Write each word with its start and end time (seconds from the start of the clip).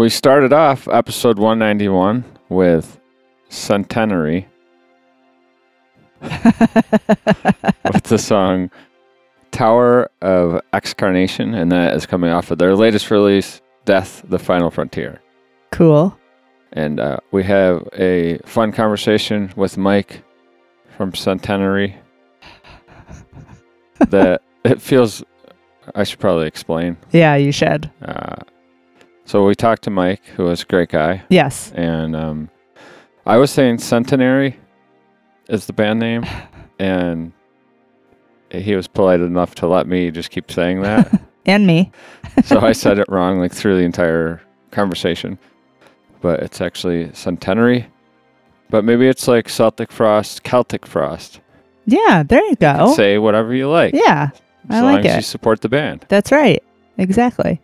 We 0.00 0.08
started 0.08 0.54
off 0.54 0.88
episode 0.88 1.38
191 1.38 2.24
with 2.48 2.98
Centenary 3.50 4.48
with 6.22 8.04
the 8.04 8.16
song 8.16 8.70
Tower 9.50 10.10
of 10.22 10.62
Excarnation, 10.72 11.52
and 11.52 11.70
that 11.72 11.94
is 11.94 12.06
coming 12.06 12.30
off 12.30 12.50
of 12.50 12.56
their 12.56 12.74
latest 12.74 13.10
release, 13.10 13.60
Death 13.84 14.24
the 14.26 14.38
Final 14.38 14.70
Frontier. 14.70 15.20
Cool. 15.70 16.18
And 16.72 16.98
uh, 16.98 17.18
we 17.30 17.44
have 17.44 17.86
a 17.92 18.38
fun 18.46 18.72
conversation 18.72 19.52
with 19.54 19.76
Mike 19.76 20.22
from 20.96 21.14
Centenary 21.14 21.94
that 23.98 24.40
it 24.64 24.80
feels 24.80 25.22
I 25.94 26.04
should 26.04 26.20
probably 26.20 26.46
explain. 26.46 26.96
Yeah, 27.12 27.36
you 27.36 27.52
should. 27.52 27.90
Uh, 28.00 28.36
So 29.30 29.46
we 29.46 29.54
talked 29.54 29.82
to 29.82 29.90
Mike, 29.90 30.24
who 30.34 30.46
was 30.46 30.62
a 30.62 30.66
great 30.66 30.88
guy, 30.88 31.22
Yes. 31.28 31.70
and 31.76 32.16
um, 32.16 32.50
I 33.24 33.36
was 33.36 33.52
saying 33.52 33.78
Centenary 33.78 34.58
is 35.48 35.66
the 35.66 35.72
band 35.72 36.00
name, 36.00 36.26
and 36.80 37.32
he 38.50 38.74
was 38.74 38.88
polite 38.88 39.20
enough 39.20 39.54
to 39.56 39.68
let 39.68 39.86
me 39.86 40.10
just 40.10 40.30
keep 40.30 40.50
saying 40.50 40.82
that. 40.82 41.22
And 41.46 41.64
me. 41.64 41.92
so 42.44 42.58
I 42.58 42.72
said 42.72 42.98
it 42.98 43.06
wrong 43.08 43.38
like 43.38 43.52
through 43.52 43.78
the 43.78 43.84
entire 43.84 44.42
conversation, 44.72 45.38
but 46.20 46.40
it's 46.40 46.60
actually 46.60 47.14
Centenary. 47.14 47.86
But 48.68 48.84
maybe 48.84 49.06
it's 49.06 49.28
like 49.28 49.48
Celtic 49.48 49.92
Frost, 49.92 50.42
Celtic 50.42 50.86
Frost. 50.86 51.40
Yeah, 51.86 52.24
there 52.24 52.44
you 52.46 52.56
go. 52.56 52.92
Say 52.96 53.18
whatever 53.18 53.54
you 53.54 53.70
like. 53.70 53.94
yeah, 53.94 54.30
as 54.68 54.76
I 54.76 54.80
long 54.80 54.94
like 54.96 55.04
as 55.06 55.16
you 55.16 55.22
support 55.22 55.60
the 55.60 55.68
band. 55.68 56.04
That's 56.08 56.32
right. 56.32 56.62
Exactly. 56.98 57.60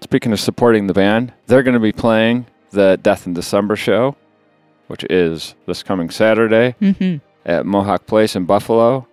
Speaking 0.00 0.32
of 0.32 0.40
supporting 0.40 0.86
the 0.86 0.94
band, 0.94 1.32
they're 1.46 1.62
going 1.62 1.74
to 1.74 1.80
be 1.80 1.92
playing 1.92 2.46
the 2.70 2.98
Death 3.02 3.26
in 3.26 3.34
December 3.34 3.76
show, 3.76 4.16
which 4.88 5.04
is 5.04 5.54
this 5.66 5.82
coming 5.82 6.10
Saturday 6.10 6.74
hmm 6.80 7.16
at 7.44 7.64
Mohawk 7.64 8.06
Place 8.06 8.34
in 8.34 8.44
Buffalo. 8.44 9.06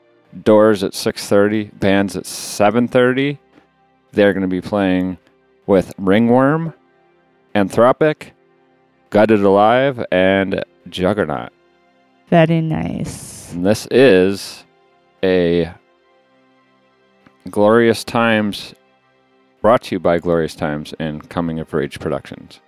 Doors 0.44 0.84
at 0.84 0.94
6:30, 0.94 1.80
bands 1.80 2.16
at 2.16 2.24
7:30. 2.24 3.38
They're 4.12 4.34
going 4.34 4.42
to 4.42 4.48
be 4.48 4.62
playing 4.62 5.18
with 5.68 5.94
Ringworm, 5.98 6.74
Anthropic, 7.56 8.32
Gutted 9.12 9.42
Alive, 9.42 10.04
and 10.12 10.64
Juggernaut. 10.90 11.52
Very 12.30 12.62
nice. 12.62 13.54
And 13.54 13.64
this 13.64 13.88
is 13.92 14.64
a 15.24 15.72
Glorious 17.50 18.04
Times 18.04 18.74
brought 19.64 19.82
to 19.84 19.96
you 19.96 20.00
by 20.00 20.20
Glorious 20.20 20.56
Times 20.56 20.94
and 21.00 21.28
Coming 21.30 21.58
of 21.58 21.74
Rage 21.74 21.98
Productions. 22.00 22.60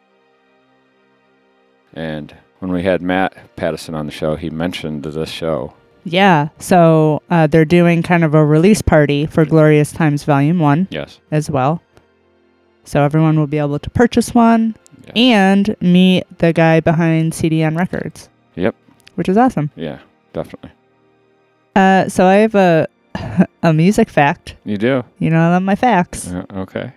And 1.93 2.33
when 2.59 2.71
we 2.71 2.83
had 2.83 3.01
Matt 3.01 3.35
Pattison 3.57 3.93
on 3.93 4.05
the 4.05 4.11
show, 4.13 4.37
he 4.37 4.49
mentioned 4.49 5.03
this 5.03 5.29
show. 5.29 5.73
Yeah. 6.05 6.49
So 6.57 7.21
uh, 7.29 7.47
they're 7.47 7.65
doing 7.65 8.01
kind 8.01 8.23
of 8.23 8.33
a 8.33 8.45
release 8.45 8.81
party 8.81 9.25
for 9.25 9.43
Glorious 9.43 9.91
Times 9.91 10.23
Volume 10.23 10.59
1 10.59 10.87
Yes. 10.89 11.19
as 11.31 11.49
well. 11.51 11.81
So 12.85 13.03
everyone 13.03 13.37
will 13.37 13.47
be 13.47 13.57
able 13.57 13.79
to 13.79 13.89
purchase 13.89 14.33
one 14.33 14.75
Yeah. 15.07 15.11
and 15.17 15.75
meet 15.81 16.23
the 16.37 16.53
guy 16.53 16.79
behind 16.79 17.33
CDN 17.33 17.77
Records. 17.77 18.29
Yep. 18.55 18.73
Which 19.15 19.27
is 19.27 19.35
awesome. 19.37 19.69
Yeah, 19.75 19.99
definitely. 20.31 20.71
Uh, 21.75 22.07
so 22.07 22.25
I 22.25 22.35
have 22.35 22.55
a 22.55 22.87
a 23.63 23.73
music 23.73 24.09
fact. 24.09 24.55
You 24.65 24.77
do? 24.77 25.03
You 25.19 25.29
know, 25.29 25.39
I 25.39 25.49
love 25.51 25.63
my 25.63 25.75
facts. 25.75 26.27
Uh, 26.31 26.45
okay. 26.55 26.93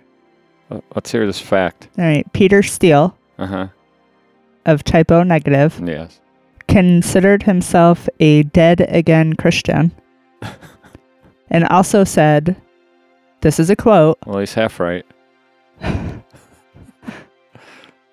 Let- 0.69 0.83
Let's 0.95 1.11
hear 1.11 1.25
this 1.25 1.39
fact. 1.39 1.87
All 1.97 2.05
right. 2.05 2.31
Peter 2.33 2.61
Steele 2.63 3.17
Uh 3.37 3.45
huh. 3.47 3.67
of 4.65 4.83
Type 4.83 5.11
O 5.11 5.23
Negative 5.23 5.79
Yes. 5.83 6.19
considered 6.67 7.43
himself 7.43 8.07
a 8.19 8.43
dead 8.43 8.81
again 8.89 9.33
Christian 9.33 9.91
and 11.49 11.65
also 11.65 12.03
said, 12.03 12.55
this 13.41 13.59
is 13.59 13.69
a 13.69 13.75
quote, 13.75 14.17
Well, 14.25 14.39
he's 14.39 14.53
half 14.53 14.79
right. 14.79 15.05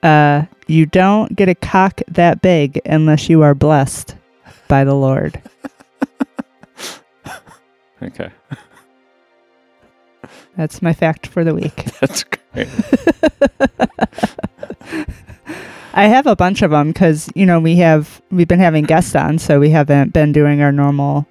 uh, 0.03 0.45
you 0.67 0.87
don't 0.87 1.35
get 1.37 1.49
a 1.49 1.55
cock 1.55 2.01
that 2.09 2.41
big 2.43 2.81
unless 2.87 3.29
you 3.29 3.43
are 3.43 3.55
blessed 3.55 4.15
by 4.69 4.85
the 4.85 4.95
Lord. 4.95 5.41
Okay. 8.03 8.31
That's 10.57 10.83
my 10.83 10.93
fact 10.93 11.27
for 11.27 11.45
the 11.45 11.55
week. 11.55 11.85
That's 12.01 12.25
great. 12.25 12.41
I 15.95 16.09
have 16.09 16.27
a 16.27 16.37
bunch 16.37 16.61
of 16.63 16.73
them 16.73 16.89
because 16.89 17.31
you 17.35 17.47
know 17.47 17.59
we 17.61 17.77
have 17.77 18.21
we've 18.31 18.49
been 18.49 18.61
having 18.61 18.85
guests 18.85 19.15
on, 19.15 19.39
so 19.39 19.61
we 19.61 19.71
haven't 19.71 20.13
been 20.13 20.33
doing 20.33 20.61
our 20.61 20.73
normal 20.73 21.27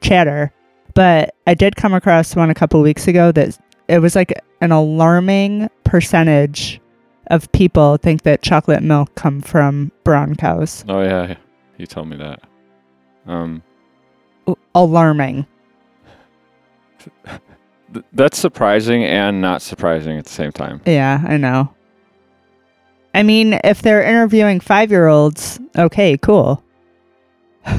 chatter. 0.00 0.52
But 0.94 1.34
I 1.46 1.52
did 1.54 1.76
come 1.76 1.92
across 1.92 2.34
one 2.34 2.48
a 2.48 2.54
couple 2.54 2.80
weeks 2.80 3.06
ago 3.08 3.30
that 3.32 3.58
it 3.88 3.98
was 3.98 4.16
like 4.16 4.32
an 4.60 4.72
alarming 4.72 5.68
percentage 5.84 6.80
of 7.28 7.50
people 7.52 7.96
think 7.96 8.22
that 8.22 8.42
chocolate 8.42 8.82
milk 8.82 9.14
come 9.14 9.40
from 9.40 9.92
brown 10.04 10.34
cows. 10.36 10.84
Oh, 10.88 11.02
yeah. 11.02 11.36
You 11.76 11.86
told 11.86 12.08
me 12.08 12.16
that. 12.16 12.42
Um, 13.26 13.62
Alarming. 14.74 15.46
Th- 17.92 18.04
that's 18.12 18.38
surprising 18.38 19.04
and 19.04 19.40
not 19.40 19.62
surprising 19.62 20.18
at 20.18 20.24
the 20.24 20.30
same 20.32 20.52
time. 20.52 20.80
Yeah, 20.86 21.22
I 21.26 21.36
know. 21.36 21.72
I 23.14 23.22
mean, 23.22 23.58
if 23.64 23.80
they're 23.80 24.02
interviewing 24.02 24.60
five 24.60 24.90
year 24.90 25.06
olds, 25.08 25.58
okay, 25.76 26.16
cool. 26.18 26.62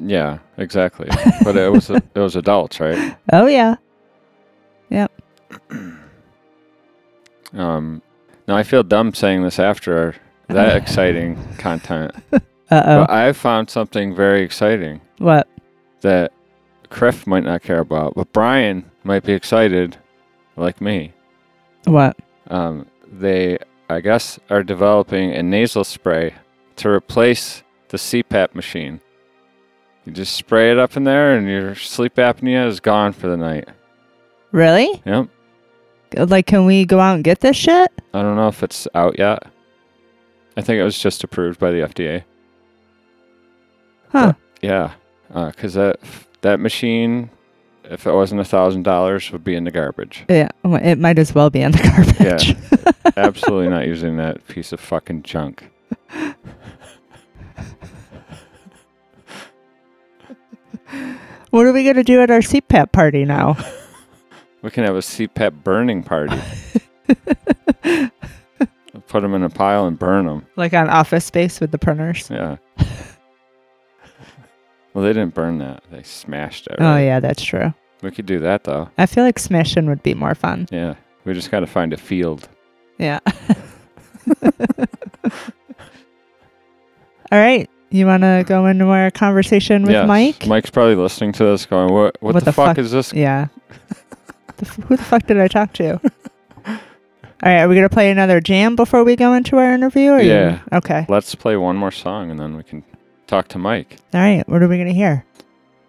Yeah, 0.00 0.38
exactly. 0.58 1.08
but 1.42 1.56
it 1.56 1.72
was 1.72 1.90
it 1.90 2.14
was 2.14 2.36
adults, 2.36 2.78
right? 2.78 3.16
Oh 3.32 3.46
yeah. 3.46 3.74
Yep. 4.90 5.10
um, 7.54 8.02
now 8.46 8.56
I 8.56 8.62
feel 8.62 8.84
dumb 8.84 9.12
saying 9.12 9.42
this 9.42 9.58
after 9.58 10.14
that 10.48 10.76
exciting 10.76 11.36
content, 11.58 12.12
Uh 12.32 12.38
oh. 12.70 13.06
I 13.08 13.32
found 13.32 13.70
something 13.70 14.14
very 14.14 14.42
exciting 14.42 15.00
What? 15.18 15.48
that 16.02 16.32
Criff 16.90 17.26
might 17.26 17.44
not 17.44 17.62
care 17.62 17.80
about, 17.80 18.14
but 18.14 18.32
Brian 18.32 18.90
might 19.04 19.24
be 19.24 19.32
excited, 19.32 19.96
like 20.56 20.80
me. 20.80 21.12
What? 21.84 22.16
Um, 22.48 22.86
they, 23.06 23.58
I 23.88 24.00
guess, 24.00 24.38
are 24.50 24.62
developing 24.62 25.32
a 25.32 25.42
nasal 25.42 25.84
spray 25.84 26.34
to 26.76 26.88
replace 26.88 27.62
the 27.88 27.96
CPAP 27.96 28.54
machine. 28.54 29.00
You 30.04 30.12
just 30.12 30.34
spray 30.34 30.70
it 30.70 30.78
up 30.78 30.96
in 30.96 31.04
there, 31.04 31.36
and 31.36 31.48
your 31.48 31.74
sleep 31.74 32.16
apnea 32.16 32.66
is 32.66 32.80
gone 32.80 33.12
for 33.12 33.28
the 33.28 33.36
night. 33.36 33.68
Really? 34.52 35.02
Yep. 35.04 35.28
Like, 36.16 36.46
can 36.46 36.64
we 36.64 36.86
go 36.86 37.00
out 37.00 37.16
and 37.16 37.24
get 37.24 37.40
this 37.40 37.56
shit? 37.56 37.90
I 38.14 38.22
don't 38.22 38.36
know 38.36 38.48
if 38.48 38.62
it's 38.62 38.88
out 38.94 39.18
yet. 39.18 39.42
I 40.56 40.62
think 40.62 40.78
it 40.78 40.84
was 40.84 40.98
just 40.98 41.22
approved 41.22 41.60
by 41.60 41.70
the 41.70 41.78
FDA. 41.78 42.24
Huh. 44.10 44.32
Yeah, 44.62 44.94
because 45.28 45.74
that 45.74 46.00
that 46.42 46.60
machine, 46.60 47.30
if 47.84 48.06
it 48.06 48.12
wasn't 48.12 48.40
a 48.40 48.44
thousand 48.44 48.82
dollars, 48.84 49.30
would 49.32 49.44
be 49.44 49.54
in 49.54 49.64
the 49.64 49.70
garbage. 49.70 50.24
Yeah. 50.28 50.48
Oh, 50.64 50.74
it 50.74 50.96
might 50.98 51.18
as 51.18 51.34
well 51.34 51.50
be 51.50 51.60
in 51.62 51.72
the 51.72 51.78
garbage. 51.82 52.48
Yeah, 52.50 53.12
Absolutely 53.16 53.68
not 53.68 53.86
using 53.86 54.16
that 54.18 54.46
piece 54.48 54.72
of 54.72 54.80
fucking 54.80 55.22
junk. 55.22 55.70
what 61.50 61.66
are 61.66 61.72
we 61.72 61.84
gonna 61.84 62.04
do 62.04 62.20
at 62.20 62.30
our 62.30 62.40
CPAP 62.40 62.92
party 62.92 63.24
now? 63.24 63.56
We 64.60 64.70
can 64.72 64.82
have 64.82 64.96
a 64.96 65.00
CPAP 65.00 65.62
burning 65.62 66.02
party. 66.02 66.36
Put 69.06 69.20
them 69.20 69.32
in 69.34 69.44
a 69.44 69.48
pile 69.48 69.86
and 69.86 69.96
burn 69.96 70.26
them. 70.26 70.44
like 70.56 70.74
on 70.74 70.90
Office 70.90 71.24
Space 71.24 71.60
with 71.60 71.70
the 71.70 71.78
printers? 71.78 72.28
Yeah. 72.28 72.56
Well, 74.94 75.04
they 75.04 75.10
didn't 75.12 75.34
burn 75.34 75.58
that. 75.58 75.82
They 75.90 76.02
smashed 76.02 76.66
it. 76.66 76.76
Oh 76.78 76.96
yeah, 76.96 77.20
that's 77.20 77.42
true. 77.42 77.72
We 78.02 78.10
could 78.10 78.26
do 78.26 78.38
that 78.40 78.64
though. 78.64 78.88
I 78.98 79.06
feel 79.06 79.24
like 79.24 79.38
smashing 79.38 79.86
would 79.86 80.02
be 80.02 80.14
more 80.14 80.34
fun. 80.34 80.66
Yeah. 80.70 80.94
We 81.24 81.34
just 81.34 81.50
got 81.50 81.60
to 81.60 81.66
find 81.66 81.92
a 81.92 81.96
field. 81.96 82.48
Yeah. 82.98 83.18
All 87.30 87.38
right. 87.38 87.68
You 87.90 88.06
want 88.06 88.22
to 88.22 88.44
go 88.46 88.66
into 88.66 88.86
our 88.86 89.10
conversation 89.10 89.82
with 89.82 89.92
Yes. 89.92 90.06
Mike? 90.06 90.46
Mike's 90.46 90.70
probably 90.70 90.94
listening 90.94 91.32
to 91.32 91.44
this 91.44 91.64
going, 91.66 91.92
what, 91.92 92.16
what, 92.20 92.44
the, 92.44 92.52
fuck, 92.52 92.76
is 92.78 92.90
this? 92.90 93.12
Yeah. 93.14 93.48
the 94.58 94.66
f- 94.66 94.76
who 94.76 94.96
the 94.96 95.02
fuck 95.02 95.26
did 95.26 95.38
I 95.40 95.48
talk 95.48 95.72
to? 95.74 95.94
All 96.66 96.78
right. 97.42 97.60
Are 97.60 97.68
we 97.68 97.74
going 97.74 97.88
to 97.88 97.92
play 97.94 98.10
another 98.10 98.40
jam 98.40 98.76
before 98.76 99.04
we 99.04 99.16
go 99.16 99.32
into 99.32 99.56
our 99.56 99.72
interview? 99.72 100.10
Or 100.10 100.20
you- 100.20 100.30
Yeah. 100.30 100.60
Okay. 100.72 101.06
Let's 101.08 101.34
play 101.34 101.56
one 101.56 101.76
more 101.76 101.90
song 101.90 102.30
and 102.30 102.38
then 102.38 102.56
we 102.56 102.62
can 102.62 102.82
talk 103.28 103.48
to 103.48 103.58
Mike. 103.58 103.98
All 104.14 104.20
right. 104.20 104.48
What 104.48 104.62
are 104.62 104.68
we 104.68 104.76
going 104.76 104.88
to 104.88 104.94
hear? 104.94 105.24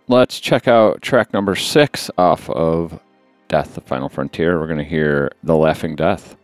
Let's 0.08 0.40
check 0.40 0.68
out 0.68 1.02
track 1.02 1.34
number 1.34 1.56
six 1.56 2.10
off 2.18 2.50
of 2.50 3.00
Death, 3.48 3.76
the 3.76 3.82
Final 3.82 4.10
Frontier. 4.10 4.60
We're 4.60 4.68
going 4.68 4.80
to 4.80 4.84
hear 4.84 5.32
The 5.44 5.56
Laughing 5.56 5.96
Death. 5.96 6.36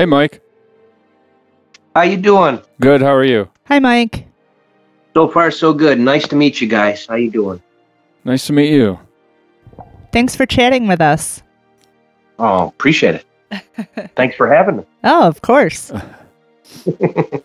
Hey, 0.00 0.06
Mike. 0.06 0.40
How 1.94 2.00
you 2.04 2.16
doing? 2.16 2.62
Good. 2.80 3.02
How 3.02 3.14
are 3.14 3.22
you? 3.22 3.50
Hi, 3.66 3.78
Mike. 3.78 4.26
So 5.12 5.28
far, 5.28 5.50
so 5.50 5.74
good. 5.74 6.00
Nice 6.00 6.26
to 6.28 6.36
meet 6.36 6.58
you 6.58 6.68
guys. 6.68 7.04
How 7.04 7.16
you 7.16 7.30
doing? 7.30 7.62
Nice 8.24 8.46
to 8.46 8.54
meet 8.54 8.72
you. 8.72 8.98
Thanks 10.10 10.34
for 10.34 10.46
chatting 10.46 10.88
with 10.88 11.02
us. 11.02 11.42
Oh, 12.38 12.68
appreciate 12.68 13.16
it. 13.16 14.10
Thanks 14.16 14.36
for 14.36 14.48
having 14.48 14.78
me. 14.78 14.84
Oh, 15.04 15.28
of 15.28 15.42
course. 15.42 15.92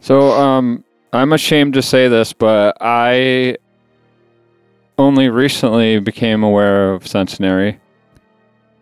So, 0.00 0.32
um, 0.32 0.84
I'm 1.14 1.32
ashamed 1.32 1.72
to 1.72 1.80
say 1.80 2.08
this, 2.08 2.34
but 2.34 2.76
I 2.82 3.56
only 4.98 5.30
recently 5.30 6.00
became 6.00 6.42
aware 6.42 6.92
of 6.92 7.06
Centenary. 7.06 7.80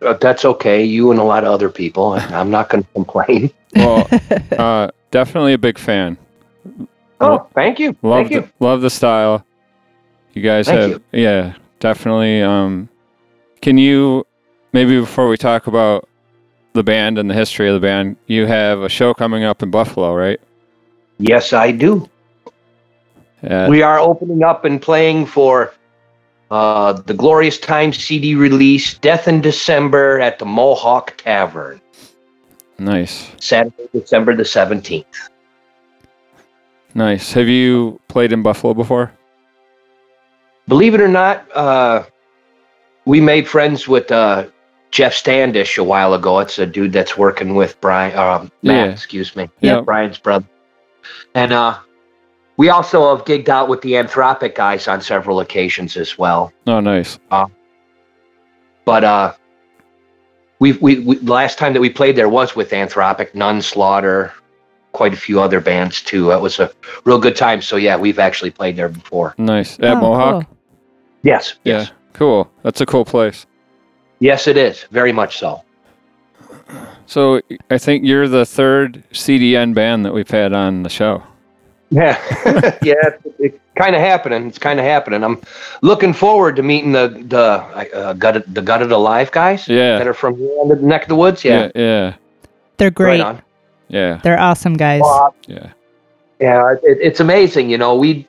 Uh, 0.01 0.13
that's 0.13 0.45
okay. 0.45 0.83
You 0.83 1.11
and 1.11 1.19
a 1.19 1.23
lot 1.23 1.43
of 1.43 1.51
other 1.51 1.69
people. 1.69 2.13
I'm 2.13 2.49
not 2.49 2.69
going 2.69 2.83
to 2.85 2.89
complain. 2.93 3.51
Well, 3.75 4.07
uh, 4.57 4.89
definitely 5.11 5.53
a 5.53 5.57
big 5.57 5.77
fan. 5.77 6.17
Oh, 7.21 7.47
thank 7.53 7.79
you. 7.79 7.95
Love 8.01 8.27
Thank 8.27 8.31
you. 8.31 8.41
the, 8.41 8.65
love 8.65 8.81
the 8.81 8.89
style. 8.89 9.45
You 10.33 10.41
guys 10.41 10.67
Thank 10.67 10.79
have 10.79 10.89
you. 10.91 11.01
yeah, 11.11 11.53
definitely. 11.79 12.41
Um, 12.41 12.87
can 13.61 13.77
you 13.77 14.25
maybe 14.71 14.99
before 14.99 15.27
we 15.27 15.37
talk 15.37 15.67
about 15.67 16.07
the 16.73 16.83
band 16.83 17.17
and 17.17 17.29
the 17.29 17.33
history 17.33 17.67
of 17.67 17.73
the 17.73 17.79
band, 17.85 18.15
you 18.27 18.45
have 18.45 18.81
a 18.81 18.89
show 18.89 19.13
coming 19.13 19.43
up 19.43 19.61
in 19.63 19.69
Buffalo, 19.71 20.13
right? 20.15 20.39
Yes, 21.17 21.51
I 21.51 21.71
do. 21.71 22.09
At, 23.43 23.69
We 23.69 23.81
are 23.81 23.99
opening 23.99 24.43
up 24.43 24.63
and 24.65 24.81
playing 24.81 25.25
for 25.25 25.73
uh, 26.51 26.93
the 26.93 27.13
Glorious 27.13 27.57
Times 27.59 27.97
CD 27.97 28.35
release, 28.35 28.95
Death 28.99 29.27
in 29.27 29.41
December 29.41 30.19
at 30.19 30.39
the 30.39 30.45
Mohawk 30.45 31.15
Tavern, 31.17 31.79
nice, 32.79 33.29
Saturday, 33.39 33.87
December 33.93 34.35
the 34.35 34.43
17th. 34.43 35.05
nice. 36.95 37.31
Have 37.33 37.47
you 37.47 37.99
played 38.07 38.33
in 38.33 38.41
Buffalo 38.41 38.73
before? 38.73 39.11
Believe 40.67 40.93
it 40.93 41.01
or 41.01 41.07
not, 41.07 41.45
uh, 41.55 42.03
we 43.05 43.19
made 43.21 43.47
friends 43.47 43.87
with 43.87 44.11
uh, 44.11 44.47
Jeff 44.91 45.13
Standish 45.13 45.77
a 45.77 45.83
while 45.83 46.13
ago. 46.13 46.39
It's 46.39 46.59
a 46.59 46.65
dude 46.65 46.93
that's 46.93 47.17
working 47.17 47.55
with 47.55 47.79
Brian, 47.81 48.15
um, 48.17 48.51
Matt, 48.61 48.87
Yeah. 48.87 48.93
excuse 48.93 49.35
me. 49.35 49.49
Yeah. 49.61 49.81
Brian's 49.81 50.19
brother. 50.19 50.45
And 51.33 51.51
uh, 51.53 51.77
we 52.59 52.67
also 52.67 53.15
have 53.15 53.23
gigged 53.25 53.47
out 53.47 53.69
with 53.69 53.81
the 53.83 53.93
Anthropic 53.93 54.53
guys 54.53 54.85
on 54.89 54.99
several 54.99 55.39
occasions 55.39 55.95
as 55.95 56.17
well. 56.17 56.51
Oh, 56.67 56.81
nice. 56.81 57.17
But 58.83 59.03
uh, 59.05 59.33
we, 60.59 60.73
we, 60.73 60.99
we 60.99 61.17
last 61.19 61.57
time 61.57 61.71
that 61.71 61.79
we 61.79 61.89
played 61.89 62.17
there 62.17 62.27
was 62.27 62.57
with 62.57 62.71
Anthropic, 62.71 63.33
Nun 63.33 63.61
Slaughter, 63.61 64.33
quite 64.91 65.13
a 65.13 65.15
few 65.15 65.39
other 65.39 65.61
bands 65.61 66.01
too. 66.01 66.31
It 66.33 66.41
was 66.41 66.59
a 66.59 66.69
real 67.05 67.17
good 67.17 67.37
time. 67.37 67.61
So 67.61 67.77
yeah, 67.77 67.95
we've 67.95 68.19
actually 68.19 68.51
played 68.51 68.75
there 68.75 68.89
before. 68.89 69.35
Nice. 69.37 69.79
At 69.79 69.95
Oh, 69.95 70.01
Mohawk? 70.01 70.45
cool. 70.45 70.57
Yes. 71.21 71.55
Yeah. 71.63 71.77
Yes. 71.79 71.91
Cool. 72.11 72.51
That's 72.63 72.81
a 72.81 72.85
cool 72.85 73.05
place. 73.05 73.45
Yes, 74.19 74.47
it 74.47 74.57
is. 74.57 74.83
Very 74.91 75.13
much 75.13 75.37
so. 75.37 75.63
So 77.05 77.39
I 77.71 77.77
think 77.77 78.03
you're 78.03 78.27
the 78.27 78.45
third 78.45 79.01
CDN 79.13 79.73
band 79.73 80.03
that 80.03 80.13
we've 80.13 80.29
had 80.29 80.51
on 80.51 80.83
the 80.83 80.89
show. 80.89 81.23
Yeah, 81.91 82.17
yeah, 82.83 82.93
it's, 83.03 83.25
it's 83.39 83.59
kind 83.75 83.95
of 83.95 84.01
happening. 84.01 84.47
It's 84.47 84.59
kind 84.59 84.79
of 84.79 84.85
happening. 84.85 85.23
I'm 85.23 85.41
looking 85.81 86.13
forward 86.13 86.55
to 86.57 86.63
meeting 86.63 86.91
the 86.91 87.07
the 87.27 87.43
uh, 87.95 88.13
gutted 88.13 88.43
the 88.53 88.61
gutted 88.61 88.91
alive 88.91 89.31
guys 89.31 89.67
Yeah. 89.67 89.97
that 89.97 90.07
are 90.07 90.13
from 90.13 90.37
the 90.39 90.77
neck 90.81 91.03
of 91.03 91.09
the 91.09 91.15
woods. 91.15 91.43
Yeah, 91.43 91.71
Yeah. 91.73 91.81
Yeah. 91.81 92.13
They're 92.77 92.91
great. 92.91 93.19
right 93.19 93.21
on. 93.21 93.41
Yeah. 93.87 94.19
They're 94.23 94.39
awesome 94.39 94.75
guys. 94.75 95.01
Well, 95.01 95.33
Yeah. 95.47 95.71
yeah, 96.39 96.73
it, 96.83 96.97
it's 97.01 97.19
amazing. 97.19 97.71
You 97.71 97.77
know, 97.79 97.95
we 97.95 98.27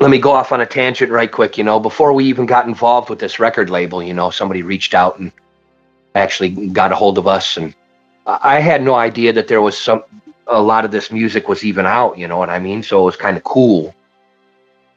let 0.00 0.10
me 0.10 0.18
go 0.18 0.30
off 0.32 0.52
on 0.52 0.60
a 0.60 0.66
tangent 0.66 1.10
right 1.10 1.30
quick. 1.32 1.58
You 1.58 1.64
know, 1.64 1.80
before 1.80 2.12
we 2.12 2.24
even 2.26 2.46
got 2.46 2.66
involved 2.66 3.10
with 3.10 3.18
this 3.18 3.40
record 3.40 3.68
label, 3.70 4.02
you 4.02 4.14
know, 4.14 4.30
somebody 4.30 4.62
reached 4.62 4.94
out 4.94 5.18
and 5.18 5.32
actually 6.14 6.50
got 6.68 6.92
a 6.92 6.94
hold 6.94 7.18
of 7.18 7.26
us, 7.26 7.56
and 7.56 7.74
I 8.26 8.56
I 8.56 8.60
had 8.60 8.82
no 8.82 8.94
idea 8.94 9.32
that 9.32 9.48
there 9.48 9.60
was 9.62 9.76
some 9.76 10.02
a 10.46 10.60
lot 10.62 10.84
of 10.84 10.90
this 10.90 11.10
music 11.10 11.48
was 11.48 11.64
even 11.64 11.86
out. 11.86 12.18
You 12.18 12.28
know 12.28 12.38
what 12.38 12.50
I 12.50 12.58
mean? 12.58 12.82
So 12.82 13.02
it 13.02 13.04
was 13.04 13.16
kind 13.16 13.36
of 13.36 13.44
cool 13.44 13.94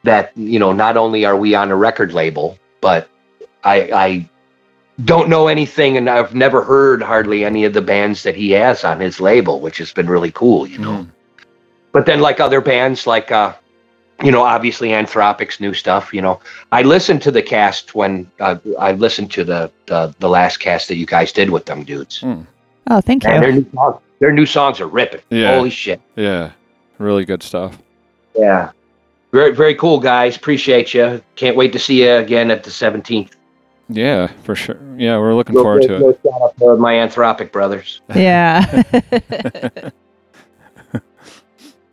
that 0.04 0.32
you 0.36 0.60
know 0.60 0.72
not 0.72 0.98
only 0.98 1.26
are 1.26 1.36
we 1.38 1.56
on 1.56 1.72
a 1.72 1.76
record 1.76 2.14
label, 2.14 2.58
but 2.82 3.10
I 3.64 3.76
I 3.94 4.30
don't 5.06 5.30
know 5.30 5.48
anything, 5.48 5.98
and 5.98 6.10
I've 6.10 6.34
never 6.36 6.64
heard 6.64 7.02
hardly 7.02 7.44
any 7.46 7.66
of 7.66 7.74
the 7.74 7.82
bands 7.82 8.24
that 8.24 8.36
he 8.36 8.52
has 8.52 8.84
on 8.84 9.00
his 9.00 9.20
label, 9.20 9.60
which 9.60 9.78
has 9.78 9.92
been 9.94 10.10
really 10.10 10.32
cool. 10.32 10.68
You 10.68 10.80
know 10.80 10.92
Mhm. 10.92 11.08
but 11.92 12.06
then 12.06 12.20
like 12.20 12.40
other 12.40 12.62
bands 12.62 13.08
like 13.08 13.32
uh 13.32 13.54
you 14.24 14.32
know 14.32 14.42
obviously 14.44 14.90
anthropic's 14.94 15.60
new 15.60 15.74
stuff 15.74 16.14
you 16.14 16.22
know 16.22 16.40
i 16.72 16.82
listened 16.82 17.22
to 17.22 17.32
the 17.32 17.42
cast 17.42 17.96
when 17.96 18.30
uh, 18.40 18.56
i 18.80 18.92
listened 18.92 19.32
to 19.32 19.44
the, 19.44 19.72
the 19.88 20.14
the 20.20 20.30
last 20.30 20.58
cast 20.60 20.88
that 20.90 20.98
you 20.98 21.06
guys 21.06 21.32
did 21.32 21.50
with 21.50 21.66
them 21.66 21.84
dudes 21.84 22.24
Oh, 22.90 23.02
thank 23.02 23.24
and 23.26 23.42
their 23.44 23.52
you. 23.52 23.62
new 23.62 23.66
songs 23.74 24.02
their 24.20 24.32
new 24.32 24.46
songs 24.46 24.80
are 24.82 24.88
ripping 24.88 25.22
Yeah. 25.30 25.56
holy 25.56 25.70
shit 25.70 26.02
Yeah. 26.16 26.52
Really 26.98 27.26
good 27.26 27.42
stuff. 27.44 27.78
yeah 28.36 28.72
very 29.32 29.52
very 29.54 29.76
cool 29.76 30.00
guys 30.00 30.36
appreciate 30.36 30.94
you 30.94 31.22
can't 31.36 31.56
wait 31.56 31.72
to 31.74 31.80
see 31.80 32.04
you 32.04 32.12
again 32.14 32.52
at 32.52 32.64
the 32.64 32.70
17th 32.72 33.32
Yeah, 33.92 34.28
for 34.44 34.56
sure. 34.56 34.78
Yeah, 34.98 35.18
we're 35.18 35.34
looking 35.34 35.56
Real- 35.56 35.64
forward 35.64 35.82
to 35.84 35.98
real 35.98 36.10
it. 36.10 36.20
shout 36.24 36.42
out 36.44 36.58
to 36.60 36.76
my 36.78 36.94
anthropic 36.94 37.52
brothers 37.52 38.02
Yeah. 38.16 38.84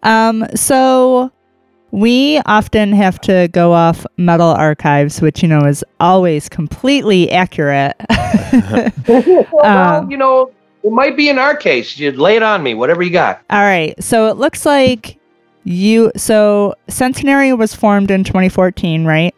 um, 0.02 0.44
so 0.54 1.30
we 1.92 2.38
often 2.46 2.92
have 2.92 3.18
to 3.22 3.48
go 3.52 3.72
off 3.72 4.04
metal 4.18 4.48
archives, 4.48 5.20
which 5.22 5.42
you 5.42 5.48
know 5.48 5.60
is 5.60 5.84
always 6.00 6.48
completely 6.48 7.30
accurate. 7.30 7.94
well 9.08 9.64
Um, 9.64 10.10
you 10.10 10.16
know 10.16 10.50
it 10.86 10.92
might 10.92 11.16
be 11.16 11.28
in 11.28 11.36
our 11.38 11.56
case 11.56 11.98
you 11.98 12.12
lay 12.12 12.36
it 12.36 12.42
on 12.44 12.62
me 12.62 12.72
whatever 12.72 13.02
you 13.02 13.10
got 13.10 13.42
All 13.50 13.62
right. 13.62 14.00
So 14.02 14.28
it 14.28 14.36
looks 14.36 14.64
like 14.64 15.18
you 15.64 16.12
so 16.16 16.74
Centenary 16.88 17.52
was 17.52 17.74
formed 17.74 18.10
in 18.10 18.22
2014, 18.24 19.04
right? 19.04 19.34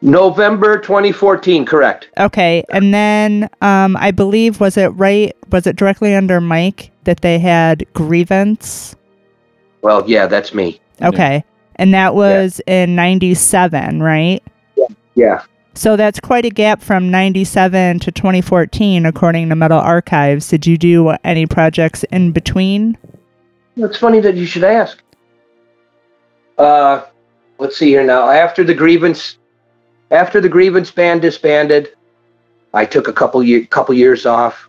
november 0.00 0.78
2014 0.78 1.64
correct 1.64 2.08
Okay. 2.18 2.64
And 2.70 2.92
then 2.92 3.48
um 3.60 3.96
I 3.98 4.10
believe 4.10 4.58
was 4.58 4.76
it 4.76 4.88
right 4.88 5.36
was 5.50 5.66
it 5.66 5.76
directly 5.76 6.14
under 6.14 6.40
Mike 6.40 6.90
that 7.04 7.20
they 7.20 7.38
had 7.38 7.84
grievance? 7.94 8.96
well 9.82 10.02
yeah 10.08 10.26
that's 10.26 10.52
me 10.54 10.80
Okay. 11.02 11.44
And 11.76 11.94
that 11.94 12.14
was 12.14 12.60
in 12.66 12.94
97, 12.94 14.02
right? 14.02 14.42
yeah 15.14 15.42
So 15.74 15.96
that's 15.96 16.20
quite 16.20 16.44
a 16.44 16.50
gap 16.50 16.82
from 16.82 17.10
97 17.10 18.00
to 18.00 18.12
2014 18.12 19.06
according 19.06 19.48
to 19.48 19.56
Metal 19.56 19.78
Archives. 19.78 20.48
Did 20.48 20.66
you 20.66 20.76
do 20.76 21.10
any 21.24 21.46
projects 21.46 22.04
in 22.04 22.32
between? 22.32 22.98
It's 23.76 23.96
funny 23.96 24.20
that 24.20 24.34
you 24.34 24.44
should 24.44 24.64
ask. 24.64 25.02
Uh, 26.58 27.04
let's 27.58 27.76
see 27.76 27.88
here 27.88 28.04
now. 28.04 28.28
After 28.28 28.64
the 28.64 28.74
grievance, 28.74 29.38
after 30.10 30.40
the 30.40 30.48
grievance 30.48 30.90
band 30.90 31.22
disbanded, 31.22 31.94
I 32.74 32.84
took 32.84 33.08
a 33.08 33.12
couple 33.12 33.42
year, 33.42 33.64
couple 33.66 33.94
years 33.94 34.26
off. 34.26 34.68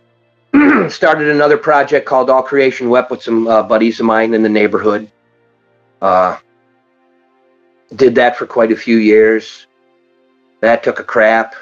started 0.88 1.28
another 1.28 1.58
project 1.58 2.06
called 2.06 2.30
All 2.30 2.42
Creation 2.42 2.88
Wep 2.88 3.10
with 3.10 3.22
some 3.22 3.46
uh, 3.46 3.62
buddies 3.62 4.00
of 4.00 4.06
mine 4.06 4.32
in 4.32 4.42
the 4.42 4.48
neighborhood. 4.48 5.10
Uh, 6.00 6.38
did 7.96 8.14
that 8.14 8.36
for 8.36 8.46
quite 8.46 8.72
a 8.72 8.76
few 8.76 8.96
years. 8.96 9.66
That 10.64 10.82
took 10.82 10.98
a 10.98 11.04
crap. 11.04 11.54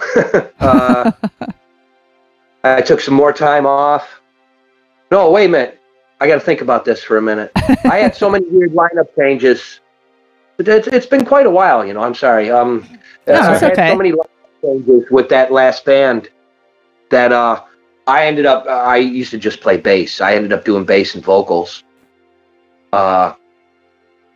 uh, 0.60 1.12
I 2.64 2.80
took 2.80 2.98
some 2.98 3.12
more 3.12 3.30
time 3.30 3.66
off. 3.66 4.22
No, 5.10 5.30
wait 5.30 5.44
a 5.44 5.48
minute. 5.50 5.82
I 6.18 6.26
got 6.26 6.36
to 6.36 6.40
think 6.40 6.62
about 6.62 6.86
this 6.86 7.04
for 7.04 7.18
a 7.18 7.22
minute. 7.22 7.52
I 7.84 7.98
had 7.98 8.16
so 8.16 8.30
many 8.30 8.46
weird 8.48 8.72
lineup 8.72 9.14
changes. 9.14 9.80
It's, 10.58 10.86
it's 10.88 11.04
been 11.04 11.26
quite 11.26 11.44
a 11.44 11.50
while, 11.50 11.84
you 11.84 11.92
know. 11.92 12.00
I'm 12.00 12.14
sorry. 12.14 12.50
Um, 12.50 12.88
No, 13.26 13.34
I 13.34 13.58
had 13.58 13.72
okay. 13.72 13.90
so 13.90 13.96
many 13.96 14.12
lineup 14.12 14.62
changes 14.62 15.10
with 15.10 15.28
that 15.28 15.52
last 15.52 15.84
band 15.84 16.30
that 17.10 17.32
uh, 17.32 17.62
I 18.06 18.24
ended 18.24 18.46
up. 18.46 18.66
I 18.66 18.96
used 18.96 19.30
to 19.32 19.38
just 19.38 19.60
play 19.60 19.76
bass. 19.76 20.22
I 20.22 20.36
ended 20.36 20.54
up 20.54 20.64
doing 20.64 20.86
bass 20.86 21.14
and 21.14 21.22
vocals. 21.22 21.84
Uh, 22.94 23.34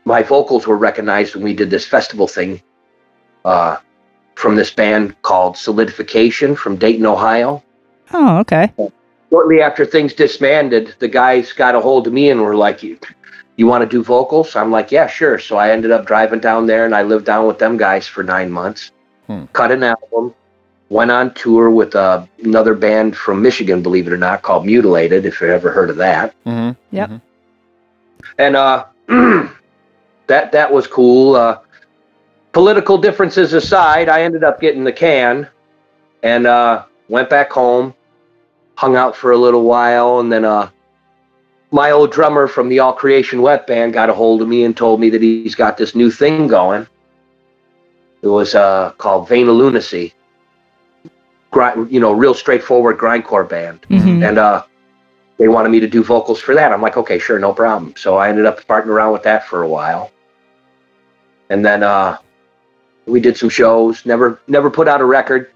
my 0.04 0.22
vocals 0.22 0.66
were 0.66 0.76
recognized 0.76 1.34
when 1.34 1.44
we 1.44 1.54
did 1.54 1.70
this 1.70 1.86
festival 1.86 2.28
thing 2.28 2.60
uh, 3.46 3.78
from 4.34 4.56
this 4.56 4.70
band 4.70 5.20
called 5.22 5.56
Solidification 5.56 6.56
from 6.56 6.76
Dayton, 6.76 7.06
Ohio 7.06 7.62
Oh, 8.12 8.38
okay. 8.40 8.72
shortly 9.30 9.62
after 9.62 9.84
things 9.86 10.12
disbanded, 10.12 10.94
the 10.98 11.08
guys 11.08 11.52
got 11.52 11.74
a 11.74 11.80
hold 11.80 12.06
of 12.06 12.12
me 12.12 12.28
and 12.30 12.40
were 12.42 12.54
like, 12.56 12.82
"You, 12.82 12.98
you 13.56 13.66
want 13.66 13.82
to 13.82 13.88
do 13.88 14.02
vocals?" 14.02 14.54
I'm 14.56 14.70
like, 14.70 14.92
"Yeah, 14.92 15.06
sure." 15.06 15.38
So 15.38 15.56
I 15.56 15.70
ended 15.70 15.90
up 15.90 16.06
driving 16.06 16.40
down 16.40 16.66
there, 16.66 16.84
and 16.84 16.94
I 16.94 17.02
lived 17.02 17.24
down 17.24 17.46
with 17.46 17.58
them 17.58 17.76
guys 17.78 18.06
for 18.06 18.22
nine 18.22 18.50
months. 18.50 18.90
Hmm. 19.28 19.44
Cut 19.54 19.70
an 19.72 19.82
album, 19.82 20.34
went 20.90 21.10
on 21.10 21.32
tour 21.32 21.70
with 21.70 21.96
uh, 21.96 22.26
another 22.44 22.74
band 22.74 23.16
from 23.16 23.40
Michigan, 23.40 23.82
believe 23.82 24.06
it 24.06 24.12
or 24.12 24.18
not, 24.18 24.42
called 24.42 24.66
Mutilated. 24.66 25.24
If 25.24 25.40
you've 25.40 25.50
ever 25.50 25.70
heard 25.72 25.88
of 25.88 25.96
that, 25.96 26.34
Mm-hmm. 26.44 26.96
Yep. 26.96 27.10
and 28.38 28.56
uh, 28.56 28.84
that 30.26 30.52
that 30.52 30.70
was 30.72 30.86
cool. 30.86 31.36
Uh, 31.36 31.58
political 32.52 32.98
differences 32.98 33.52
aside, 33.52 34.08
I 34.08 34.22
ended 34.22 34.44
up 34.44 34.60
getting 34.60 34.84
the 34.84 34.92
can, 34.92 35.48
and 36.22 36.46
uh, 36.46 36.84
went 37.08 37.28
back 37.30 37.50
home, 37.50 37.94
hung 38.76 38.96
out 38.96 39.16
for 39.16 39.32
a 39.32 39.36
little 39.36 39.62
while, 39.64 40.20
and 40.20 40.30
then 40.30 40.44
uh, 40.44 40.70
my 41.70 41.90
old 41.90 42.12
drummer 42.12 42.46
from 42.46 42.68
the 42.68 42.78
All 42.78 42.92
Creation 42.92 43.40
Wet 43.42 43.66
Band 43.66 43.92
got 43.94 44.10
a 44.10 44.14
hold 44.14 44.42
of 44.42 44.48
me 44.48 44.64
and 44.64 44.76
told 44.76 45.00
me 45.00 45.08
that 45.10 45.22
he's 45.22 45.54
got 45.54 45.76
this 45.76 45.94
new 45.94 46.10
thing 46.10 46.46
going. 46.46 46.86
It 48.22 48.28
was 48.28 48.54
uh, 48.54 48.92
called 48.98 49.28
Vein 49.28 49.48
of 49.48 49.56
Lunacy. 49.56 50.14
Grind, 51.50 51.90
you 51.92 52.00
know, 52.00 52.12
real 52.12 52.32
straightforward 52.34 52.96
grindcore 52.96 53.46
band 53.46 53.80
Mhm. 53.90 54.26
and 54.26 54.38
uh, 54.38 54.62
they 55.36 55.48
wanted 55.48 55.68
me 55.70 55.80
to 55.80 55.86
do 55.88 56.02
vocals 56.02 56.40
for 56.40 56.54
that. 56.54 56.72
I'm 56.72 56.80
like, 56.80 56.96
okay, 56.96 57.18
sure, 57.18 57.38
no 57.38 57.52
problem. 57.52 57.94
So 57.96 58.16
I 58.16 58.28
ended 58.30 58.46
up 58.46 58.60
partnering 58.66 58.86
around 58.86 59.12
with 59.12 59.22
that 59.24 59.46
for 59.46 59.62
a 59.62 59.68
while, 59.68 60.10
and 61.50 61.62
then 61.64 61.82
uh, 61.82 62.16
we 63.06 63.20
did 63.20 63.36
some 63.36 63.48
shows. 63.48 64.04
Never, 64.06 64.40
never 64.46 64.70
put 64.70 64.88
out 64.88 65.00
a 65.00 65.04
record. 65.04 65.50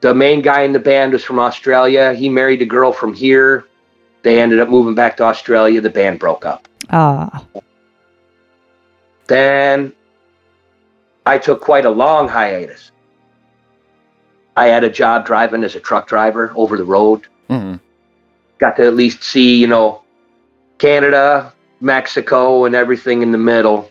The 0.00 0.14
main 0.14 0.42
guy 0.42 0.62
in 0.62 0.72
the 0.72 0.78
band 0.78 1.12
was 1.12 1.24
from 1.24 1.38
Australia. 1.38 2.14
He 2.14 2.28
married 2.28 2.62
a 2.62 2.66
girl 2.66 2.92
from 2.92 3.14
here. 3.14 3.66
They 4.22 4.40
ended 4.40 4.60
up 4.60 4.68
moving 4.68 4.94
back 4.94 5.16
to 5.18 5.24
Australia. 5.24 5.80
The 5.80 5.90
band 5.90 6.18
broke 6.18 6.44
up. 6.44 6.68
Ah. 6.90 7.44
Then 9.26 9.92
I 11.26 11.38
took 11.38 11.60
quite 11.60 11.84
a 11.84 11.90
long 11.90 12.28
hiatus. 12.28 12.90
I 14.56 14.66
had 14.66 14.82
a 14.82 14.90
job 14.90 15.26
driving 15.26 15.62
as 15.62 15.76
a 15.76 15.80
truck 15.80 16.08
driver 16.08 16.52
over 16.56 16.76
the 16.76 16.84
road. 16.84 17.26
Mm-hmm. 17.48 17.76
got 18.58 18.76
to 18.76 18.86
at 18.86 18.94
least 18.94 19.22
see, 19.22 19.56
you 19.56 19.66
know, 19.66 20.02
Canada, 20.78 21.52
Mexico, 21.80 22.64
and 22.64 22.74
everything 22.74 23.22
in 23.22 23.32
the 23.32 23.38
middle. 23.38 23.90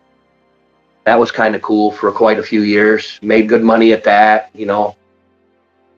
That 1.08 1.18
was 1.18 1.32
kind 1.32 1.56
of 1.56 1.62
cool 1.62 1.90
for 1.90 2.12
quite 2.12 2.38
a 2.38 2.44
few 2.44 2.64
years. 2.64 3.18
Made 3.22 3.48
good 3.48 3.64
money 3.64 3.94
at 3.94 4.04
that, 4.04 4.50
you 4.54 4.66
know. 4.66 4.98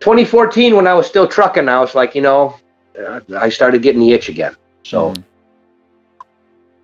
2014, 0.01 0.75
when 0.75 0.85
I 0.85 0.93
was 0.93 1.07
still 1.07 1.27
trucking, 1.27 1.67
I 1.67 1.79
was 1.79 1.95
like, 1.95 2.13
you 2.13 2.21
know, 2.21 2.55
uh, 2.95 3.19
I 3.35 3.49
started 3.49 3.81
getting 3.81 4.01
the 4.01 4.11
itch 4.11 4.29
again. 4.29 4.55
So 4.83 5.09
Mhm. 5.09 5.23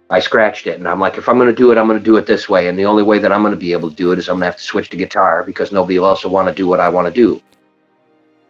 I 0.10 0.20
scratched 0.20 0.66
it, 0.66 0.80
and 0.80 0.88
I'm 0.88 1.00
like, 1.00 1.20
if 1.20 1.30
I'm 1.30 1.38
going 1.38 1.50
to 1.50 1.62
do 1.64 1.72
it, 1.72 1.78
I'm 1.78 1.86
going 1.86 2.00
to 2.00 2.04
do 2.04 2.18
it 2.18 2.26
this 2.26 2.50
way. 2.50 2.68
And 2.68 2.80
the 2.80 2.86
only 2.86 3.04
way 3.04 3.20
that 3.20 3.32
I'm 3.32 3.44
going 3.44 3.54
to 3.54 3.60
be 3.60 3.74
able 3.74 3.92
to 3.92 3.96
do 3.96 4.12
it 4.12 4.18
is 4.18 4.28
I'm 4.28 4.38
going 4.38 4.42
to 4.42 4.46
have 4.48 4.58
to 4.58 4.64
switch 4.64 4.90
to 4.90 4.98
guitar 4.98 5.44
because 5.44 5.72
nobody 5.72 5.98
else 5.98 6.24
will 6.24 6.32
want 6.32 6.48
to 6.48 6.54
do 6.56 6.68
what 6.68 6.80
I 6.80 6.90
want 6.90 7.06
to 7.06 7.14
do. 7.14 7.40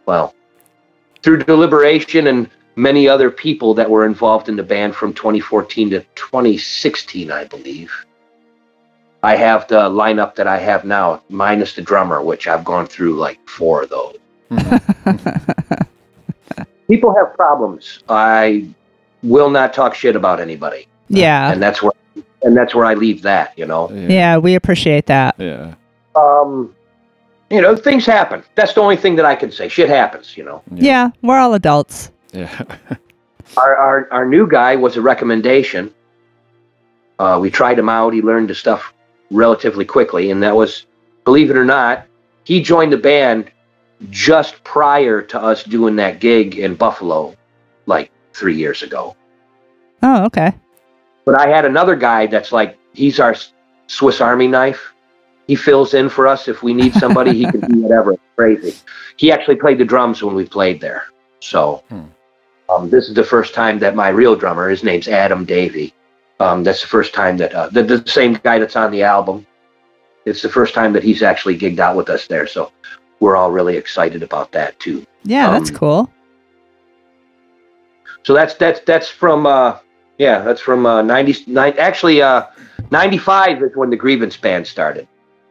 Well, 0.06 0.34
through 1.22 1.44
deliberation 1.44 2.28
and 2.28 2.48
many 2.76 3.06
other 3.06 3.30
people 3.30 3.74
that 3.74 3.90
were 3.90 4.06
involved 4.06 4.48
in 4.48 4.56
the 4.56 4.62
band 4.62 4.96
from 4.96 5.12
2014 5.12 5.90
to 5.90 6.00
2016, 6.14 7.30
I 7.30 7.44
believe. 7.44 8.05
I 9.26 9.34
have 9.34 9.66
the 9.66 9.90
lineup 9.90 10.36
that 10.36 10.46
I 10.46 10.58
have 10.58 10.84
now, 10.84 11.20
minus 11.28 11.74
the 11.74 11.82
drummer, 11.82 12.22
which 12.22 12.46
I've 12.46 12.64
gone 12.64 12.86
through 12.86 13.16
like 13.16 13.40
four 13.48 13.82
of 13.82 13.90
those. 13.90 14.16
People 16.86 17.12
have 17.12 17.34
problems. 17.34 18.04
I 18.08 18.68
will 19.24 19.50
not 19.50 19.74
talk 19.74 19.96
shit 19.96 20.14
about 20.14 20.38
anybody, 20.38 20.86
yeah. 21.08 21.50
and 21.50 21.60
that's 21.60 21.82
where 21.82 21.90
and 22.42 22.56
that's 22.56 22.72
where 22.72 22.84
I 22.84 22.94
leave 22.94 23.22
that. 23.22 23.52
You 23.58 23.66
know, 23.66 23.90
Yeah. 23.90 24.06
Yeah, 24.06 24.38
we 24.38 24.54
appreciate 24.54 25.06
that. 25.06 25.34
Yeah. 25.38 25.74
um, 26.14 26.72
you 27.50 27.60
know, 27.60 27.74
things 27.74 28.06
happen. 28.06 28.44
That's 28.54 28.74
the 28.74 28.80
only 28.80 28.96
thing 28.96 29.16
that 29.16 29.24
I 29.24 29.34
can 29.34 29.50
say. 29.50 29.68
Shit 29.68 29.88
happens. 29.88 30.36
You 30.36 30.44
know. 30.44 30.62
Yeah, 30.70 31.10
we're 31.22 31.38
all 31.38 31.54
adults. 31.54 32.12
Yeah. 32.32 32.64
our, 33.56 33.74
our 33.74 34.08
our 34.12 34.24
new 34.24 34.46
guy 34.46 34.76
was 34.76 34.96
a 34.96 35.02
recommendation. 35.02 35.92
Uh, 37.18 37.40
we 37.42 37.50
tried 37.50 37.76
him 37.76 37.88
out. 37.88 38.12
He 38.12 38.22
learned 38.22 38.50
the 38.50 38.54
stuff 38.54 38.92
relatively 39.30 39.84
quickly, 39.84 40.30
and 40.30 40.42
that 40.42 40.54
was, 40.54 40.86
believe 41.24 41.50
it 41.50 41.56
or 41.56 41.64
not, 41.64 42.06
he 42.44 42.62
joined 42.62 42.92
the 42.92 42.96
band 42.98 43.50
just 44.10 44.62
prior 44.64 45.22
to 45.22 45.40
us 45.40 45.64
doing 45.64 45.96
that 45.96 46.20
gig 46.20 46.58
in 46.58 46.74
Buffalo, 46.74 47.34
like 47.86 48.10
three 48.34 48.54
years 48.56 48.82
ago. 48.82 49.16
Oh, 50.02 50.24
okay. 50.26 50.52
But 51.24 51.40
I 51.40 51.48
had 51.48 51.64
another 51.64 51.96
guy 51.96 52.26
that's 52.26 52.52
like 52.52 52.78
he's 52.92 53.18
our 53.18 53.34
Swiss 53.88 54.20
Army 54.20 54.46
knife. 54.46 54.92
He 55.48 55.54
fills 55.56 55.94
in 55.94 56.08
for 56.08 56.26
us 56.28 56.48
if 56.48 56.62
we 56.62 56.74
need 56.74 56.92
somebody. 56.94 57.32
he 57.32 57.50
can 57.50 57.60
do 57.60 57.80
whatever. 57.82 58.16
Crazy. 58.36 58.74
He 59.16 59.32
actually 59.32 59.56
played 59.56 59.78
the 59.78 59.84
drums 59.84 60.22
when 60.22 60.34
we 60.34 60.44
played 60.46 60.80
there. 60.80 61.04
So 61.40 61.82
Hmm. 61.88 62.02
um, 62.68 62.90
this 62.90 63.08
is 63.08 63.14
the 63.14 63.24
first 63.24 63.54
time 63.54 63.78
that 63.80 63.94
my 63.96 64.08
real 64.10 64.36
drummer, 64.36 64.68
his 64.68 64.84
name's 64.84 65.08
Adam 65.08 65.44
Davey. 65.44 65.94
Um, 66.38 66.62
that's 66.64 66.80
the 66.82 66.86
first 66.86 67.14
time 67.14 67.36
that 67.38 67.52
uh, 67.54 67.68
the, 67.70 67.82
the 67.82 68.06
same 68.06 68.34
guy 68.42 68.58
that's 68.58 68.76
on 68.76 68.90
the 68.90 69.02
album. 69.02 69.46
It's 70.26 70.42
the 70.42 70.48
first 70.48 70.74
time 70.74 70.92
that 70.92 71.02
he's 71.02 71.22
actually 71.22 71.56
gigged 71.58 71.78
out 71.78 71.96
with 71.96 72.10
us 72.10 72.26
there. 72.26 72.46
So 72.46 72.72
we're 73.20 73.36
all 73.36 73.50
really 73.50 73.76
excited 73.76 74.22
about 74.22 74.52
that 74.52 74.78
too. 74.80 75.06
Yeah, 75.24 75.50
that's 75.50 75.70
Um, 75.70 75.76
cool. 75.76 76.12
So 78.24 78.34
that's 78.34 78.54
that's 78.54 78.80
that's 78.80 79.08
from 79.08 79.46
uh 79.46 79.78
yeah, 80.18 80.40
that's 80.40 80.60
from 80.60 80.84
uh 80.84 81.02
99 81.02 81.74
actually 81.78 82.20
uh 82.22 82.46
95 82.90 83.62
is 83.62 83.76
when 83.76 83.90
the 83.90 83.96
grievance 83.96 84.36
band 84.36 84.66
started. 84.66 85.06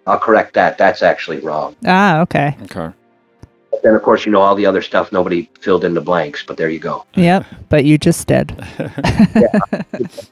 I'll 0.07 0.19
correct 0.19 0.53
that. 0.53 0.77
That's 0.77 1.01
actually 1.01 1.39
wrong. 1.39 1.75
Ah, 1.85 2.21
okay. 2.21 2.55
Okay. 2.63 2.93
But 3.75 3.83
then 3.83 3.93
of 3.93 4.03
course, 4.03 4.25
you 4.25 4.31
know 4.31 4.39
all 4.39 4.55
the 4.55 4.65
other 4.65 4.81
stuff 4.81 5.11
nobody 5.11 5.49
filled 5.59 5.83
in 5.83 5.95
the 5.95 5.99
blanks, 6.01 6.41
but 6.47 6.55
there 6.55 6.69
you 6.69 6.79
go. 6.79 7.05
Yep, 7.15 7.45
but 7.67 7.83
you 7.83 7.97
just 7.97 8.25
did. 8.25 8.55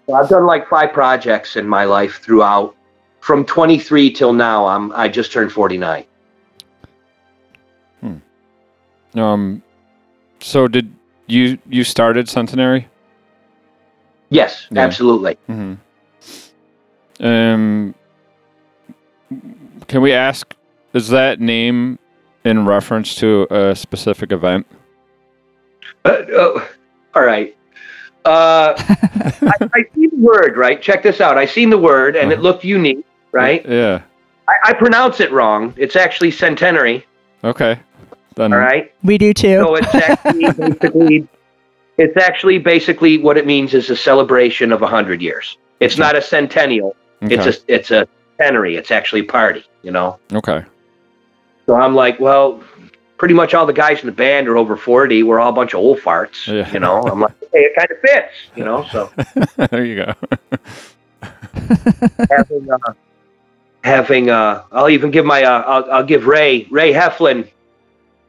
So 0.05 0.13
I've 0.13 0.29
done 0.29 0.45
like 0.45 0.67
five 0.69 0.93
projects 0.93 1.55
in 1.55 1.67
my 1.67 1.83
life 1.85 2.21
throughout 2.21 2.75
from 3.21 3.45
23 3.45 4.11
till 4.11 4.31
now. 4.33 4.65
I'm 4.65 4.91
I 4.93 5.07
just 5.09 5.31
turned 5.31 5.51
49. 5.51 6.05
Hmm. 8.01 8.15
Um. 9.19 9.63
So 10.39 10.67
did 10.67 10.93
you 11.27 11.57
you 11.69 11.83
started 11.83 12.29
Centenary? 12.29 12.87
Yes, 14.29 14.67
Yeah. 14.71 14.81
absolutely. 14.83 15.37
Mm-hmm. 15.49 17.25
Um. 17.25 17.95
Can 19.87 20.01
we 20.01 20.13
ask? 20.13 20.53
Is 20.93 21.07
that 21.09 21.39
name 21.39 21.99
in 22.45 22.65
reference 22.65 23.15
to 23.15 23.47
a 23.49 23.75
specific 23.75 24.31
event? 24.31 24.67
Uh, 26.05 26.09
uh, 26.09 26.67
all 27.15 27.23
right. 27.23 27.55
Uh, 28.25 28.73
I, 28.77 29.69
I 29.73 29.83
see 29.95 30.07
the 30.07 30.17
word, 30.17 30.57
right? 30.57 30.81
Check 30.81 31.03
this 31.03 31.21
out. 31.21 31.37
I 31.37 31.45
seen 31.45 31.69
the 31.69 31.77
word, 31.77 32.15
and 32.15 32.31
it 32.31 32.39
looked 32.39 32.63
unique, 32.63 33.05
right? 33.31 33.65
Yeah. 33.67 34.01
I, 34.47 34.53
I 34.69 34.73
pronounce 34.73 35.19
it 35.19 35.31
wrong. 35.31 35.73
It's 35.77 35.95
actually 35.95 36.31
centenary, 36.31 37.05
Okay. 37.43 37.79
Then. 38.35 38.53
all 38.53 38.59
right? 38.59 38.93
We 39.03 39.17
do 39.17 39.33
too. 39.33 39.59
So 39.59 39.75
it's 39.75 39.93
actually 39.93 40.51
basically, 40.57 41.27
it's 41.97 42.17
actually 42.17 42.57
basically 42.57 43.17
what 43.17 43.37
it 43.37 43.45
means 43.45 43.73
is 43.73 43.89
a 43.89 43.95
celebration 43.95 44.71
of 44.71 44.81
a 44.81 44.87
hundred 44.87 45.21
years. 45.21 45.57
It's 45.79 45.97
not 45.97 46.15
a 46.15 46.21
centennial. 46.21 46.95
Okay. 47.23 47.35
It's 47.35 47.45
a 47.45 47.73
it's 47.73 47.91
a 47.91 48.07
centenary. 48.37 48.75
It's 48.75 48.91
actually 48.91 49.21
a 49.21 49.25
party, 49.25 49.63
you 49.81 49.91
know. 49.91 50.17
okay. 50.33 50.63
So 51.65 51.75
I'm 51.75 51.95
like, 51.95 52.19
well, 52.19 52.61
pretty 53.17 53.33
much 53.33 53.53
all 53.53 53.65
the 53.65 53.73
guys 53.73 53.99
in 54.01 54.05
the 54.07 54.11
band 54.11 54.47
are 54.47 54.57
over 54.57 54.75
forty. 54.75 55.23
We're 55.23 55.39
all 55.39 55.49
a 55.49 55.53
bunch 55.55 55.73
of 55.73 55.79
old 55.79 55.99
farts, 55.99 56.47
Yeah. 56.47 56.69
you 56.71 56.79
know. 56.79 57.01
I'm 57.03 57.19
like, 57.21 57.33
hey, 57.53 57.59
it 57.65 57.75
kind 57.75 57.89
of 57.91 57.99
fits, 57.99 58.33
you 58.55 58.65
know. 58.65 58.85
So 58.91 59.11
there 59.69 59.85
you 59.85 59.95
go. 60.05 60.13
having 62.29 62.69
uh, 62.71 62.77
having 63.83 64.29
uh, 64.29 64.63
I'll 64.71 64.89
even 64.89 65.11
give 65.11 65.25
my 65.25 65.43
uh, 65.43 65.61
I'll, 65.65 65.91
I'll 65.91 66.03
give 66.03 66.25
Ray 66.27 66.67
Ray 66.69 66.91
Heflin, 66.93 67.47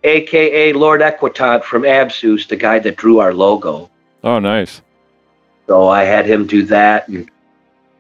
aka 0.05 0.73
Lord 0.73 1.01
Equitant 1.03 1.65
from 1.65 1.83
Absus, 1.83 2.47
the 2.49 2.57
guy 2.57 2.79
that 2.79 2.97
drew 2.97 3.19
our 3.19 3.35
logo. 3.35 3.91
oh, 4.23 4.39
nice. 4.39 4.81
So 5.67 5.89
I 5.89 6.05
had 6.05 6.27
him 6.27 6.47
do 6.47 6.63
that, 6.67 7.09
and 7.09 7.29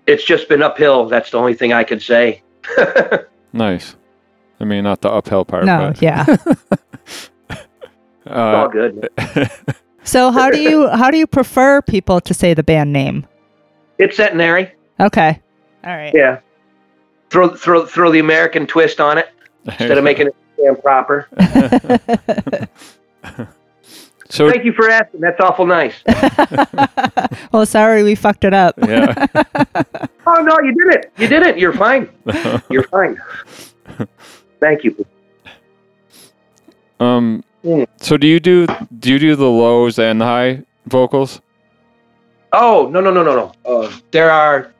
it's 0.06 0.22
just 0.24 0.48
been 0.50 0.62
uphill. 0.62 1.06
That's 1.06 1.30
the 1.30 1.38
only 1.38 1.54
thing 1.54 1.72
I 1.72 1.82
could 1.84 2.02
say. 2.02 2.42
Nice. 3.56 3.94
I 4.60 4.64
mean, 4.64 4.84
not 4.84 5.00
the 5.00 5.10
uphill 5.10 5.44
part. 5.44 5.64
no, 5.64 5.88
but, 5.92 6.02
yeah. 6.02 6.24
It's 8.26 8.32
all 8.34 8.64
Uh, 8.64 8.68
good. 8.68 9.08
So 10.06 10.30
how 10.30 10.50
do 10.50 10.60
you 10.60 10.86
how 10.90 11.10
do 11.10 11.16
you 11.16 11.26
prefer 11.26 11.80
people 11.80 12.20
to 12.20 12.34
say 12.34 12.52
the 12.52 12.62
band 12.62 12.92
name? 12.92 13.26
It's 13.98 14.18
centenary. 14.18 14.70
Okay. 15.00 15.40
All 15.82 15.96
right. 15.96 16.12
Yeah. 16.14 16.40
Throw 17.30 17.48
throw 17.56 17.86
throw 17.86 18.10
the 18.12 18.18
American 18.18 18.66
twist 18.66 19.00
on 19.00 19.16
it 19.16 19.30
instead 19.64 19.96
of 19.96 20.04
making 20.04 20.26
it 20.26 20.36
damn 20.62 20.76
proper. 20.76 21.26
so 24.28 24.50
Thank 24.50 24.64
you 24.66 24.74
for 24.74 24.90
asking. 24.90 25.20
That's 25.20 25.40
awful 25.40 25.64
nice. 25.66 25.94
well, 27.52 27.64
sorry 27.64 28.02
we 28.02 28.14
fucked 28.14 28.44
it 28.44 28.52
up. 28.52 28.74
yeah. 28.86 29.26
Oh 30.26 30.42
no, 30.42 30.58
you 30.60 30.74
did 30.74 30.94
it. 30.96 31.12
You 31.16 31.28
did 31.28 31.42
it. 31.44 31.58
You're 31.58 31.72
fine. 31.72 32.10
You're 32.68 32.82
fine. 32.88 33.18
Thank 34.64 34.82
you. 34.82 35.06
um. 36.98 37.44
So 38.00 38.16
do 38.16 38.26
you 38.26 38.40
do 38.40 38.66
do 38.98 39.12
you 39.12 39.18
do 39.18 39.36
the 39.36 39.44
lows 39.44 39.98
and 39.98 40.22
the 40.22 40.24
high 40.24 40.62
vocals? 40.86 41.42
Oh 42.54 42.88
no 42.90 43.00
no 43.02 43.10
no 43.10 43.22
no 43.22 43.34
no. 43.36 43.52
Uh, 43.70 43.92
there 44.10 44.30
are 44.30 44.72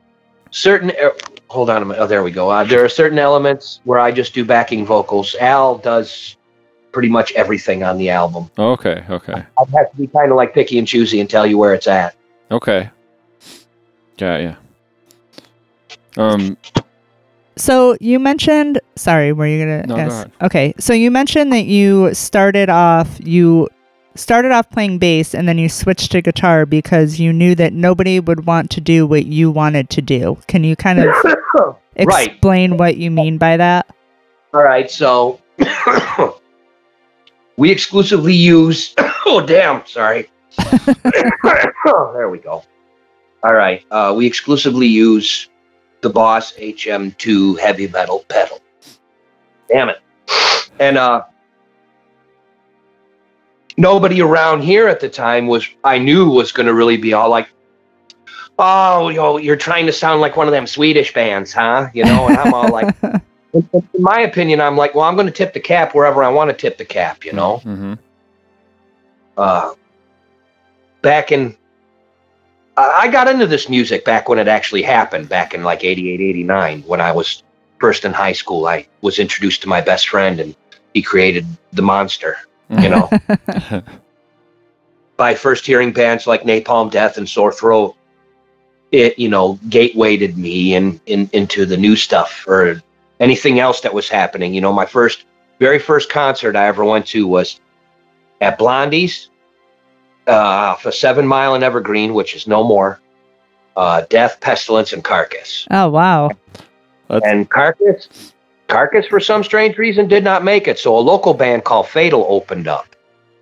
certain. 0.49 0.89
Uh, 0.89 1.11
hold 1.49 1.69
on 1.69 1.83
a 1.83 1.85
minute. 1.85 2.01
Oh, 2.01 2.07
there 2.07 2.23
we 2.23 2.31
go. 2.31 2.49
Uh, 2.49 2.63
there 2.63 2.83
are 2.83 2.89
certain 2.89 3.19
elements 3.19 3.79
where 3.83 3.99
I 3.99 4.11
just 4.11 4.33
do 4.33 4.43
backing 4.43 4.87
vocals. 4.87 5.35
Al 5.35 5.77
does 5.77 6.35
pretty 6.91 7.09
much 7.09 7.31
everything 7.33 7.83
on 7.83 7.99
the 7.99 8.09
album. 8.09 8.49
Okay, 8.57 9.03
okay, 9.07 9.33
I 9.33 9.63
have 9.77 9.91
to 9.91 9.97
be 9.97 10.07
kind 10.07 10.31
of 10.31 10.37
like 10.37 10.55
picky 10.55 10.79
and 10.79 10.87
choosy 10.87 11.19
and 11.19 11.29
tell 11.29 11.45
you 11.45 11.59
where 11.59 11.75
it's 11.75 11.87
at. 11.87 12.15
okay. 12.49 12.89
Yeah. 14.17 14.37
ya. 14.39 14.55
Um, 16.17 16.57
So 17.57 17.95
you 18.01 18.19
mentioned, 18.19 18.79
sorry, 18.95 19.31
were 19.31 19.47
you 19.47 19.59
gonna? 19.65 19.85
No, 19.87 19.95
go 19.95 20.01
ahead. 20.07 20.31
Okay, 20.41 20.73
so 20.77 20.93
you 20.93 21.09
mentioned 21.09 21.53
that 21.53 21.65
you 21.65 22.13
started 22.13 22.69
off 22.69 23.17
you 23.25 23.69
started 24.15 24.51
off 24.51 24.69
playing 24.69 24.97
bass 24.97 25.33
and 25.35 25.47
then 25.47 25.57
you 25.57 25.67
switched 25.69 26.11
to 26.11 26.21
guitar 26.21 26.65
because 26.65 27.19
you 27.19 27.31
knew 27.33 27.53
that 27.55 27.73
nobody 27.73 28.19
would 28.19 28.45
want 28.45 28.71
to 28.71 28.79
do 28.81 29.05
what 29.05 29.25
you 29.25 29.51
wanted 29.51 29.89
to 29.89 30.01
do. 30.01 30.37
Can 30.47 30.63
you 30.63 30.75
kind 30.75 30.99
of 30.99 31.07
Right. 31.97 32.27
explain 32.27 32.75
what 32.77 32.97
you 32.97 33.09
mean 33.11 33.37
by 33.37 33.55
that? 33.57 33.87
All 34.53 34.63
right, 34.63 34.89
so 34.91 35.39
we 37.57 37.71
exclusively 37.71 38.33
use. 38.33 38.93
Oh, 39.27 39.43
damn! 39.43 39.83
Sorry. 39.87 40.29
there 42.13 42.29
we 42.29 42.37
go. 42.37 42.63
All 43.41 43.53
right, 43.55 43.83
uh, 43.89 44.13
we 44.15 44.27
exclusively 44.27 44.85
use 44.85 45.49
the 46.05 46.09
Boss 46.11 46.53
HM2 46.53 47.59
heavy 47.59 47.87
metal 47.87 48.23
pedal. 48.29 48.59
Damn 49.67 49.89
it! 49.89 49.97
And 50.79 50.99
uh, 50.99 51.23
nobody 53.75 54.21
around 54.21 54.61
here 54.61 54.87
at 54.87 54.99
the 54.99 55.09
time 55.09 55.47
was 55.47 55.67
I 55.83 55.97
knew 55.97 56.29
was 56.29 56.51
going 56.51 56.67
to 56.67 56.75
really 56.75 56.97
be 56.97 57.13
all 57.13 57.27
like, 57.27 57.49
"Oh, 58.59 59.09
you 59.09 59.15
know, 59.15 59.37
you're 59.37 59.55
trying 59.55 59.87
to 59.87 59.91
sound 59.91 60.21
like 60.21 60.37
one 60.37 60.47
of 60.47 60.51
them 60.51 60.67
Swedish 60.67 61.11
bands, 61.11 61.51
huh?" 61.51 61.87
You 61.95 62.05
know, 62.05 62.27
and 62.27 62.37
I'm 62.37 62.53
all 62.53 62.71
like 62.71 62.95
in 63.53 63.91
my 63.97 64.19
opinion, 64.19 64.61
I'm 64.61 64.77
like, 64.77 64.93
well, 64.93 65.05
I'm 65.05 65.15
going 65.15 65.25
to 65.25 65.33
tip 65.33 65.53
the 65.53 65.59
cap 65.59 65.95
wherever 65.95 66.23
I 66.23 66.29
want 66.29 66.51
to 66.51 66.55
tip 66.55 66.77
the 66.77 66.85
cap, 66.85 67.25
you 67.25 67.33
know. 67.33 67.57
hmm 67.57 67.93
Uh, 69.37 69.73
back 71.01 71.31
in, 71.31 71.57
I 72.77 73.07
got 73.07 73.27
into 73.27 73.47
this 73.47 73.69
music 73.69 74.03
back 74.03 74.27
when 74.27 74.37
it 74.37 74.47
actually 74.47 74.81
happened, 74.81 75.29
back 75.29 75.53
in 75.53 75.63
like 75.63 75.83
88, 75.83 76.19
89, 76.19 76.81
when 76.81 76.99
I 76.99 77.11
was 77.11 77.43
first 77.79 78.03
in 78.03 78.11
high 78.11 78.33
school. 78.33 78.67
I 78.67 78.87
was 79.01 79.19
introduced 79.19 79.61
to 79.61 79.69
my 79.69 79.81
best 79.81 80.09
friend, 80.09 80.39
and 80.39 80.55
he 80.93 81.01
created 81.01 81.45
the 81.71 81.81
monster, 81.81 82.37
you 82.69 82.89
know. 82.89 83.09
By 85.17 85.35
first 85.35 85.65
hearing 85.65 85.93
bands 85.93 86.27
like 86.27 86.43
Napalm 86.43 86.91
Death 86.91 87.17
and 87.17 87.29
Sore 87.29 87.53
Throat, 87.53 87.95
it 88.91 89.17
you 89.17 89.29
know 89.29 89.59
gatewayed 89.69 90.35
me 90.35 90.75
in, 90.75 90.99
in 91.05 91.29
into 91.33 91.65
the 91.65 91.77
new 91.77 91.95
stuff 91.95 92.45
or 92.47 92.81
anything 93.19 93.59
else 93.59 93.81
that 93.81 93.93
was 93.93 94.09
happening. 94.09 94.53
You 94.53 94.61
know, 94.61 94.73
my 94.73 94.85
first, 94.85 95.25
very 95.59 95.79
first 95.79 96.09
concert 96.09 96.55
I 96.55 96.67
ever 96.67 96.83
went 96.83 97.07
to 97.07 97.27
was 97.27 97.61
at 98.41 98.57
Blondie's, 98.57 99.29
uh, 100.27 100.75
for 100.75 100.91
Seven 100.91 101.27
Mile 101.27 101.55
and 101.55 101.63
Evergreen, 101.63 102.13
which 102.13 102.35
is 102.35 102.47
no 102.47 102.63
more. 102.63 102.99
Uh, 103.75 104.01
Death, 104.09 104.39
Pestilence, 104.39 104.93
and 104.93 105.03
Carcass. 105.03 105.67
Oh 105.71 105.89
wow. 105.89 106.31
And 107.09 107.49
Carcass, 107.49 108.33
Carcass, 108.67 109.05
for 109.07 109.19
some 109.19 109.43
strange 109.43 109.77
reason, 109.77 110.07
did 110.07 110.23
not 110.23 110.43
make 110.43 110.67
it. 110.67 110.79
So 110.79 110.97
a 110.97 110.99
local 110.99 111.33
band 111.33 111.65
called 111.65 111.87
Fatal 111.87 112.25
opened 112.27 112.67
up. 112.67 112.95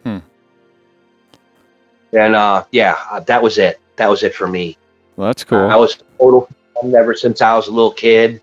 Hmm. 0.03 0.17
And 2.11 2.35
uh, 2.35 2.65
yeah, 2.71 2.97
uh, 3.09 3.19
that 3.21 3.41
was 3.41 3.57
it. 3.57 3.79
That 3.95 4.09
was 4.09 4.23
it 4.23 4.33
for 4.33 4.47
me. 4.47 4.77
Well, 5.15 5.27
that's 5.27 5.43
cool. 5.43 5.59
I 5.59 5.75
was 5.75 5.97
total 6.17 6.49
fan 6.81 6.95
ever 6.95 7.15
since 7.15 7.41
I 7.41 7.55
was 7.55 7.67
a 7.67 7.71
little 7.71 7.93
kid. 7.93 8.41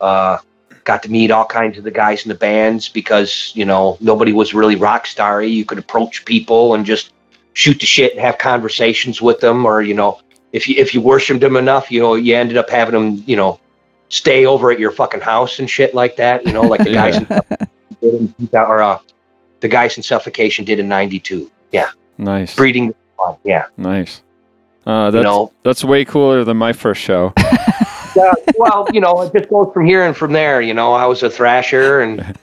Uh, 0.00 0.38
got 0.84 1.02
to 1.02 1.10
meet 1.10 1.30
all 1.30 1.44
kinds 1.44 1.78
of 1.78 1.84
the 1.84 1.90
guys 1.90 2.24
in 2.24 2.28
the 2.28 2.34
bands 2.34 2.88
because 2.88 3.52
you 3.54 3.64
know 3.64 3.96
nobody 4.00 4.32
was 4.32 4.54
really 4.54 4.76
rock 4.76 5.06
starry. 5.06 5.48
You 5.48 5.64
could 5.64 5.78
approach 5.78 6.24
people 6.24 6.74
and 6.74 6.84
just 6.84 7.12
shoot 7.56 7.80
the 7.80 7.86
shit 7.86 8.12
and 8.12 8.20
have 8.20 8.36
conversations 8.36 9.22
with 9.22 9.40
them, 9.40 9.64
or 9.64 9.80
you 9.80 9.94
know, 9.94 10.20
if 10.52 10.68
you 10.68 10.76
if 10.76 10.94
you 10.94 11.00
worshipped 11.00 11.40
them 11.40 11.56
enough, 11.56 11.90
you 11.90 12.00
know, 12.00 12.14
you 12.14 12.36
ended 12.36 12.56
up 12.56 12.68
having 12.68 12.92
them, 12.92 13.24
you 13.26 13.34
know, 13.34 13.58
stay 14.10 14.44
over 14.44 14.70
at 14.70 14.78
your 14.78 14.92
fucking 14.92 15.22
house 15.22 15.58
and 15.58 15.68
shit 15.68 15.94
like 15.94 16.16
that. 16.16 16.46
You 16.46 16.52
know, 16.52 16.62
like 16.62 16.84
the 16.84 16.92
guys 17.02 17.16
in, 17.16 17.24
did 18.00 18.14
in 18.14 18.34
2000 18.38 18.70
or 18.70 18.82
uh, 18.82 18.98
the 19.60 19.68
guys 19.68 19.96
in 19.96 20.02
Suffocation 20.02 20.64
did 20.64 20.78
in 20.78 20.86
'92. 20.86 21.50
Yeah, 21.72 21.90
nice, 22.18 22.54
breeding. 22.54 22.94
Yeah, 23.42 23.66
nice. 23.78 24.22
Uh, 24.84 25.10
that's 25.10 25.22
you 25.22 25.24
know. 25.24 25.52
that's 25.64 25.82
way 25.82 26.04
cooler 26.04 26.44
than 26.44 26.58
my 26.58 26.72
first 26.72 27.00
show. 27.00 27.32
Yeah, 28.16 28.32
well, 28.56 28.88
you 28.94 29.00
know, 29.02 29.20
it 29.20 29.32
just 29.34 29.50
goes 29.50 29.70
from 29.74 29.84
here 29.84 30.02
and 30.06 30.16
from 30.16 30.32
there. 30.32 30.62
You 30.62 30.72
know, 30.72 30.94
I 30.94 31.04
was 31.04 31.22
a 31.22 31.28
thrasher 31.28 32.00
and 32.00 32.34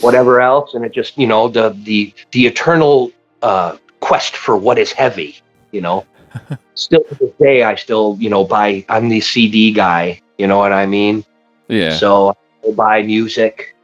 whatever 0.00 0.40
else, 0.40 0.74
and 0.74 0.84
it 0.84 0.92
just, 0.92 1.18
you 1.18 1.26
know, 1.26 1.48
the 1.48 1.70
the 1.82 2.14
the 2.30 2.46
eternal 2.46 3.10
uh, 3.42 3.76
quest 4.04 4.36
for 4.36 4.56
what 4.56 4.78
is 4.78 4.92
heavy. 4.92 5.40
You 5.72 5.80
know, 5.80 6.06
still 6.74 7.02
to 7.08 7.14
this 7.14 7.32
day, 7.40 7.62
I 7.64 7.74
still, 7.74 8.16
you 8.20 8.28
know, 8.28 8.44
buy. 8.44 8.84
I'm 8.88 9.08
the 9.08 9.20
CD 9.20 9.72
guy. 9.72 10.20
You 10.38 10.46
know 10.46 10.58
what 10.58 10.72
I 10.72 10.86
mean? 10.86 11.24
Yeah. 11.68 11.96
So 11.96 12.36
I 12.66 12.72
buy 12.72 13.02
music. 13.02 13.74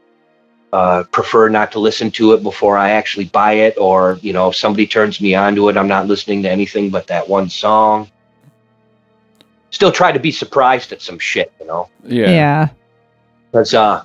Uh, 0.72 1.02
prefer 1.10 1.48
not 1.48 1.72
to 1.72 1.80
listen 1.80 2.12
to 2.12 2.32
it 2.32 2.44
before 2.44 2.76
I 2.78 2.90
actually 2.90 3.24
buy 3.24 3.54
it, 3.54 3.74
or 3.76 4.20
you 4.22 4.32
know, 4.32 4.50
if 4.50 4.56
somebody 4.56 4.86
turns 4.86 5.20
me 5.20 5.34
onto 5.34 5.68
it, 5.68 5.76
I'm 5.76 5.88
not 5.88 6.06
listening 6.06 6.42
to 6.44 6.50
anything 6.50 6.90
but 6.90 7.08
that 7.08 7.28
one 7.28 7.48
song. 7.48 8.08
Still 9.70 9.90
try 9.90 10.12
to 10.12 10.20
be 10.20 10.30
surprised 10.30 10.92
at 10.92 11.02
some 11.02 11.18
shit, 11.18 11.52
you 11.60 11.66
know. 11.66 11.88
yeah. 12.04 12.30
Yeah. 12.30 12.68
Because 13.50 13.74
uh, 13.74 14.04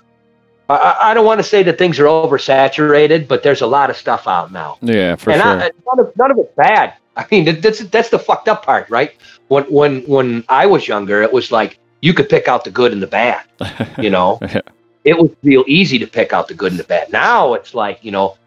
I- 0.69 0.97
I, 1.11 1.13
don't 1.13 1.25
want 1.25 1.39
to 1.39 1.43
say 1.43 1.61
that 1.63 1.77
things 1.77 1.99
are 1.99 2.05
oversaturated, 2.05 3.27
but 3.27 3.43
there's 3.43 3.61
a 3.61 3.67
lot 3.67 3.89
of 3.89 3.95
stuff 3.97 4.27
out 4.27 4.51
now, 4.51 4.77
Yeah, 4.81 5.15
for 5.15 5.31
and 5.31 5.41
sure. 5.41 5.51
I, 5.51 5.71
none 5.85 5.99
of 5.99 6.17
none 6.17 6.31
of 6.31 6.37
it's 6.39 6.53
bad. 6.55 6.93
I 7.17 7.25
mean, 7.31 7.61
that's 7.61 7.79
that's 7.79 8.09
the 8.09 8.19
fucked 8.19 8.49
up 8.49 8.65
part, 8.65 8.89
right? 8.89 9.13
When 9.47 9.63
when 9.65 10.01
when 10.03 10.43
I 10.49 10.65
was 10.65 10.87
younger, 10.87 11.21
it 11.21 11.31
was 11.31 11.51
like 11.51 11.77
you 12.01 12.13
could 12.13 12.29
pick 12.29 12.47
out 12.47 12.63
the 12.63 12.71
good 12.71 12.91
and 12.93 13.01
the 13.01 13.07
bad. 13.07 13.43
You 14.01 14.09
know, 14.09 14.39
Yeah. 14.41 14.61
it 15.03 15.17
was 15.17 15.31
real 15.43 15.63
easy 15.67 15.97
to 15.99 16.07
pick 16.07 16.33
out 16.33 16.47
the 16.47 16.53
good 16.53 16.71
and 16.71 16.79
the 16.79 16.83
bad. 16.83 17.11
Now 17.11 17.53
it's 17.53 17.73
like 17.73 18.03
you 18.03 18.11
know, 18.11 18.37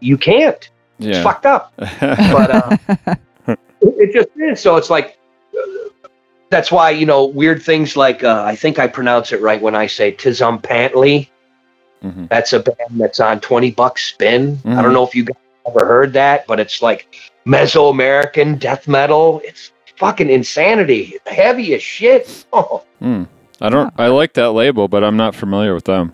you 0.00 0.16
can't. 0.18 0.68
It's 0.98 1.16
yeah. 1.16 1.22
fucked 1.22 1.46
up. 1.46 1.72
But 2.00 2.50
uh, 2.50 2.76
it, 3.46 3.58
it 3.80 4.12
just 4.12 4.28
is. 4.36 4.60
So 4.60 4.76
it's 4.76 4.90
like 4.90 5.18
that's 6.50 6.70
why 6.72 6.90
you 6.90 7.06
know 7.06 7.26
weird 7.26 7.62
things 7.62 7.96
like 7.96 8.24
uh, 8.24 8.42
I 8.44 8.56
think 8.56 8.78
I 8.78 8.86
pronounce 8.86 9.32
it 9.32 9.40
right 9.40 9.60
when 9.60 9.74
I 9.74 9.86
say 9.86 10.12
Tzompantli. 10.12 11.28
Mhm. 12.04 12.28
That's 12.28 12.52
a 12.52 12.60
band 12.60 13.00
that's 13.00 13.20
on 13.20 13.40
twenty 13.40 13.70
bucks 13.70 14.04
spin. 14.04 14.58
I 14.64 14.68
Mhm. 14.68 14.82
don't 14.82 14.92
know 14.92 15.04
if 15.06 15.14
you 15.14 15.24
guys 15.24 15.36
ever 15.66 15.84
heard 15.84 16.12
that, 16.14 16.46
but 16.46 16.60
it's 16.60 16.80
like 16.80 17.08
Mesoamerican 17.46 18.58
death 18.58 18.86
metal. 18.88 19.40
It's 19.44 19.72
fucking 19.96 20.30
insanity. 20.30 21.18
Heavy 21.26 21.74
as 21.74 21.82
shit. 21.82 22.44
Oh. 22.52 22.84
Hmm. 23.00 23.24
I 23.60 23.68
don't. 23.68 23.92
I 23.98 24.06
like 24.06 24.34
that 24.34 24.52
label, 24.52 24.86
but 24.86 25.02
I'm 25.02 25.16
not 25.16 25.34
familiar 25.34 25.74
with 25.74 25.84
them. 25.84 26.12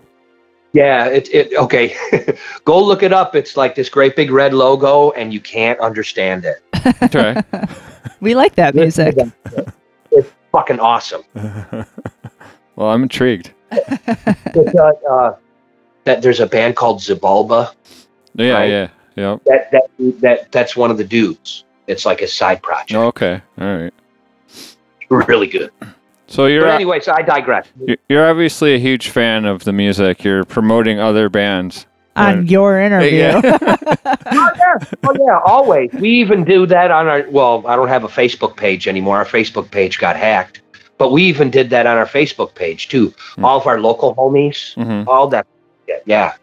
Yeah, 0.73 1.05
it, 1.05 1.29
it 1.31 1.53
okay. 1.55 1.95
Go 2.65 2.83
look 2.83 3.03
it 3.03 3.13
up. 3.13 3.35
It's 3.35 3.55
like 3.55 3.75
this 3.75 3.87
great 3.87 4.15
big 4.15 4.31
red 4.31 4.53
logo, 4.53 5.11
and 5.11 5.31
you 5.31 5.39
can't 5.39 5.79
understand 5.79 6.43
it. 6.45 6.57
Okay. 7.03 7.39
we 8.19 8.33
like 8.35 8.55
that 8.55 8.73
music. 8.75 9.15
Fucking 10.55 10.79
awesome. 10.79 11.21
well, 12.77 12.87
I'm 12.89 13.03
intrigued. 13.03 13.51
It's, 13.71 14.73
uh, 14.79 14.91
uh, 15.11 15.35
that 16.05 16.21
there's 16.21 16.39
a 16.39 16.45
band 16.45 16.77
called 16.77 16.99
Xibalba. 16.99 17.73
Yeah, 18.35 18.53
Right. 18.53 18.69
yeah, 18.69 18.87
yep. 19.17 19.41
That 19.43 19.69
that 19.71 19.89
that 20.21 20.51
that's 20.53 20.77
one 20.77 20.91
of 20.91 20.97
the 20.97 21.03
dudes. 21.03 21.65
It's 21.87 22.05
like 22.05 22.21
a 22.21 22.27
side 22.27 22.63
project. 22.63 22.93
Oh, 22.93 23.07
okay, 23.07 23.41
all 23.59 23.77
right. 23.77 23.93
Really 25.09 25.47
good. 25.47 25.71
So 26.27 26.45
you're 26.45 26.61
But 26.63 26.75
anyway, 26.75 27.01
so 27.01 27.11
I 27.11 27.21
digress. 27.21 27.67
you're 28.07 28.25
obviously 28.29 28.75
a 28.75 28.79
huge 28.79 29.09
fan 29.09 29.43
of 29.43 29.65
the 29.65 29.73
music. 29.73 30.23
You're 30.23 30.45
promoting 30.45 31.01
other 31.01 31.27
bands. 31.27 31.85
On 32.15 32.47
your 32.47 32.79
interview. 32.79 33.17
Yeah. 33.17 33.41
oh 34.05 34.51
yeah, 34.55 34.77
oh 35.03 35.15
yeah, 35.19 35.39
always. 35.45 35.91
We 35.93 36.09
even 36.09 36.43
do 36.45 36.65
that 36.67 36.89
on 36.91 37.07
our. 37.07 37.25
Well, 37.29 37.63
I 37.67 37.75
don't 37.75 37.89
have 37.89 38.03
a 38.05 38.07
Facebook 38.07 38.55
page 38.55 38.87
anymore. 38.87 39.17
Our 39.17 39.25
Facebook 39.25 39.69
page 39.69 39.99
got 39.99 40.15
hacked, 40.15 40.61
but 40.97 41.11
we 41.11 41.23
even 41.23 41.49
did 41.51 41.69
that 41.71 41.85
on 41.87 41.97
our 41.97 42.05
Facebook 42.05 42.55
page 42.55 42.87
too. 42.87 43.13
Hmm. 43.35 43.43
All 43.45 43.59
of 43.59 43.67
our 43.67 43.79
local 43.81 44.15
homies, 44.15 44.73
hmm 44.75 45.07
all 45.09 45.27
that. 45.27 45.45
Yeah, 46.05 46.33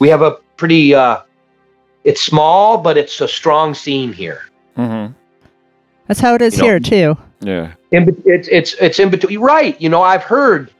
we 0.00 0.08
have 0.08 0.22
a 0.22 0.32
pretty. 0.56 0.94
uh 0.94 1.20
It's 2.04 2.22
small, 2.22 2.78
but 2.78 2.96
it's 2.96 3.20
a 3.20 3.28
strong 3.28 3.74
scene 3.74 4.12
here. 4.12 4.42
hmm 4.76 5.06
That's 6.08 6.20
how 6.20 6.34
it 6.34 6.42
is 6.42 6.56
You 6.56 6.62
know- 6.62 6.68
here 6.68 6.80
too. 6.80 7.16
Yeah. 7.42 7.72
in 7.92 8.02
it's 8.26 8.48
it's 8.48 8.74
it's 8.74 8.98
in 8.98 9.08
between 9.08 9.40
right 9.40 9.80
you 9.80 9.88
know 9.88 10.02
i've 10.02 10.22
heard 10.22 10.70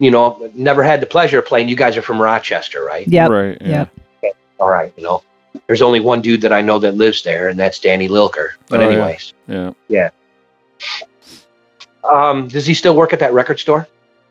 you 0.00 0.10
know 0.10 0.50
never 0.54 0.82
had 0.82 1.00
the 1.00 1.06
pleasure 1.06 1.38
of 1.38 1.46
playing 1.46 1.68
you 1.68 1.76
guys 1.76 1.96
are 1.96 2.02
from 2.02 2.20
rochester 2.20 2.82
right 2.84 3.06
Yep. 3.06 3.30
Right. 3.30 3.58
Yeah. 3.60 3.86
Yep. 4.22 4.36
all 4.58 4.68
right, 4.68 4.92
you 4.96 5.04
know. 5.04 5.22
There's 5.66 5.82
only 5.82 6.00
one 6.00 6.20
dude 6.20 6.40
that 6.42 6.52
I 6.52 6.60
know 6.62 6.78
that 6.80 6.94
lives 6.96 7.22
there, 7.22 7.48
and 7.48 7.58
that's 7.58 7.78
Danny 7.80 8.08
Lilker. 8.08 8.50
But 8.68 8.80
Oh, 8.80 8.82
yeah. 8.88 8.88
anyways, 8.96 9.34
Yeah. 9.88 10.10
um, 12.04 12.48
does 12.48 12.66
he 12.66 12.74
still 12.74 12.94
work 12.96 13.12
at 13.12 13.18
that 13.20 13.32
record 13.32 13.58
store? 13.58 13.86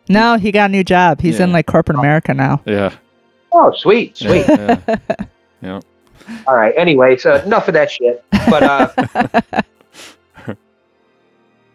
No, 0.07 0.37
he 0.37 0.51
got 0.51 0.69
a 0.69 0.71
new 0.71 0.83
job. 0.83 1.21
He's 1.21 1.39
in 1.39 1.51
like 1.51 1.65
corporate 1.67 1.97
America 1.97 2.33
now. 2.33 2.61
Yeah. 2.65 2.93
Oh, 3.51 3.71
sweet, 3.75 4.17
sweet. 4.17 4.45
Yeah. 4.47 4.79
yeah. 5.61 5.79
All 6.47 6.55
right. 6.55 6.73
Anyway, 6.77 7.17
so 7.17 7.35
enough 7.35 7.67
of 7.67 7.73
that 7.75 7.91
shit. 7.91 8.23
But 8.49 8.63
uh, 8.63 9.61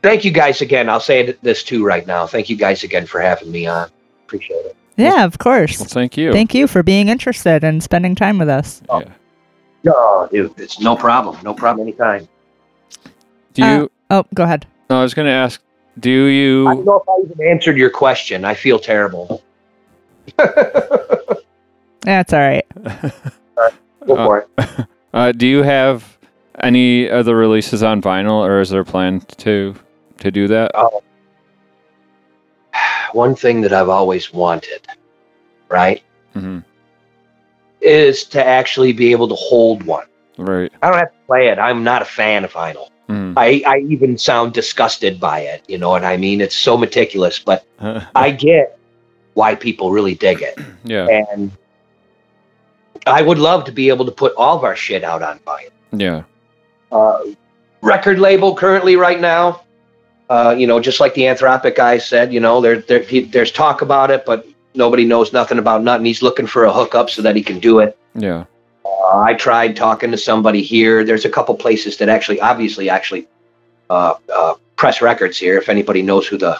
thank 0.04 0.24
you 0.24 0.30
guys 0.30 0.60
again. 0.60 0.88
I'll 0.88 1.00
say 1.00 1.32
this 1.42 1.62
too 1.64 1.84
right 1.84 2.06
now. 2.06 2.26
Thank 2.26 2.48
you 2.50 2.56
guys 2.56 2.84
again 2.84 3.06
for 3.06 3.20
having 3.20 3.50
me 3.50 3.66
on. 3.66 3.88
Appreciate 4.26 4.64
it. 4.66 4.76
Yeah, 4.96 5.24
of 5.24 5.38
course. 5.38 5.80
Well, 5.80 5.88
thank 5.88 6.16
you. 6.16 6.30
Thank 6.32 6.54
you 6.54 6.68
for 6.68 6.82
being 6.84 7.08
interested 7.08 7.64
and 7.64 7.82
spending 7.82 8.14
time 8.14 8.38
with 8.38 8.48
us. 8.48 8.82
yeah. 8.88 9.04
No, 9.82 10.28
dude, 10.30 10.54
it's 10.58 10.78
no 10.80 10.94
problem. 10.96 11.36
No 11.42 11.52
problem 11.52 11.86
anytime. 11.88 12.28
Do 13.54 13.64
you? 13.66 13.90
Oh, 14.10 14.24
go 14.34 14.44
ahead. 14.44 14.66
no, 14.90 15.00
I 15.00 15.02
was 15.02 15.14
going 15.14 15.26
to 15.26 15.32
ask. 15.32 15.60
Do 15.98 16.10
you? 16.10 16.68
I 16.68 16.74
don't 16.74 16.84
know 16.86 17.00
if 17.00 17.08
I 17.08 17.32
even 17.32 17.46
answered 17.46 17.76
your 17.76 17.90
question. 17.90 18.44
I 18.44 18.54
feel 18.54 18.78
terrible. 18.78 19.42
That's 22.02 22.32
all 22.32 22.40
right. 22.40 22.66
Go 24.06 24.14
Uh, 24.16 24.26
for 24.26 24.38
it. 24.58 24.86
Uh, 25.14 25.30
do 25.30 25.46
you 25.46 25.62
have 25.62 26.18
any 26.58 27.08
other 27.08 27.36
releases 27.36 27.84
on 27.84 28.02
vinyl, 28.02 28.44
or 28.44 28.60
is 28.60 28.70
there 28.70 28.80
a 28.80 28.84
plan 28.84 29.20
to 29.36 29.72
to 30.24 30.30
do 30.30 30.48
that? 30.48 30.72
One 33.12 33.36
thing 33.36 33.60
that 33.60 33.72
I've 33.72 33.88
always 33.88 34.32
wanted, 34.32 34.88
right, 35.68 36.02
hmm 36.32 36.60
is 37.84 38.24
to 38.24 38.44
actually 38.44 38.92
be 38.92 39.12
able 39.12 39.28
to 39.28 39.34
hold 39.34 39.84
one. 39.84 40.06
Right. 40.38 40.72
I 40.82 40.90
don't 40.90 40.98
have 40.98 41.12
to 41.12 41.26
play 41.26 41.48
it. 41.48 41.58
I'm 41.58 41.84
not 41.84 42.02
a 42.02 42.06
fan 42.06 42.44
of 42.44 42.52
vinyl. 42.52 42.88
Mm. 43.08 43.34
I, 43.36 43.62
I 43.66 43.78
even 43.80 44.16
sound 44.16 44.54
disgusted 44.54 45.20
by 45.20 45.40
it. 45.40 45.62
You 45.68 45.78
know 45.78 45.90
what 45.90 46.04
I 46.04 46.16
mean? 46.16 46.40
It's 46.40 46.56
so 46.56 46.76
meticulous, 46.76 47.38
but 47.38 47.64
I 48.14 48.30
get 48.30 48.78
why 49.34 49.54
people 49.54 49.92
really 49.92 50.14
dig 50.14 50.42
it. 50.42 50.58
yeah. 50.84 51.06
And 51.08 51.52
I 53.06 53.20
would 53.20 53.38
love 53.38 53.64
to 53.66 53.72
be 53.72 53.90
able 53.90 54.06
to 54.06 54.12
put 54.12 54.34
all 54.36 54.56
of 54.56 54.64
our 54.64 54.74
shit 54.74 55.04
out 55.04 55.22
on 55.22 55.38
vinyl. 55.40 55.70
Yeah. 55.92 56.24
Uh, 56.90 57.22
record 57.82 58.18
label 58.18 58.56
currently 58.56 58.96
right 58.96 59.20
now, 59.20 59.64
uh, 60.30 60.54
you 60.56 60.66
know, 60.66 60.80
just 60.80 61.00
like 61.00 61.14
the 61.14 61.22
Anthropic 61.22 61.76
guy 61.76 61.98
said, 61.98 62.32
you 62.32 62.40
know, 62.40 62.60
there, 62.60 62.80
there 62.80 63.02
he, 63.02 63.20
there's 63.20 63.52
talk 63.52 63.82
about 63.82 64.10
it, 64.10 64.24
but 64.24 64.46
nobody 64.74 65.04
knows 65.04 65.32
nothing 65.32 65.58
about 65.58 65.82
nothing. 65.82 66.06
He's 66.06 66.22
looking 66.22 66.46
for 66.46 66.64
a 66.64 66.72
hookup 66.72 67.10
so 67.10 67.22
that 67.22 67.36
he 67.36 67.42
can 67.42 67.58
do 67.58 67.80
it. 67.80 67.98
Yeah. 68.14 68.44
Uh, 68.84 69.18
I 69.18 69.34
tried 69.34 69.76
talking 69.76 70.10
to 70.10 70.18
somebody 70.18 70.62
here. 70.62 71.04
There's 71.04 71.24
a 71.24 71.30
couple 71.30 71.54
places 71.54 71.96
that 71.98 72.08
actually, 72.08 72.40
obviously, 72.40 72.88
actually 72.88 73.28
uh, 73.90 74.14
uh, 74.34 74.54
press 74.76 75.02
records 75.02 75.38
here. 75.38 75.58
If 75.58 75.68
anybody 75.68 76.02
knows 76.02 76.26
who 76.26 76.38
the 76.38 76.58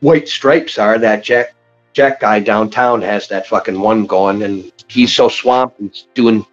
White 0.00 0.28
Stripes 0.28 0.78
are, 0.78 0.98
that 0.98 1.22
Jack 1.22 1.54
Jack 1.92 2.20
guy 2.20 2.40
downtown 2.40 3.02
has 3.02 3.28
that 3.28 3.46
fucking 3.46 3.80
one 3.80 4.06
going, 4.06 4.42
and 4.42 4.72
he's 4.88 5.14
so 5.14 5.28
swamped. 5.28 5.80
He's 5.80 6.06
doing 6.14 6.46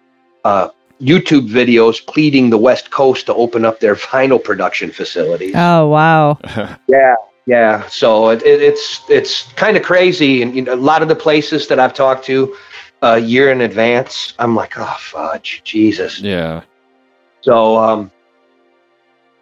uh, 0.44 0.68
YouTube 1.00 1.48
videos 1.48 2.04
pleading 2.04 2.50
the 2.50 2.58
West 2.58 2.90
Coast 2.90 3.26
to 3.26 3.34
open 3.34 3.64
up 3.64 3.80
their 3.80 3.94
vinyl 4.10 4.42
production 4.42 4.90
facilities. 4.90 5.54
Oh, 5.56 5.88
wow. 5.88 6.38
Yeah, 6.88 7.14
yeah. 7.46 7.86
So 7.88 8.30
it, 8.30 8.42
it, 8.42 8.60
it's 8.62 9.02
it's 9.08 9.52
kind 9.52 9.76
of 9.76 9.82
crazy, 9.82 10.42
and 10.42 10.54
you 10.54 10.62
know, 10.62 10.74
a 10.74 10.76
lot 10.76 11.02
of 11.02 11.08
the 11.08 11.14
places 11.16 11.68
that 11.68 11.78
I've 11.78 11.94
talked 11.94 12.24
to 12.26 12.54
a 13.02 13.18
year 13.18 13.50
in 13.52 13.60
advance, 13.60 14.34
I'm 14.38 14.54
like, 14.56 14.74
oh 14.76 14.96
fudge, 14.98 15.62
Jesus. 15.64 16.20
yeah. 16.20 16.62
So 17.42 17.76
um, 17.78 18.10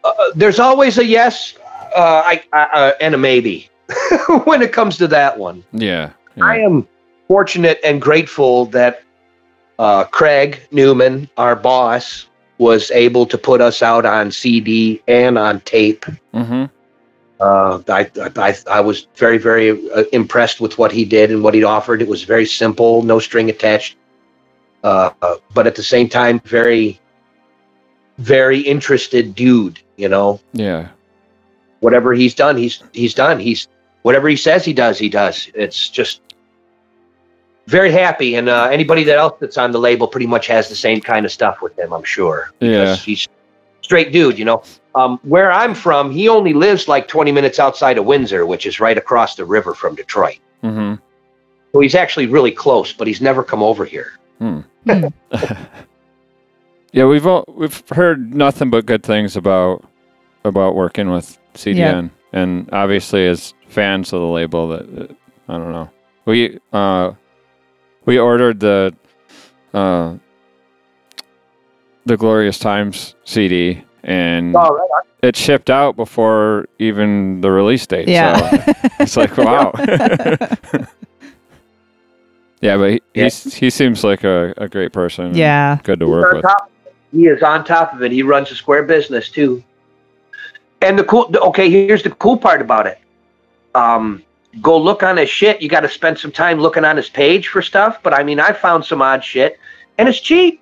uh, 0.04 0.12
there's 0.34 0.58
always 0.58 0.98
a 0.98 1.04
yes, 1.04 1.54
uh, 1.96 2.22
I, 2.24 2.44
I, 2.52 2.62
uh, 2.64 2.92
and 3.00 3.14
a 3.14 3.18
maybe 3.18 3.70
when 4.44 4.60
it 4.62 4.72
comes 4.72 4.98
to 4.98 5.08
that 5.08 5.38
one. 5.38 5.64
Yeah. 5.72 6.10
I 6.40 6.58
am 6.58 6.86
fortunate 7.28 7.80
and 7.82 8.00
grateful 8.00 8.66
that 8.66 9.02
uh, 9.78 10.04
Craig 10.04 10.60
Newman, 10.70 11.28
our 11.36 11.54
boss, 11.56 12.26
was 12.58 12.90
able 12.90 13.26
to 13.26 13.36
put 13.36 13.60
us 13.60 13.82
out 13.82 14.06
on 14.06 14.30
CD 14.30 15.02
and 15.06 15.36
on 15.38 15.60
tape. 15.60 16.04
hmm 16.32 16.64
Uh, 17.38 17.82
I, 17.88 18.10
I, 18.36 18.56
I 18.70 18.80
was 18.80 19.08
very, 19.16 19.36
very 19.36 19.68
uh, 19.92 20.04
impressed 20.12 20.58
with 20.58 20.78
what 20.78 20.90
he 20.90 21.04
did 21.04 21.30
and 21.30 21.42
what 21.42 21.52
he 21.52 21.64
offered. 21.64 22.00
It 22.00 22.08
was 22.08 22.24
very 22.24 22.46
simple, 22.46 23.02
no 23.02 23.18
string 23.18 23.50
attached, 23.50 23.96
uh, 24.82 25.10
but 25.52 25.66
at 25.66 25.74
the 25.74 25.82
same 25.82 26.08
time, 26.08 26.40
very, 26.46 26.98
very 28.16 28.60
interested 28.60 29.34
dude. 29.34 29.80
You 29.96 30.08
know, 30.08 30.40
Yeah. 30.54 30.88
whatever 31.80 32.14
he's 32.14 32.34
done, 32.34 32.56
he's 32.56 32.82
he's 32.92 33.12
done. 33.14 33.38
He's 33.38 33.68
whatever 34.02 34.28
he 34.30 34.36
says 34.36 34.64
he 34.64 34.72
does, 34.72 34.98
he 34.98 35.08
does. 35.10 35.50
It's 35.54 35.88
just 35.90 36.20
very 37.66 37.90
happy, 37.90 38.36
and 38.36 38.48
uh, 38.48 38.68
anybody 38.70 39.04
that 39.04 39.18
else 39.18 39.34
that's 39.40 39.58
on 39.58 39.70
the 39.72 39.78
label 39.78 40.06
pretty 40.06 40.26
much 40.26 40.46
has 40.46 40.68
the 40.68 40.76
same 40.76 41.00
kind 41.00 41.26
of 41.26 41.32
stuff 41.32 41.60
with 41.62 41.76
him. 41.78 41.92
I'm 41.92 42.04
sure. 42.04 42.52
Yeah. 42.60 42.94
He's 42.96 43.26
straight 43.82 44.12
dude. 44.12 44.38
You 44.38 44.44
know, 44.44 44.62
um, 44.94 45.18
where 45.22 45.50
I'm 45.52 45.74
from, 45.74 46.10
he 46.10 46.28
only 46.28 46.52
lives 46.52 46.88
like 46.88 47.08
20 47.08 47.32
minutes 47.32 47.58
outside 47.58 47.98
of 47.98 48.04
Windsor, 48.04 48.46
which 48.46 48.66
is 48.66 48.78
right 48.80 48.96
across 48.96 49.34
the 49.34 49.44
river 49.44 49.74
from 49.74 49.94
Detroit. 49.94 50.38
hmm 50.62 50.94
So 51.72 51.80
he's 51.80 51.94
actually 51.94 52.26
really 52.26 52.52
close, 52.52 52.92
but 52.92 53.06
he's 53.06 53.20
never 53.20 53.42
come 53.42 53.62
over 53.62 53.84
here. 53.84 54.12
Hmm. 54.38 54.60
Yeah. 56.92 57.04
We've 57.04 57.26
all, 57.26 57.44
we've 57.48 57.82
heard 57.90 58.34
nothing 58.34 58.70
but 58.70 58.86
good 58.86 59.02
things 59.02 59.36
about 59.36 59.84
about 60.44 60.74
working 60.76 61.10
with 61.10 61.36
CDN, 61.54 62.10
and 62.32 62.70
obviously 62.72 63.26
as 63.26 63.52
fans 63.68 64.12
of 64.12 64.20
the 64.20 64.26
label, 64.26 64.68
that 64.68 64.94
that- 64.96 65.16
I 65.48 65.58
don't 65.58 65.72
know. 65.72 65.90
We 66.24 66.58
uh 66.72 67.12
we 68.06 68.18
ordered 68.18 68.60
the 68.60 68.94
uh 69.74 70.14
the 72.06 72.16
Glorious 72.16 72.58
Times 72.58 73.14
CD, 73.24 73.82
and 74.04 74.54
Oh, 74.56 74.74
right. 74.76 75.04
it 75.22 75.36
shipped 75.36 75.68
out 75.70 75.96
before 75.96 76.66
even 76.78 77.40
the 77.40 77.50
release 77.50 77.84
date. 77.86 78.08
Yeah. 78.08 78.64
So 78.64 78.72
it's 79.00 79.16
like 79.16 79.36
wow. 79.36 79.72
yeah, 82.60 82.76
but 82.76 82.90
he, 82.92 83.02
Yeah. 83.14 83.24
he's, 83.24 83.54
he 83.54 83.70
seems 83.70 84.04
like 84.04 84.24
a, 84.24 84.54
a 84.56 84.68
great 84.68 84.92
person. 84.92 85.34
yeah. 85.34 85.78
Good 85.82 86.00
to 86.00 86.06
He's 86.06 86.12
work 86.12 86.32
with. 86.34 86.42
top- 86.42 86.70
he 87.12 87.26
is 87.26 87.42
on 87.42 87.64
top 87.64 87.94
of 87.94 88.02
it. 88.02 88.12
He 88.12 88.22
runs 88.22 88.50
a 88.50 88.54
square 88.56 88.82
business 88.82 89.28
too. 89.30 89.62
And 90.82 90.98
the 90.98 91.04
cool, 91.04 91.30
okay, 91.34 91.70
here's 91.70 92.02
the 92.02 92.10
cool 92.10 92.36
part 92.36 92.60
about 92.60 92.86
it. 92.86 92.98
Um, 93.74 94.22
go 94.60 94.76
look 94.78 95.02
on 95.02 95.16
his 95.16 95.28
shit. 95.28 95.60
You 95.62 95.68
got 95.68 95.80
to 95.80 95.88
spend 95.88 96.18
some 96.18 96.32
time 96.32 96.60
looking 96.60 96.84
on 96.84 96.96
his 96.96 97.08
page 97.08 97.48
for 97.48 97.62
stuff. 97.62 98.02
But 98.02 98.14
I 98.14 98.22
mean, 98.22 98.40
I 98.40 98.52
found 98.52 98.84
some 98.84 99.02
odd 99.02 99.22
shit, 99.24 99.58
and 99.98 100.08
it's 100.08 100.20
cheap. 100.20 100.60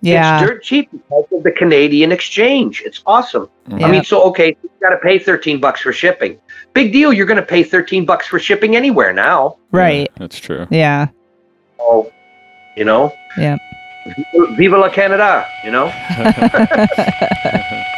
Yeah. 0.00 0.38
It's 0.38 0.48
dirt 0.48 0.62
cheap 0.62 0.90
because 0.92 1.24
of 1.32 1.42
the 1.42 1.50
Canadian 1.50 2.12
exchange. 2.12 2.82
It's 2.84 3.02
awesome. 3.04 3.48
Yeah. 3.68 3.86
I 3.86 3.90
mean, 3.90 4.04
so 4.04 4.22
okay, 4.28 4.56
you 4.62 4.70
got 4.80 4.90
to 4.90 4.98
pay 4.98 5.18
13 5.18 5.60
bucks 5.60 5.80
for 5.80 5.92
shipping. 5.92 6.40
Big 6.72 6.92
deal. 6.92 7.12
You're 7.12 7.26
going 7.26 7.40
to 7.40 7.46
pay 7.46 7.64
13 7.64 8.04
bucks 8.04 8.26
for 8.28 8.38
shipping 8.38 8.76
anywhere 8.76 9.12
now. 9.12 9.56
Right. 9.72 10.08
Yeah, 10.12 10.18
that's 10.18 10.38
true. 10.38 10.66
Yeah. 10.70 11.08
Oh, 11.80 12.12
you 12.76 12.84
know. 12.84 13.12
Yeah. 13.36 13.56
Viva- 14.32 14.54
Viva 14.54 14.78
la 14.78 14.88
Canada. 14.88 15.46
You 15.64 15.72
know. 15.72 15.86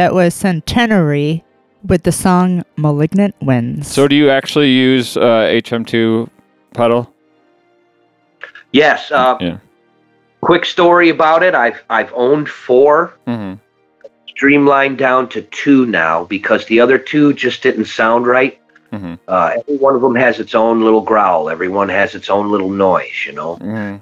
That 0.00 0.14
was 0.14 0.32
Centenary 0.32 1.44
with 1.84 2.04
the 2.04 2.10
song 2.10 2.64
Malignant 2.78 3.34
Winds. 3.42 3.86
So 3.86 4.08
do 4.08 4.16
you 4.16 4.30
actually 4.30 4.70
use 4.70 5.14
uh, 5.14 5.20
HM2 5.52 6.26
pedal? 6.72 7.12
Yes. 8.72 9.12
Uh, 9.12 9.36
Yeah. 9.42 9.58
Quick 10.40 10.64
story 10.64 11.10
about 11.10 11.42
it. 11.42 11.54
I've 11.54 11.82
I've 11.90 12.10
owned 12.14 12.48
four, 12.48 13.12
Mm-hmm. 13.26 13.56
streamlined 14.26 14.96
down 14.96 15.28
to 15.34 15.42
two 15.42 15.84
now 15.84 16.24
because 16.24 16.64
the 16.64 16.80
other 16.80 16.96
two 16.96 17.34
just 17.34 17.62
didn't 17.62 17.84
sound 17.84 18.26
right. 18.26 18.58
Mhm. 18.94 19.18
Uh, 19.28 19.50
every 19.58 19.76
one 19.76 19.94
of 19.94 20.00
them 20.00 20.14
has 20.14 20.40
its 20.40 20.54
own 20.54 20.80
little 20.80 21.02
growl. 21.02 21.50
Everyone 21.50 21.90
has 21.90 22.14
its 22.14 22.30
own 22.30 22.50
little 22.50 22.70
noise. 22.70 23.26
You 23.26 23.32
know. 23.32 23.56
Mm-hmm. 23.56 23.96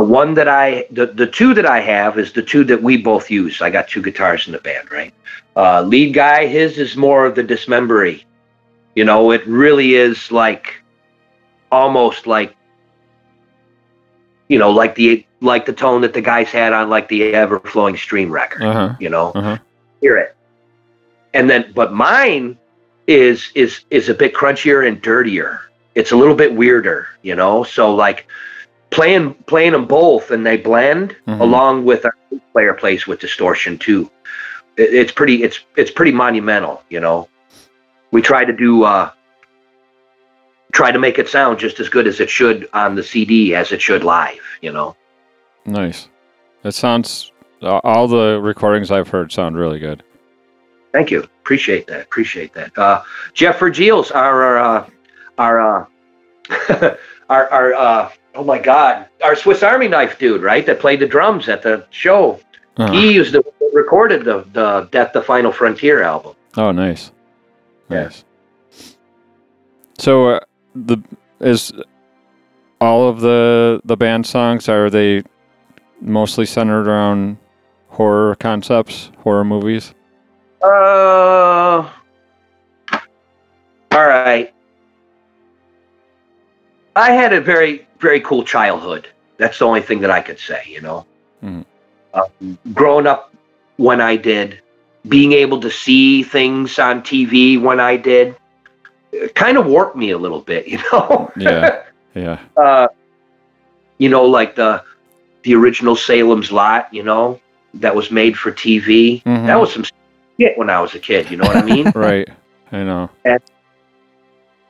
The 0.00 0.06
one 0.06 0.32
that 0.32 0.48
I, 0.48 0.86
the, 0.90 1.08
the 1.08 1.26
two 1.26 1.52
that 1.52 1.66
I 1.66 1.78
have 1.78 2.18
is 2.18 2.32
the 2.32 2.40
two 2.40 2.64
that 2.64 2.82
we 2.82 2.96
both 2.96 3.30
use. 3.30 3.60
I 3.60 3.68
got 3.68 3.86
two 3.86 4.00
guitars 4.00 4.46
in 4.46 4.52
the 4.52 4.58
band, 4.58 4.90
right? 4.90 5.12
Uh, 5.54 5.82
lead 5.82 6.14
guy, 6.14 6.46
his 6.46 6.78
is 6.78 6.96
more 6.96 7.26
of 7.26 7.34
the 7.34 7.42
dismembery. 7.42 8.24
You 8.94 9.04
know, 9.04 9.30
it 9.30 9.46
really 9.46 9.96
is 9.96 10.32
like 10.32 10.82
almost 11.70 12.26
like, 12.26 12.56
you 14.48 14.58
know, 14.58 14.70
like 14.70 14.94
the 14.94 15.26
like 15.42 15.66
the 15.66 15.74
tone 15.74 16.00
that 16.00 16.14
the 16.14 16.22
guys 16.22 16.48
had 16.48 16.72
on 16.72 16.88
like 16.88 17.06
the 17.08 17.34
Ever 17.34 17.60
Flowing 17.60 17.98
Stream 17.98 18.30
record. 18.30 18.62
Uh-huh. 18.62 18.94
You 18.98 19.10
know, 19.10 19.32
Uh-huh. 19.34 19.58
hear 20.00 20.16
it, 20.16 20.34
and 21.34 21.50
then 21.50 21.72
but 21.74 21.92
mine 21.92 22.56
is 23.06 23.52
is 23.54 23.84
is 23.90 24.08
a 24.08 24.14
bit 24.14 24.32
crunchier 24.32 24.88
and 24.88 25.02
dirtier. 25.02 25.60
It's 25.94 26.12
a 26.12 26.16
little 26.16 26.34
bit 26.34 26.54
weirder, 26.54 27.06
you 27.20 27.34
know. 27.34 27.64
So 27.64 27.94
like 27.94 28.26
playing 28.90 29.34
playing 29.46 29.72
them 29.72 29.86
both 29.86 30.30
and 30.30 30.44
they 30.44 30.56
blend 30.56 31.16
Mhm. 31.26 31.40
along 31.40 31.84
with 31.84 32.04
our 32.04 32.14
player 32.52 32.74
plays 32.74 33.06
with 33.06 33.20
distortion 33.20 33.78
too. 33.78 34.10
It, 34.76 34.92
it's 34.94 35.12
pretty 35.12 35.42
it's 35.42 35.60
it's 35.76 35.90
pretty 35.90 36.12
monumental, 36.12 36.82
you 36.90 37.00
know. 37.00 37.28
We 38.10 38.20
try 38.22 38.44
to 38.44 38.52
do 38.52 38.82
uh 38.84 39.10
try 40.72 40.92
to 40.92 40.98
make 40.98 41.18
it 41.18 41.28
sound 41.28 41.58
just 41.58 41.80
as 41.80 41.88
good 41.88 42.06
as 42.06 42.20
it 42.20 42.30
should 42.30 42.68
on 42.72 42.94
the 42.94 43.02
CD 43.02 43.54
as 43.54 43.72
it 43.72 43.80
should 43.80 44.04
live, 44.04 44.40
you 44.60 44.72
know. 44.72 44.96
Nice. 45.66 46.08
It 46.64 46.72
sounds. 46.72 47.32
All 47.62 48.08
the 48.08 48.40
recordings 48.40 48.90
I've 48.90 49.08
heard 49.08 49.30
sound 49.32 49.56
really 49.56 49.78
good. 49.78 50.02
Thank 50.92 51.10
you. 51.10 51.20
Appreciate 51.42 51.86
that. 51.88 52.02
Appreciate 52.02 52.52
that. 52.54 52.76
Uh, 52.76 53.02
Jeff 53.34 53.58
Vergils, 53.58 54.10
our 54.10 54.42
our 54.42 54.58
uh, 54.58 54.86
our 55.38 55.60
uh, 55.60 55.86
our, 57.28 57.48
our 57.50 57.74
uh, 57.74 58.10
oh 58.34 58.44
my 58.44 58.58
God, 58.58 59.06
our 59.22 59.34
Swiss 59.34 59.62
Army 59.62 59.88
knife 59.88 60.18
dude, 60.18 60.42
right? 60.42 60.64
That 60.66 60.80
played 60.80 61.00
the 61.00 61.06
drums 61.06 61.48
at 61.48 61.62
the 61.62 61.86
show. 61.90 62.40
Uh-huh. 62.76 62.92
He 62.92 63.18
was 63.18 63.32
the 63.32 63.42
recorded 63.72 64.24
the 64.24 64.44
the 64.52 64.88
Death 64.90 65.12
the 65.12 65.22
Final 65.22 65.52
Frontier 65.52 66.02
album. 66.02 66.34
Oh, 66.56 66.72
nice. 66.72 67.12
Yeah. 67.88 68.04
Nice. 68.04 68.24
So 69.98 70.30
uh, 70.30 70.40
the 70.74 70.98
is 71.40 71.72
all 72.80 73.08
of 73.08 73.20
the 73.20 73.80
the 73.84 73.96
band 73.96 74.26
songs 74.26 74.68
are 74.68 74.88
they 74.90 75.22
mostly 76.00 76.46
centered 76.46 76.88
around 76.88 77.36
horror 77.88 78.34
concepts, 78.36 79.10
horror 79.18 79.44
movies? 79.44 79.94
Uh, 80.62 81.90
all 83.92 84.06
right. 84.06 84.52
I 86.96 87.12
had 87.12 87.32
a 87.32 87.40
very, 87.40 87.86
very 88.00 88.20
cool 88.20 88.42
childhood. 88.44 89.08
That's 89.36 89.58
the 89.58 89.66
only 89.66 89.82
thing 89.82 90.00
that 90.00 90.10
I 90.10 90.20
could 90.20 90.38
say, 90.38 90.62
you 90.66 90.80
know. 90.80 91.06
Um, 91.42 92.58
growing 92.74 93.06
up 93.06 93.32
when 93.76 94.00
I 94.00 94.16
did, 94.16 94.60
being 95.08 95.32
able 95.32 95.60
to 95.60 95.70
see 95.70 96.22
things 96.22 96.78
on 96.78 97.02
TV 97.02 97.60
when 97.60 97.80
I 97.80 97.96
did, 97.96 98.36
kind 99.34 99.56
of 99.56 99.66
warped 99.66 99.96
me 99.96 100.10
a 100.10 100.18
little 100.18 100.40
bit, 100.40 100.66
you 100.72 100.78
know. 100.92 101.30
Yeah. 101.36 101.84
Yeah. 102.14 102.38
uh, 102.56 102.88
you 103.98 104.08
know, 104.08 104.24
like 104.24 104.54
the 104.56 104.82
the 105.42 105.54
original 105.54 105.96
Salem's 105.96 106.52
Lot, 106.52 106.92
you 106.92 107.02
know, 107.02 107.40
that 107.74 107.94
was 107.94 108.10
made 108.10 108.36
for 108.36 108.52
TV. 108.52 109.22
Mhm. 109.22 109.46
That 109.46 109.58
was 109.58 109.72
some 109.72 109.84
shit 110.38 110.58
when 110.58 110.68
I 110.68 110.80
was 110.80 110.94
a 110.94 110.98
kid. 110.98 111.30
You 111.30 111.38
know 111.38 111.46
what 111.46 111.56
I 111.56 111.62
mean? 111.62 111.92
Right. 111.94 112.28
I 112.72 112.82
know. 112.84 113.10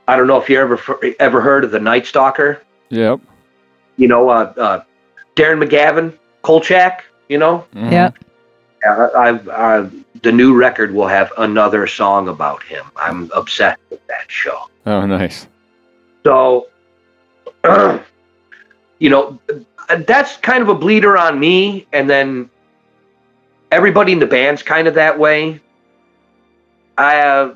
I 0.09 0.17
don't 0.17 0.27
know 0.27 0.41
if 0.41 0.49
you 0.49 0.59
ever 0.59 0.81
ever 1.21 1.41
heard 1.41 1.65
of 1.65 1.71
the 1.71 1.81
Night 1.81 2.07
Stalker. 2.07 2.63
Yep. 2.91 3.21
You 3.97 4.09
know, 4.09 4.29
uh, 4.31 4.53
uh, 4.57 4.83
Darren 5.37 5.63
McGavin, 5.63 6.17
Kolchak. 6.43 7.05
You 7.29 7.39
know, 7.39 7.65
Mhm. 7.75 7.93
Yep. 7.93 8.15
uh, 8.87 9.09
I've 9.17 9.49
uh, 9.49 9.87
the 10.23 10.33
new 10.33 10.55
record 10.57 10.93
will 10.93 11.07
have 11.07 11.33
another 11.39 11.87
song 11.87 12.29
about 12.29 12.63
him. 12.65 12.85
I'm 12.97 13.31
obsessed 13.35 13.81
with 13.89 14.05
that 14.09 14.25
show. 14.29 14.69
Oh, 14.87 15.07
nice. 15.07 15.47
So, 16.25 16.67
you 18.99 19.11
know, 19.11 19.39
that's 20.07 20.37
kind 20.39 20.63
of 20.63 20.69
a 20.69 20.75
bleeder 20.75 21.17
on 21.17 21.39
me. 21.39 21.87
And 21.93 22.11
then 22.11 22.51
everybody 23.71 24.13
in 24.13 24.19
the 24.19 24.27
band's 24.27 24.63
kind 24.63 24.89
of 24.89 24.95
that 24.95 25.19
way. 25.19 25.61
I, 26.99 27.21
uh, 27.21 27.55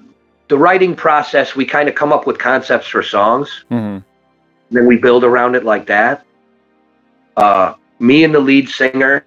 the 0.49 0.57
writing 0.57 0.95
process, 0.95 1.57
we 1.57 1.64
kind 1.66 1.89
of 1.89 1.95
come 1.95 2.12
up 2.12 2.26
with 2.26 2.39
concepts 2.39 2.87
for 2.87 3.03
songs, 3.03 3.64
hmm 3.68 3.99
then 4.71 4.87
we 4.87 4.97
build 4.97 5.25
around 5.25 5.55
it 5.55 5.65
like 5.65 5.87
that. 5.87 6.25
Uh, 7.37 7.75
me 7.99 8.25
and 8.25 8.35
the 8.35 8.41
lead 8.41 8.69
singer 8.69 9.25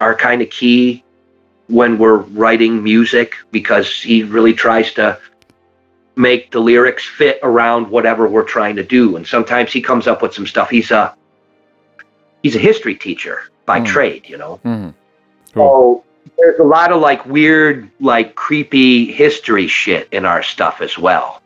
are 0.00 0.14
kind 0.14 0.42
of 0.42 0.50
key 0.50 1.02
when 1.68 1.98
we're 1.98 2.18
writing 2.18 2.82
music 2.82 3.34
because 3.50 4.00
he 4.00 4.22
really 4.22 4.52
tries 4.52 4.92
to 4.94 5.18
make 6.16 6.50
the 6.50 6.60
lyrics 6.60 7.04
fit 7.04 7.38
around 7.42 7.90
whatever 7.90 8.28
we're 8.28 8.44
trying 8.44 8.76
to 8.76 8.82
do. 8.84 9.16
And 9.16 9.26
sometimes 9.26 9.72
he 9.72 9.82
comes 9.82 10.06
up 10.06 10.22
with 10.22 10.32
some 10.32 10.46
stuff. 10.46 10.70
He's 10.70 10.90
a 10.90 11.14
he's 12.42 12.56
a 12.56 12.60
history 12.60 12.94
teacher 12.94 13.50
by 13.66 13.80
Hmm. 13.80 13.84
trade, 13.84 14.28
you 14.28 14.38
know. 14.38 14.60
mm-hmm 14.64 14.90
So 15.54 16.04
there's 16.38 16.58
a 16.58 16.64
lot 16.64 16.92
of 16.92 17.00
like 17.00 17.24
weird, 17.26 17.90
like 18.00 18.34
creepy 18.34 19.12
history 19.12 19.66
shit 19.66 20.08
in 20.12 20.24
our 20.24 20.42
stuff 20.42 20.80
as 20.80 20.96
well. 20.98 21.42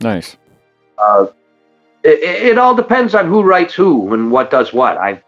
Nice. 0.00 0.36
Uh, 0.96 1.26
it, 2.08 2.42
it 2.50 2.58
all 2.58 2.74
depends 2.74 3.14
on 3.14 3.26
who 3.26 3.42
writes 3.42 3.74
who 3.74 4.12
and 4.14 4.30
what 4.30 4.50
does 4.50 4.72
what. 4.72 4.96
I 4.96 5.22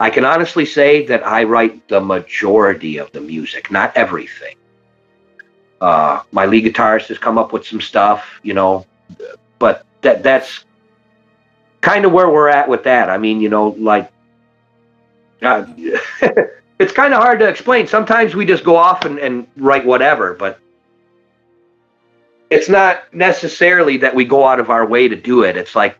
I 0.00 0.10
can 0.10 0.24
honestly 0.24 0.64
say 0.64 1.06
that 1.06 1.24
I 1.26 1.44
write 1.44 1.86
the 1.88 2.00
majority 2.00 2.98
of 2.98 3.12
the 3.12 3.20
music, 3.20 3.70
not 3.70 3.96
everything. 3.96 4.56
Uh, 5.80 6.22
my 6.32 6.46
lead 6.46 6.64
guitarist 6.64 7.06
has 7.08 7.18
come 7.18 7.38
up 7.38 7.52
with 7.52 7.66
some 7.66 7.80
stuff, 7.80 8.40
you 8.42 8.54
know, 8.54 8.86
but 9.58 9.84
that 10.02 10.22
that's 10.22 10.64
kind 11.80 12.04
of 12.04 12.12
where 12.12 12.30
we're 12.30 12.48
at 12.48 12.68
with 12.68 12.84
that. 12.84 13.10
I 13.10 13.18
mean, 13.18 13.40
you 13.40 13.48
know, 13.48 13.68
like 13.78 14.10
uh, 15.42 15.66
it's 16.78 16.92
kind 16.92 17.14
of 17.14 17.22
hard 17.22 17.38
to 17.40 17.48
explain. 17.48 17.86
Sometimes 17.86 18.34
we 18.34 18.44
just 18.46 18.64
go 18.64 18.76
off 18.76 19.04
and, 19.04 19.18
and 19.18 19.46
write 19.56 19.84
whatever, 19.84 20.34
but 20.34 20.58
it's 22.50 22.68
not 22.68 23.12
necessarily 23.14 23.96
that 23.98 24.14
we 24.14 24.24
go 24.24 24.44
out 24.46 24.60
of 24.60 24.68
our 24.68 24.86
way 24.86 25.08
to 25.08 25.16
do 25.16 25.42
it. 25.42 25.56
It's 25.56 25.74
like 25.74 25.96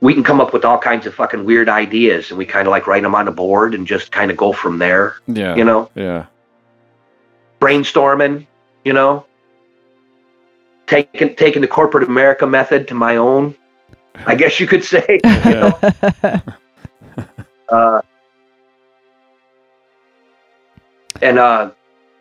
we 0.00 0.14
can 0.14 0.22
come 0.24 0.40
up 0.40 0.52
with 0.52 0.64
all 0.64 0.78
kinds 0.78 1.06
of 1.06 1.14
fucking 1.14 1.44
weird 1.44 1.68
ideas 1.68 2.30
and 2.30 2.38
we 2.38 2.46
kind 2.46 2.66
of 2.66 2.70
like 2.70 2.86
write 2.86 3.02
them 3.02 3.14
on 3.14 3.28
a 3.28 3.32
board 3.32 3.74
and 3.74 3.86
just 3.86 4.10
kind 4.12 4.30
of 4.30 4.36
go 4.36 4.52
from 4.52 4.78
there, 4.78 5.16
Yeah. 5.26 5.54
you 5.56 5.64
know, 5.64 5.90
Yeah. 5.94 6.24
brainstorming, 7.60 8.46
you 8.84 8.92
know, 8.94 9.26
taking 10.86 11.34
taking 11.36 11.60
the 11.62 11.68
corporate 11.68 12.08
America 12.08 12.46
method 12.46 12.88
to 12.88 12.94
my 12.94 13.16
own, 13.16 13.54
I 14.26 14.34
guess 14.34 14.58
you 14.58 14.66
could 14.66 14.84
say. 14.84 15.20
you 15.22 15.30
know? 15.50 15.78
uh, 17.68 18.00
and 21.22 21.38
uh, 21.38 21.70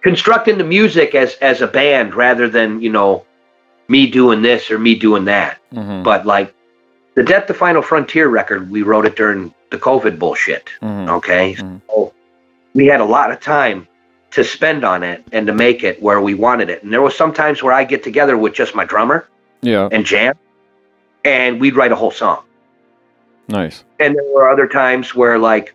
constructing 0.02 0.58
the 0.58 0.64
music 0.64 1.16
as 1.16 1.36
as 1.36 1.62
a 1.62 1.68
band 1.68 2.14
rather 2.14 2.50
than 2.50 2.82
you 2.82 2.92
know 2.92 3.26
me 3.88 4.10
doing 4.10 4.42
this 4.42 4.70
or 4.70 4.78
me 4.78 4.96
doing 4.96 5.26
that. 5.26 5.58
hmm 5.72 6.04
But 6.04 6.26
like 6.26 6.54
the 7.20 7.26
Death 7.26 7.48
the 7.48 7.54
Final 7.54 7.82
Frontier 7.82 8.30
record, 8.30 8.72
we 8.72 8.82
wrote 8.82 9.06
it 9.06 9.18
during 9.18 9.54
the 9.72 9.78
COVID 9.78 10.18
bullshit. 10.18 10.70
hmm 10.80 11.10
Okay, 11.10 11.54
Mhm. 11.56 11.82
so 11.90 12.14
we 12.74 12.86
had 12.88 13.02
a 13.02 13.06
lot 13.18 13.30
of 13.30 13.42
time 13.42 13.86
to 14.32 14.42
spend 14.42 14.86
on 14.86 15.04
it 15.04 15.22
and 15.34 15.46
to 15.46 15.52
make 15.54 15.84
it 15.84 16.02
where 16.02 16.22
we 16.22 16.34
wanted 16.34 16.70
it. 16.70 16.82
And 16.82 16.94
there 16.94 17.02
was 17.02 17.18
some 17.18 17.34
times 17.34 17.62
where 17.62 17.74
I 17.74 17.84
get 17.84 18.04
together 18.04 18.38
with 18.38 18.54
just 18.54 18.74
my 18.74 18.86
drummer 18.86 19.28
Yeah. 19.62 19.90
and 19.92 20.06
jam, 20.06 20.34
and 21.26 21.60
we'd 21.60 21.76
write 21.76 21.92
a 21.92 21.96
whole 21.96 22.12
song. 22.12 22.40
Nice. 23.50 23.84
And 24.00 24.16
there 24.16 24.24
were 24.34 24.48
other 24.48 24.68
times 24.68 25.14
where 25.14 25.38
like 25.38 25.74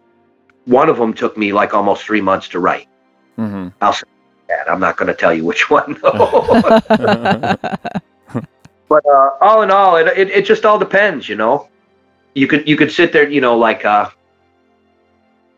one 0.64 0.88
of 0.88 0.96
them 0.96 1.12
took 1.12 1.36
me 1.36 1.52
like 1.52 1.74
almost 1.74 2.04
three 2.04 2.22
months 2.22 2.48
to 2.54 2.58
write. 2.58 2.88
hmm 3.36 3.68
I'll 3.82 3.92
say 3.92 4.04
that. 4.48 4.70
I'm 4.70 4.80
not 4.80 4.96
going 4.96 5.08
to 5.08 5.18
tell 5.22 5.34
you 5.34 5.44
which 5.44 5.68
one 5.78 5.98
though. 6.00 6.78
but 8.94 9.04
uh, 9.06 9.30
all 9.40 9.62
in 9.62 9.72
all, 9.72 9.96
it, 9.96 10.06
it 10.16 10.30
it 10.30 10.44
just 10.46 10.64
all 10.64 10.78
depends, 10.78 11.28
you 11.28 11.34
know. 11.34 11.68
You 12.34 12.46
could 12.46 12.68
you 12.68 12.76
could 12.76 12.92
sit 12.92 13.12
there, 13.12 13.28
you 13.28 13.40
know, 13.40 13.58
like 13.58 13.84
uh, 13.84 14.08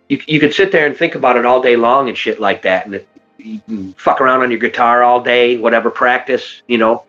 you 0.08 0.22
you 0.26 0.40
could 0.40 0.54
sit 0.54 0.72
there 0.72 0.86
and 0.86 0.96
think 0.96 1.16
about 1.16 1.36
it 1.36 1.44
all 1.44 1.60
day 1.60 1.76
long 1.76 2.08
and 2.08 2.16
shit 2.16 2.40
like 2.40 2.62
that, 2.62 2.86
and 2.86 2.94
it, 2.94 3.06
you 3.36 3.60
can 3.66 3.92
fuck 3.92 4.22
around 4.22 4.40
on 4.40 4.50
your 4.50 4.58
guitar 4.58 5.02
all 5.02 5.20
day, 5.20 5.58
whatever 5.58 5.90
practice, 5.90 6.62
you 6.66 6.78
know, 6.78 7.04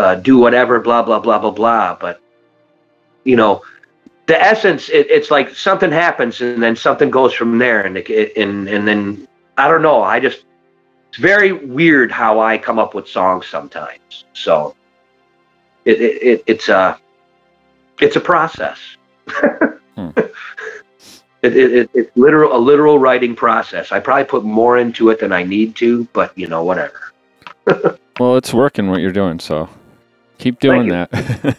uh, 0.00 0.16
do 0.16 0.38
whatever, 0.38 0.80
blah 0.80 1.04
blah 1.04 1.20
blah 1.20 1.38
blah 1.38 1.52
blah. 1.52 1.96
But 2.00 2.20
you 3.22 3.36
know, 3.36 3.62
the 4.26 4.42
essence, 4.42 4.88
it, 4.88 5.08
it's 5.08 5.30
like 5.30 5.54
something 5.54 5.92
happens 5.92 6.40
and 6.40 6.60
then 6.60 6.74
something 6.74 7.10
goes 7.12 7.32
from 7.32 7.58
there, 7.58 7.82
and 7.86 7.96
it, 7.96 8.36
and 8.36 8.68
and 8.68 8.88
then 8.88 9.28
I 9.56 9.68
don't 9.68 9.82
know. 9.82 10.02
I 10.02 10.18
just 10.18 10.46
it's 11.10 11.18
very 11.18 11.52
weird 11.52 12.10
how 12.10 12.40
I 12.40 12.58
come 12.58 12.80
up 12.80 12.92
with 12.92 13.06
songs 13.06 13.46
sometimes. 13.46 14.24
So 14.32 14.74
it, 15.84 16.00
it, 16.00 16.22
it 16.22 16.44
it's 16.46 16.68
a 16.68 16.98
it's 18.00 18.16
a 18.16 18.20
process. 18.20 18.78
Hmm. 19.96 20.10
It, 21.42 21.56
it, 21.56 21.72
it, 21.72 21.90
it's 21.94 22.16
literal 22.18 22.54
a 22.54 22.60
literal 22.60 22.98
writing 22.98 23.34
process. 23.34 23.92
I 23.92 23.98
probably 24.00 24.24
put 24.24 24.44
more 24.44 24.76
into 24.76 25.08
it 25.08 25.20
than 25.20 25.32
I 25.32 25.42
need 25.42 25.74
to, 25.76 26.04
but 26.12 26.36
you 26.36 26.46
know, 26.46 26.62
whatever. 26.62 27.12
Well, 28.20 28.36
it's 28.36 28.52
working 28.52 28.90
what 28.90 29.00
you're 29.00 29.12
doing, 29.12 29.40
so 29.40 29.66
keep 30.36 30.60
doing 30.60 30.84
you. 30.84 30.90
that. 30.90 31.10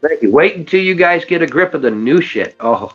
Thank 0.00 0.22
you. 0.22 0.32
Wait 0.32 0.56
until 0.56 0.80
you 0.80 0.94
guys 0.94 1.26
get 1.26 1.42
a 1.42 1.46
grip 1.46 1.74
of 1.74 1.82
the 1.82 1.90
new 1.90 2.22
shit. 2.22 2.56
Oh, 2.58 2.94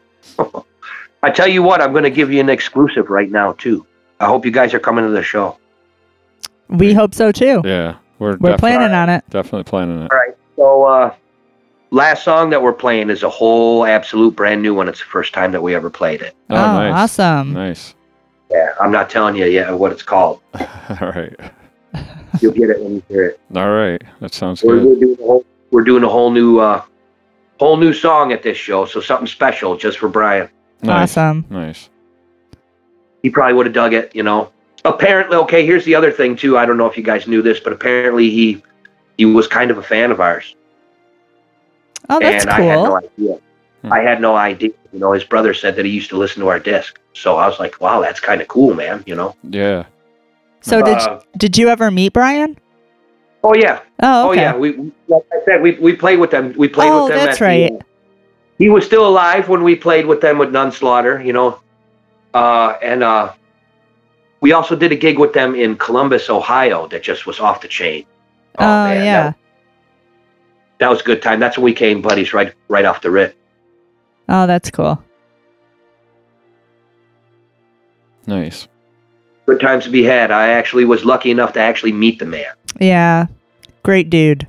I 1.21 1.29
tell 1.29 1.47
you 1.47 1.61
what, 1.61 1.81
I'm 1.81 1.91
going 1.91 2.03
to 2.03 2.09
give 2.09 2.33
you 2.33 2.39
an 2.39 2.49
exclusive 2.49 3.11
right 3.11 3.29
now 3.29 3.51
too. 3.51 3.85
I 4.19 4.25
hope 4.25 4.43
you 4.43 4.49
guys 4.49 4.73
are 4.73 4.79
coming 4.79 5.05
to 5.05 5.11
the 5.11 5.21
show. 5.21 5.59
We 6.67 6.95
hope 6.95 7.13
so 7.13 7.31
too. 7.31 7.61
yeah, 7.63 7.97
we're, 8.23 8.37
We're 8.37 8.49
defi- 8.51 8.59
planning 8.59 8.93
on 8.93 9.09
it. 9.09 9.23
definitely 9.29 9.63
planning 9.65 10.01
it. 10.03 10.11
All 10.11 10.17
right. 10.17 10.35
So, 10.55 10.83
uh, 10.83 11.13
last 11.91 12.23
song 12.23 12.49
that 12.51 12.61
we're 12.61 12.71
playing 12.73 13.09
is 13.09 13.21
a 13.23 13.29
whole 13.29 13.85
absolute 13.85 14.35
brand 14.35 14.61
new 14.61 14.73
one. 14.73 14.87
It's 14.87 14.99
the 14.99 15.05
first 15.05 15.33
time 15.33 15.51
that 15.51 15.61
we 15.61 15.75
ever 15.75 15.89
played 15.89 16.21
it. 16.21 16.33
Oh, 16.49 16.55
Oh, 16.55 16.59
nice. 16.73 16.93
awesome. 16.93 17.53
Nice. 17.53 17.95
Yeah, 18.49 18.73
I'm 18.79 18.91
not 18.91 19.09
telling 19.09 19.35
you 19.35 19.45
yet 19.45 19.77
what 19.77 19.91
it's 19.91 20.03
called. 20.03 20.39
All 20.59 21.11
right. 21.11 21.35
You'll 22.41 22.53
get 22.53 22.69
it 22.69 22.79
when 22.81 22.95
you 22.95 23.03
hear 23.09 23.25
it. 23.27 23.39
All 23.55 23.71
right. 23.71 24.01
That 24.21 24.33
sounds 24.33 24.63
We're, 24.63 24.79
good. 24.79 24.85
we're 24.87 24.95
doing 24.99 25.17
a 25.19 25.23
whole, 25.23 25.45
we're 25.71 25.83
doing 25.83 26.03
a 26.03 26.09
whole 26.09 26.31
new, 26.31 26.59
uh, 26.59 26.81
whole 27.59 27.77
new 27.77 27.93
song 27.93 28.31
at 28.31 28.41
this 28.43 28.57
show. 28.57 28.85
So 28.85 29.01
something 29.01 29.27
special 29.27 29.75
just 29.77 29.97
for 29.99 30.07
Brian. 30.07 30.49
Nice. 30.81 31.11
Awesome. 31.17 31.45
Nice. 31.49 31.89
He 33.21 33.29
probably 33.29 33.53
would 33.55 33.65
have 33.67 33.73
dug 33.75 33.93
it, 33.93 34.15
you 34.15 34.23
know. 34.23 34.51
Apparently, 34.85 35.37
okay. 35.37 35.65
Here's 35.65 35.85
the 35.85 35.95
other 35.95 36.11
thing 36.11 36.35
too. 36.35 36.57
I 36.57 36.65
don't 36.65 36.77
know 36.77 36.87
if 36.87 36.97
you 36.97 37.03
guys 37.03 37.27
knew 37.27 37.41
this, 37.41 37.59
but 37.59 37.71
apparently 37.73 38.29
he 38.29 38.61
he 39.17 39.25
was 39.25 39.47
kind 39.47 39.71
of 39.71 39.77
a 39.77 39.83
fan 39.83 40.11
of 40.11 40.19
ours, 40.19 40.55
Oh, 42.09 42.19
that's 42.19 42.43
and 42.45 42.51
I 42.53 42.61
had 42.61 42.75
no 42.75 42.85
cool. 42.87 42.97
idea. 42.97 43.39
Hmm. 43.83 43.93
I 43.93 43.99
had 43.99 44.21
no 44.21 44.35
idea. 44.35 44.71
You 44.91 44.99
know, 44.99 45.11
his 45.13 45.23
brother 45.23 45.53
said 45.53 45.75
that 45.77 45.85
he 45.85 45.91
used 45.91 46.09
to 46.09 46.17
listen 46.17 46.41
to 46.41 46.49
our 46.49 46.59
disc, 46.59 46.99
so 47.13 47.37
I 47.37 47.47
was 47.47 47.59
like, 47.59 47.79
"Wow, 47.79 48.01
that's 48.01 48.19
kind 48.19 48.41
of 48.41 48.47
cool, 48.47 48.73
man." 48.73 49.03
You 49.05 49.15
know. 49.15 49.35
Yeah. 49.43 49.85
So 50.61 50.81
did 50.81 50.97
Uh, 50.97 51.19
did 51.37 51.57
you 51.57 51.69
ever 51.69 51.89
meet 51.91 52.13
Brian? 52.13 52.57
oh 53.45 53.53
yeah. 53.55 53.79
Oh, 54.01 54.29
okay. 54.31 54.39
Oh 54.39 54.41
yeah. 54.43 54.55
We 54.55 54.71
we- 54.71 54.91
like 55.07 55.23
I 55.31 55.37
said, 55.45 55.61
we 55.61 55.71
we 55.79 55.95
played 55.95 56.19
with 56.19 56.31
them. 56.31 56.53
We 56.57 56.67
played 56.67 56.89
Oh, 56.91 57.05
with 57.05 57.13
them. 57.13 57.25
that's 57.25 57.35
at 57.35 57.39
the, 57.39 57.45
right. 57.45 57.71
uh, 57.71 57.77
he 58.57 58.69
was 58.69 58.85
still 58.85 59.07
alive 59.07 59.47
when 59.49 59.63
we 59.63 59.75
played 59.75 60.05
with 60.05 60.19
them 60.21 60.37
with 60.37 60.49
Nunslaughter. 60.51 61.23
You 61.25 61.33
know, 61.33 61.59
uh, 62.33 62.75
and 62.81 63.03
uh, 63.03 63.31
we 64.43 64.51
also 64.51 64.75
did 64.75 64.91
a 64.91 64.95
gig 64.95 65.17
with 65.17 65.31
them 65.31 65.55
in 65.55 65.77
Columbus, 65.77 66.29
Ohio. 66.29 66.85
That 66.87 67.01
just 67.01 67.25
was 67.25 67.39
off 67.39 67.61
the 67.61 67.67
chain. 67.69 68.05
Oh, 68.59 68.65
oh 68.65 68.83
man, 68.89 69.05
yeah. 69.05 69.23
That, 69.23 69.37
that 70.79 70.89
was 70.89 70.99
a 70.99 71.03
good 71.05 71.21
time. 71.21 71.39
That's 71.39 71.57
when 71.57 71.63
we 71.63 71.73
came 71.73 72.01
buddies 72.01 72.33
right 72.33 72.53
right 72.67 72.83
off 72.83 73.01
the 73.01 73.09
rip. 73.09 73.37
Oh, 74.27 74.45
that's 74.45 74.69
cool. 74.69 75.01
Nice. 78.27 78.67
Good 79.45 79.61
times 79.61 79.85
to 79.85 79.89
be 79.89 80.03
had. 80.03 80.29
I 80.29 80.49
actually 80.49 80.83
was 80.83 81.05
lucky 81.05 81.31
enough 81.31 81.53
to 81.53 81.61
actually 81.61 81.93
meet 81.93 82.19
the 82.19 82.25
man. 82.25 82.53
Yeah. 82.81 83.27
Great 83.81 84.09
dude. 84.09 84.45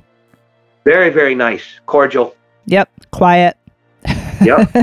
Very 0.83 1.09
very 1.09 1.35
nice, 1.35 1.63
cordial. 1.85 2.35
Yep. 2.65 2.89
Quiet. 3.11 3.55
Yep. 4.43 4.71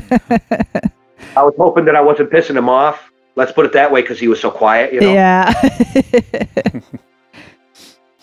I 1.37 1.43
was 1.43 1.55
hoping 1.59 1.85
that 1.85 1.97
I 1.97 2.01
wasn't 2.01 2.31
pissing 2.31 2.57
him 2.57 2.71
off. 2.71 3.12
Let's 3.35 3.53
put 3.53 3.65
it 3.65 3.73
that 3.73 3.91
way, 3.91 4.03
because 4.03 4.21
he 4.21 4.29
was 4.29 4.41
so 4.41 4.51
quiet. 4.51 4.93
You 4.93 5.01
know. 5.01 5.13
Yeah. 5.13 5.53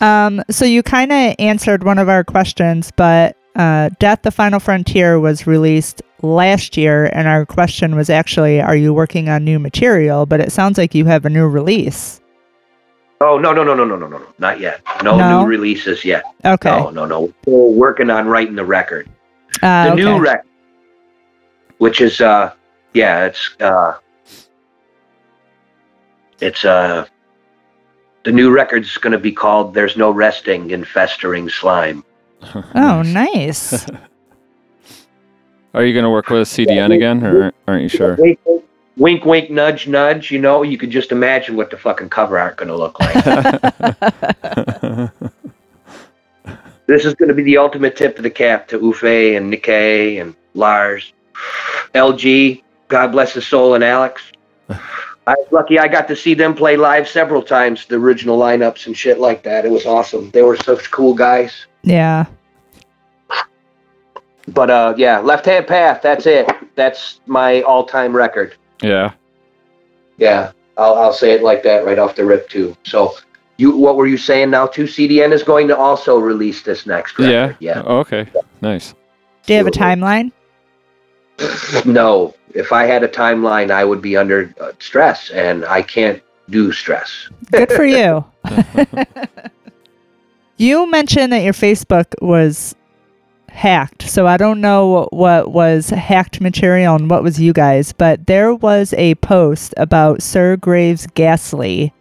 um, 0.00 0.42
so 0.50 0.64
you 0.64 0.82
kind 0.82 1.12
of 1.12 1.34
answered 1.38 1.82
one 1.84 1.98
of 1.98 2.08
our 2.08 2.24
questions, 2.24 2.92
but 2.94 3.36
uh, 3.56 3.90
Death 3.98 4.22
the 4.22 4.30
Final 4.30 4.60
Frontier 4.60 5.18
was 5.18 5.46
released 5.46 6.02
last 6.22 6.76
year, 6.76 7.06
and 7.12 7.26
our 7.26 7.44
question 7.44 7.96
was 7.96 8.08
actually, 8.08 8.60
are 8.60 8.76
you 8.76 8.94
working 8.94 9.28
on 9.28 9.44
new 9.44 9.58
material? 9.58 10.26
But 10.26 10.40
it 10.40 10.52
sounds 10.52 10.78
like 10.78 10.94
you 10.94 11.04
have 11.06 11.24
a 11.24 11.30
new 11.30 11.48
release. 11.48 12.20
Oh 13.22 13.36
no 13.38 13.52
no 13.52 13.62
no 13.62 13.74
no 13.74 13.84
no 13.84 13.96
no 13.96 14.06
no 14.06 14.16
no 14.16 14.26
not 14.38 14.60
yet. 14.60 14.80
No, 15.02 15.18
No? 15.18 15.42
new 15.42 15.46
releases 15.46 16.06
yet. 16.06 16.24
Okay. 16.44 16.70
No 16.70 16.88
no 16.88 17.04
no. 17.04 17.32
We're 17.44 17.68
working 17.68 18.08
on 18.08 18.26
writing 18.26 18.54
the 18.54 18.64
record. 18.64 19.10
Uh, 19.62 19.86
The 19.86 19.92
okay. 19.92 20.02
new 20.04 20.18
record, 20.18 20.48
which 21.78 22.00
is 22.00 22.22
uh 22.22 22.52
yeah 22.94 23.26
it's 23.26 23.50
uh 23.60 23.98
it's 26.40 26.64
uh 26.64 27.06
the 28.24 28.32
new 28.32 28.50
record's 28.50 28.96
going 28.98 29.12
to 29.12 29.18
be 29.18 29.32
called 29.32 29.74
"There's 29.74 29.96
No 29.96 30.10
Resting 30.10 30.70
in 30.70 30.84
Festering 30.84 31.48
Slime." 31.48 32.04
Oh, 32.74 33.02
nice. 33.02 33.86
Are 35.74 35.84
you 35.84 35.92
going 35.92 36.04
to 36.04 36.10
work 36.10 36.30
with 36.30 36.48
CDN 36.48 36.94
again, 36.94 37.24
or 37.24 37.52
aren't 37.68 37.82
you 37.82 37.88
sure? 37.88 38.16
Wink, 38.16 38.40
wink, 38.44 38.64
wink, 38.96 39.24
wink, 39.24 39.50
nudge, 39.50 39.86
nudge. 39.86 40.32
You 40.32 40.40
know, 40.40 40.62
you 40.62 40.76
could 40.76 40.90
just 40.90 41.12
imagine 41.12 41.54
what 41.54 41.70
the 41.70 41.76
fucking 41.76 42.08
cover 42.08 42.38
art 42.38 42.56
going 42.56 42.68
to 42.68 42.76
look 42.76 42.98
like. 42.98 43.14
this 46.86 47.04
is 47.04 47.14
going 47.14 47.28
to 47.28 47.34
be 47.34 47.44
the 47.44 47.56
ultimate 47.56 47.94
tip 47.94 48.16
of 48.16 48.24
the 48.24 48.30
cap 48.30 48.66
to 48.68 48.80
Uffe 48.80 49.36
and 49.36 49.52
Nicke 49.52 50.20
and 50.20 50.34
Lars, 50.54 51.12
LG. 51.94 52.62
God 52.88 53.12
bless 53.12 53.34
his 53.34 53.46
soul, 53.46 53.74
and 53.74 53.84
Alex. 53.84 54.22
I 55.26 55.34
was 55.38 55.46
lucky 55.52 55.78
I 55.78 55.86
got 55.86 56.08
to 56.08 56.16
see 56.16 56.34
them 56.34 56.54
play 56.54 56.76
live 56.76 57.08
several 57.08 57.42
times, 57.42 57.86
the 57.86 57.96
original 57.96 58.38
lineups 58.38 58.86
and 58.86 58.96
shit 58.96 59.18
like 59.20 59.42
that. 59.44 59.64
It 59.64 59.70
was 59.70 59.86
awesome. 59.86 60.30
They 60.30 60.42
were 60.42 60.56
such 60.56 60.90
cool 60.90 61.14
guys. 61.14 61.66
yeah. 61.82 62.26
But 64.48 64.70
uh, 64.70 64.94
yeah, 64.96 65.18
Left 65.20 65.44
Hand 65.44 65.66
Path. 65.68 66.02
That's 66.02 66.26
it. 66.26 66.50
That's 66.74 67.20
my 67.26 67.62
all-time 67.62 68.14
record. 68.16 68.56
yeah. 68.82 69.12
Yeah, 70.18 70.52
I'll, 70.76 70.94
I'll 70.94 71.12
say 71.14 71.32
it 71.32 71.42
like 71.42 71.62
that 71.62 71.86
right 71.86 71.98
off 71.98 72.14
the 72.14 72.24
rip 72.26 72.48
too. 72.50 72.76
So, 72.84 73.14
you 73.56 73.74
what 73.74 73.96
were 73.96 74.06
you 74.06 74.18
saying 74.18 74.50
now? 74.50 74.66
Too 74.66 74.84
CDN 74.84 75.32
is 75.32 75.42
going 75.42 75.66
to 75.68 75.76
also 75.76 76.18
release 76.18 76.60
this 76.62 76.84
next 76.84 77.18
record. 77.18 77.30
Yeah. 77.32 77.54
Yeah. 77.58 77.82
Oh, 77.86 77.98
okay. 78.00 78.26
Nice. 78.60 78.94
Do 79.46 79.54
you 79.54 79.58
have 79.58 79.66
a 79.66 79.70
timeline? 79.70 80.32
No, 81.86 82.34
if 82.54 82.72
I 82.72 82.84
had 82.84 83.02
a 83.02 83.08
timeline, 83.08 83.70
I 83.70 83.84
would 83.84 84.02
be 84.02 84.16
under 84.16 84.52
uh, 84.60 84.72
stress, 84.78 85.30
and 85.30 85.64
I 85.64 85.82
can't 85.82 86.22
do 86.48 86.72
stress. 86.72 87.28
Good 87.50 87.72
for 87.72 87.84
you. 87.84 88.24
you 90.56 90.90
mentioned 90.90 91.32
that 91.32 91.42
your 91.42 91.52
Facebook 91.52 92.06
was 92.20 92.74
hacked. 93.48 94.02
So 94.02 94.26
I 94.26 94.36
don't 94.36 94.60
know 94.60 95.08
what 95.12 95.52
was 95.52 95.90
hacked 95.90 96.40
material 96.40 96.94
and 96.96 97.10
what 97.10 97.22
was 97.22 97.40
you 97.40 97.52
guys, 97.52 97.92
but 97.92 98.26
there 98.26 98.54
was 98.54 98.94
a 98.94 99.14
post 99.16 99.74
about 99.76 100.22
Sir 100.22 100.56
Graves 100.56 101.06
Ghastly 101.14 101.92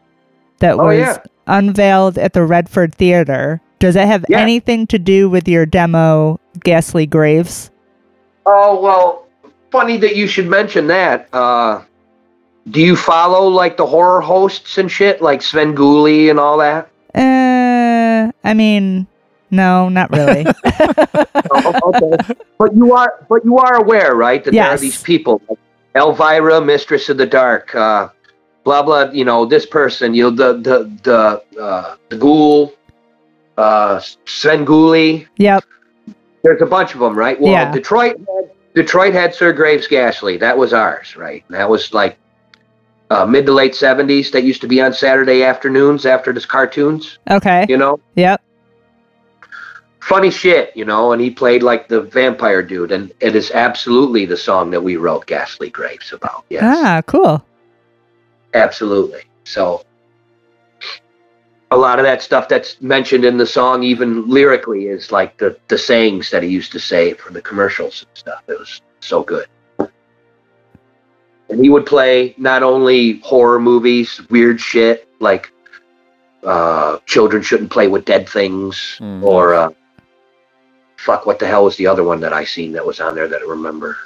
that 0.59 0.75
Oh, 0.75 0.85
was 0.85 0.99
yeah. 0.99 1.17
unveiled 1.47 2.17
at 2.17 2.33
the 2.33 2.43
Redford 2.43 2.93
Theater. 2.93 3.61
Does 3.79 3.95
that 3.95 4.07
have 4.07 4.25
Yeah. 4.29 4.39
anything 4.39 4.87
to 4.87 4.99
do 4.99 5.29
with 5.29 5.47
your 5.47 5.65
demo, 5.65 6.39
Ghastly 6.63 7.05
Graves? 7.05 7.71
Oh 8.45 8.79
well, 8.81 9.25
funny 9.71 9.97
that 9.97 10.15
you 10.15 10.27
should 10.27 10.47
mention 10.47 10.87
that. 10.87 11.27
Uh, 11.33 11.83
do 12.69 12.81
you 12.81 12.95
follow 12.95 13.47
like 13.47 13.77
the 13.77 13.85
horror 13.85 14.21
hosts 14.21 14.77
and 14.77 14.91
shit, 14.91 15.21
like 15.21 15.39
Svengoolie 15.41 16.29
and 16.29 16.39
all 16.39 16.57
that? 16.57 16.89
Uh, 17.15 18.31
I 18.43 18.53
mean, 18.53 19.07
no, 19.51 19.89
not 19.89 20.11
really. 20.11 20.45
Oh, 21.51 21.93
okay. 21.95 22.33
But 22.59 22.75
you 22.75 22.93
are, 22.93 23.25
but 23.27 23.43
you 23.43 23.57
are 23.57 23.75
aware, 23.75 24.13
right, 24.15 24.43
that 24.43 24.51
there 24.51 24.69
are 24.69 24.77
these 24.77 25.01
people, 25.01 25.41
like 25.49 25.57
Elvira, 25.95 26.61
Mistress 26.61 27.09
of 27.09 27.17
the 27.17 27.25
Dark, 27.25 27.73
uh, 27.73 28.09
blah 28.63 28.83
blah. 28.83 29.09
You 29.11 29.25
know, 29.25 29.45
this 29.45 29.65
person, 29.65 30.13
you 30.13 30.23
know, 30.23 30.29
the 30.29 30.53
the 30.59 30.99
the 31.03 31.59
uh, 31.61 31.95
the 32.09 32.17
ghoul, 32.17 32.73
uh, 33.57 33.99
Svengoolie. 34.25 35.27
yep. 35.37 35.63
There's 36.43 36.61
a 36.61 36.65
bunch 36.67 36.93
of 36.93 36.99
them, 36.99 37.17
right? 37.17 37.39
Well, 37.39 37.51
Yeah. 37.51 37.71
Detroit, 37.71 38.17
had, 38.17 38.48
Detroit 38.75 39.13
had 39.13 39.33
Sir 39.33 39.51
Graves 39.53 39.87
Ghastly. 39.87 40.37
That 40.37 40.57
was 40.57 40.73
ours, 40.73 41.15
right? 41.15 41.43
That 41.49 41.69
was 41.69 41.93
like 41.93 42.17
uh, 43.09 43.25
mid 43.25 43.45
to 43.47 43.51
late 43.53 43.73
'70s. 43.73 44.31
That 44.31 44.43
used 44.43 44.61
to 44.61 44.67
be 44.67 44.81
on 44.81 44.93
Saturday 44.93 45.43
afternoons 45.43 46.05
after 46.05 46.31
the 46.31 46.41
cartoons. 46.41 47.17
Okay. 47.29 47.65
You 47.67 47.77
know, 47.77 47.99
Yep. 48.15 48.41
funny 50.01 50.29
shit, 50.31 50.71
you 50.75 50.85
know. 50.85 51.11
And 51.11 51.21
he 51.21 51.31
played 51.31 51.63
like 51.63 51.87
the 51.87 52.01
vampire 52.01 52.61
dude, 52.61 52.91
and 52.91 53.11
it 53.19 53.35
is 53.35 53.51
absolutely 53.51 54.25
the 54.25 54.37
song 54.37 54.69
that 54.71 54.81
we 54.81 54.97
wrote 54.97 55.25
"Ghastly 55.25 55.69
Graves" 55.71 56.13
about. 56.13 56.45
Yes, 56.49 56.63
Ah, 56.63 57.01
cool. 57.07 57.43
absolutely. 58.53 59.23
So, 59.45 59.83
a 61.71 61.77
lot 61.77 61.99
of 61.99 62.05
that 62.05 62.21
stuff 62.21 62.47
that's 62.47 62.81
mentioned 62.81 63.23
in 63.25 63.37
the 63.37 63.45
song, 63.45 63.83
even 63.83 64.27
lyrically, 64.27 64.87
is 64.87 65.11
like 65.11 65.37
the 65.37 65.57
the 65.67 65.77
sayings 65.77 66.29
that 66.31 66.43
he 66.43 66.49
used 66.49 66.71
to 66.71 66.79
say 66.79 67.13
for 67.13 67.31
the 67.31 67.41
commercials 67.41 68.03
and 68.07 68.17
stuff. 68.17 68.43
It 68.47 68.57
was 68.59 68.81
so 69.01 69.23
good. 69.23 69.47
And 71.49 71.63
he 71.63 71.69
would 71.69 71.85
play 71.85 72.35
not 72.37 72.61
only 72.63 73.19
horror 73.19 73.59
movies, 73.59 74.21
weird 74.29 74.61
shit 74.61 75.07
like 75.19 75.51
uh, 76.43 76.99
children 77.05 77.41
shouldn't 77.41 77.71
play 77.71 77.87
with 77.87 78.05
dead 78.05 78.29
things, 78.29 78.95
Hmm. 78.99 79.23
or 79.23 79.53
uh, 79.53 79.69
fuck, 80.97 81.25
what 81.25 81.39
the 81.39 81.47
hell 81.47 81.65
was 81.65 81.75
the 81.77 81.87
other 81.87 82.03
one 82.03 82.19
that 82.21 82.33
I 82.33 82.45
seen 82.45 82.71
that 82.73 82.85
was 82.85 82.99
on 82.99 83.15
there 83.15 83.27
that 83.27 83.41
I 83.41 83.45
remember? 83.45 83.97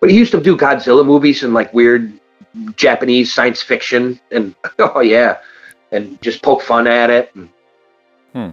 But 0.00 0.10
he 0.10 0.16
used 0.18 0.32
to 0.32 0.40
do 0.40 0.56
Godzilla 0.56 1.04
movies 1.04 1.42
and 1.42 1.52
like 1.52 1.72
weird 1.74 2.12
Japanese 2.76 3.32
science 3.34 3.62
fiction, 3.62 4.20
and 4.30 4.54
oh 4.78 5.00
yeah, 5.00 5.38
and 5.92 6.20
just 6.22 6.42
poke 6.42 6.62
fun 6.62 6.86
at 6.86 7.10
it. 7.10 7.34
And 7.34 7.48
Hmm. 8.32 8.50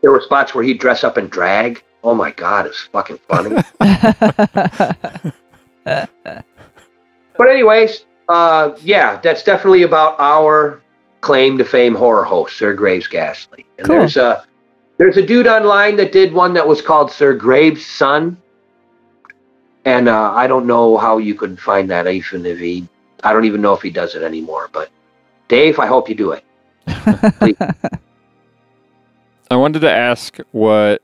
There 0.00 0.10
were 0.10 0.20
spots 0.22 0.54
where 0.54 0.64
he'd 0.64 0.80
dress 0.80 1.04
up 1.04 1.18
in 1.18 1.28
drag. 1.28 1.82
Oh 2.02 2.14
my 2.14 2.30
god, 2.30 2.66
it's 2.66 2.80
fucking 2.92 3.18
funny. 3.28 3.62
but 5.84 7.48
anyways, 7.48 8.04
uh, 8.28 8.76
yeah, 8.82 9.20
that's 9.20 9.42
definitely 9.42 9.82
about 9.82 10.16
our 10.18 10.80
claim 11.20 11.58
to 11.58 11.64
fame 11.64 11.94
horror 11.94 12.24
host, 12.24 12.56
Sir 12.56 12.74
Graves 12.74 13.06
Ghastly. 13.06 13.64
And 13.78 13.86
Cool. 13.86 13.98
there's 13.98 14.16
a 14.16 14.44
there's 14.98 15.16
a 15.16 15.22
dude 15.26 15.46
online 15.46 15.96
that 15.96 16.12
did 16.12 16.32
one 16.32 16.54
that 16.54 16.66
was 16.66 16.80
called 16.82 17.10
Sir 17.10 17.34
Graves' 17.34 17.84
Son. 17.86 18.36
And 19.84 20.08
uh, 20.08 20.32
I 20.32 20.46
don't 20.46 20.66
know 20.66 20.96
how 20.96 21.18
you 21.18 21.34
could 21.34 21.58
find 21.58 21.90
that 21.90 22.06
even 22.06 22.46
if 22.46 22.58
he 22.58 22.88
I 23.24 23.32
don't 23.32 23.44
even 23.44 23.60
know 23.60 23.74
if 23.74 23.82
he 23.82 23.90
does 23.90 24.14
it 24.14 24.22
anymore. 24.22 24.68
But 24.72 24.90
Dave, 25.48 25.78
I 25.78 25.86
hope 25.86 26.08
you 26.08 26.14
do 26.14 26.32
it. 26.32 26.44
I 26.86 27.54
wanted 29.56 29.80
to 29.80 29.90
ask 29.90 30.38
what 30.52 31.02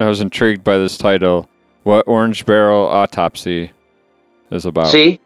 I 0.00 0.06
was 0.06 0.20
intrigued 0.20 0.64
by 0.64 0.78
this 0.78 0.98
title. 0.98 1.48
What 1.84 2.08
Orange 2.08 2.44
Barrel 2.46 2.86
Autopsy 2.86 3.70
is 4.50 4.66
about. 4.66 4.88
See? 4.88 5.20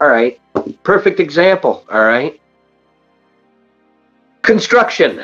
All 0.00 0.08
right. 0.08 0.40
Perfect 0.82 1.20
example. 1.20 1.84
All 1.90 2.04
right. 2.04 2.40
Construction, 4.42 5.22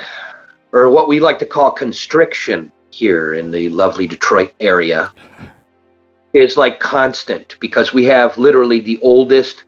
or 0.73 0.91
what 0.91 1.09
we 1.09 1.21
like 1.21 1.39
to 1.39 1.47
call 1.47 1.71
constriction 1.71 2.71
here 2.91 3.35
in 3.35 3.51
the 3.51 3.71
lovely 3.71 4.07
Detroit 4.07 4.53
area, 4.61 5.13
is 6.33 6.57
like 6.57 6.81
constant 6.81 7.57
because 7.61 7.95
we 7.95 8.05
have 8.05 8.37
literally 8.37 8.81
the 8.81 8.99
oldest 9.01 9.65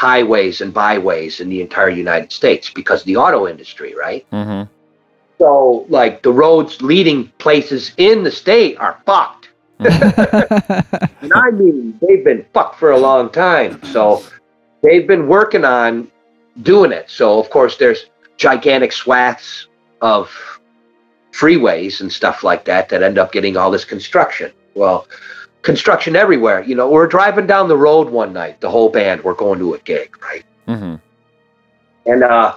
highways 0.00 0.62
and 0.62 0.72
byways 0.72 1.40
in 1.40 1.50
the 1.50 1.60
entire 1.60 1.90
United 1.90 2.32
States 2.32 2.70
because 2.70 3.02
of 3.02 3.06
the 3.06 3.16
auto 3.16 3.46
industry, 3.46 3.94
right? 3.94 4.24
hmm 4.30 4.62
So, 5.36 5.84
like, 5.90 6.22
the 6.22 6.32
roads 6.32 6.80
leading 6.80 7.28
places 7.36 7.92
in 7.98 8.22
the 8.22 8.30
state 8.30 8.78
are 8.78 9.02
fucked. 9.04 9.50
And 9.78 11.32
I 11.34 11.50
mean, 11.50 11.98
they've 12.00 12.24
been 12.24 12.46
fucked 12.54 12.78
for 12.78 12.92
a 12.92 12.98
long 12.98 13.30
time. 13.30 13.82
So 13.84 14.24
they've 14.82 15.06
been 15.06 15.26
working 15.28 15.66
on 15.66 16.10
doing 16.62 16.92
it. 16.92 17.10
So, 17.10 17.38
of 17.38 17.50
course, 17.50 17.76
there's 17.76 18.06
gigantic 18.38 18.92
swaths 18.92 19.66
of 20.00 20.24
freeways 21.30 22.00
and 22.00 22.10
stuff 22.10 22.42
like 22.42 22.64
that 22.64 22.88
that 22.88 23.02
end 23.02 23.18
up 23.18 23.32
getting 23.32 23.58
all 23.58 23.70
this 23.70 23.84
construction. 23.84 24.50
Well, 24.74 25.06
construction 25.62 26.16
everywhere. 26.16 26.62
You 26.62 26.74
know, 26.74 26.88
we're 26.90 27.06
driving 27.06 27.46
down 27.46 27.68
the 27.68 27.76
road 27.76 28.10
one 28.10 28.32
night, 28.32 28.60
the 28.60 28.70
whole 28.70 28.88
band, 28.88 29.22
we're 29.22 29.34
going 29.34 29.58
to 29.58 29.74
a 29.74 29.78
gig, 29.80 30.16
right? 30.22 30.44
Mm-hmm. 30.68 30.96
And 32.06 32.22
uh, 32.22 32.56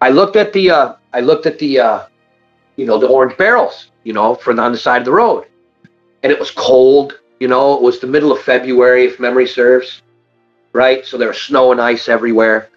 I 0.00 0.10
looked 0.10 0.36
at 0.36 0.52
the 0.52 0.70
uh, 0.70 0.94
I 1.12 1.20
looked 1.20 1.46
at 1.46 1.58
the 1.58 1.80
uh, 1.80 2.06
you 2.76 2.86
know 2.86 2.98
the 2.98 3.08
orange 3.08 3.36
barrels, 3.36 3.90
you 4.04 4.12
know, 4.12 4.34
from 4.34 4.58
on 4.58 4.72
the 4.72 4.78
side 4.78 4.98
of 4.98 5.04
the 5.04 5.12
road, 5.12 5.46
and 6.22 6.32
it 6.32 6.38
was 6.38 6.50
cold. 6.50 7.18
You 7.38 7.48
know, 7.48 7.74
it 7.74 7.82
was 7.82 8.00
the 8.00 8.06
middle 8.06 8.32
of 8.32 8.42
February, 8.42 9.06
if 9.06 9.18
memory 9.18 9.46
serves, 9.46 10.02
right? 10.72 11.04
So 11.06 11.16
there 11.16 11.28
was 11.28 11.40
snow 11.40 11.72
and 11.72 11.80
ice 11.80 12.08
everywhere. 12.08 12.68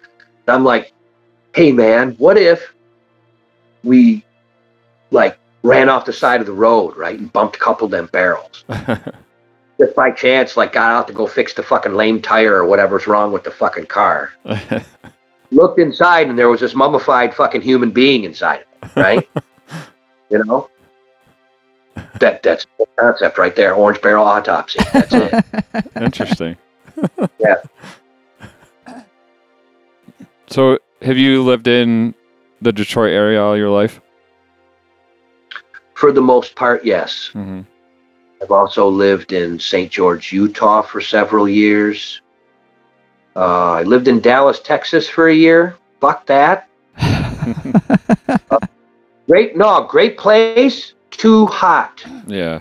And 0.46 0.56
I'm 0.56 0.64
like, 0.64 0.92
hey 1.54 1.70
man, 1.70 2.12
what 2.12 2.38
if 2.38 2.74
we 3.82 4.24
like 5.10 5.38
ran 5.64 5.88
off 5.88 6.04
the 6.04 6.12
side 6.12 6.40
of 6.40 6.46
the 6.46 6.52
road, 6.52 6.96
right, 6.96 7.18
and 7.18 7.32
bumped 7.32 7.56
a 7.56 7.58
couple 7.58 7.86
of 7.86 7.90
them 7.90 8.08
barrels? 8.12 8.64
Just 9.80 9.96
by 9.96 10.12
chance, 10.12 10.56
like 10.56 10.72
got 10.72 10.92
out 10.92 11.08
to 11.08 11.12
go 11.12 11.26
fix 11.26 11.52
the 11.52 11.62
fucking 11.64 11.94
lame 11.94 12.22
tire 12.22 12.54
or 12.54 12.64
whatever's 12.64 13.08
wrong 13.08 13.32
with 13.32 13.42
the 13.42 13.50
fucking 13.50 13.86
car 13.86 14.32
looked 15.50 15.78
inside 15.78 16.28
and 16.28 16.38
there 16.38 16.48
was 16.48 16.60
this 16.60 16.74
mummified 16.74 17.34
fucking 17.34 17.62
human 17.62 17.90
being 17.90 18.24
inside 18.24 18.64
of 18.82 18.96
it, 18.96 19.00
right? 19.00 19.28
you 20.30 20.44
know? 20.44 20.68
That 22.18 22.42
that's 22.42 22.66
the 22.78 22.86
concept 22.96 23.38
right 23.38 23.54
there. 23.54 23.74
Orange 23.74 24.00
barrel 24.02 24.24
autopsy. 24.24 24.80
That's 24.92 25.12
it. 25.12 25.44
Interesting. 25.96 26.56
Yeah. 27.38 27.56
So, 30.48 30.78
have 31.02 31.16
you 31.16 31.42
lived 31.42 31.68
in 31.68 32.14
the 32.60 32.72
Detroit 32.72 33.12
area 33.12 33.42
all 33.42 33.56
your 33.56 33.70
life? 33.70 34.00
For 36.04 36.12
the 36.12 36.20
most 36.20 36.54
part, 36.54 36.84
yes. 36.84 37.30
hmm 37.32 37.62
I've 38.42 38.50
also 38.50 38.86
lived 38.86 39.32
in 39.32 39.58
St. 39.58 39.90
George, 39.90 40.34
Utah 40.34 40.82
for 40.82 41.00
several 41.00 41.48
years. 41.48 42.20
Uh, 43.34 43.80
I 43.80 43.84
lived 43.84 44.06
in 44.06 44.20
Dallas, 44.20 44.60
Texas 44.60 45.08
for 45.08 45.28
a 45.28 45.34
year. 45.34 45.78
Fuck 46.02 46.26
that. 46.26 46.68
Great, 49.28 49.56
no, 49.56 49.84
great 49.84 50.18
place. 50.18 50.92
Too 51.10 51.46
hot. 51.46 52.04
Yeah. 52.26 52.60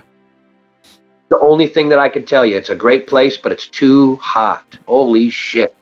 The 1.27 1.39
only 1.39 1.67
thing 1.67 1.89
that 1.89 1.99
I 1.99 2.07
can 2.07 2.25
tell 2.25 2.45
you, 2.45 2.55
it's 2.55 2.69
a 2.69 2.75
great 2.77 3.07
place, 3.07 3.35
but 3.35 3.51
it's 3.51 3.67
too 3.67 4.15
hot. 4.21 4.63
Holy 4.87 5.29
shit. 5.29 5.75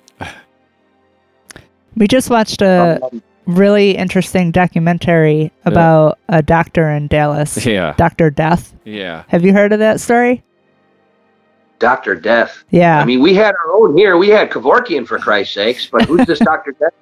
we 1.96 2.08
just 2.08 2.32
watched 2.32 2.64
a 2.64 3.00
Um, 3.04 3.22
really 3.46 3.92
interesting 3.98 4.52
documentary 4.52 5.52
about 5.66 6.20
a 6.30 6.42
doctor 6.42 6.90
in 6.90 7.08
Dallas, 7.08 7.66
Yeah. 7.66 7.94
Dr. 7.98 8.30
Death. 8.30 8.74
Yeah. 8.86 9.24
Have 9.28 9.44
you 9.44 9.54
heard 9.54 9.74
of 9.74 9.80
that 9.80 10.00
story? 10.00 10.44
Dr. 11.80 12.16
Death. 12.16 12.64
Yeah. 12.70 13.00
I 13.00 13.06
mean, 13.06 13.22
we 13.22 13.34
had 13.34 13.56
our 13.56 13.72
own 13.74 13.98
here. 13.98 14.18
We 14.18 14.30
had 14.30 14.52
Kevorkian 14.52 15.08
for 15.08 15.18
Christ's 15.18 15.56
sakes, 15.56 15.88
but 15.88 16.04
who's 16.06 16.26
this 16.28 16.40
Dr. 16.52 16.74
Death? 16.74 16.94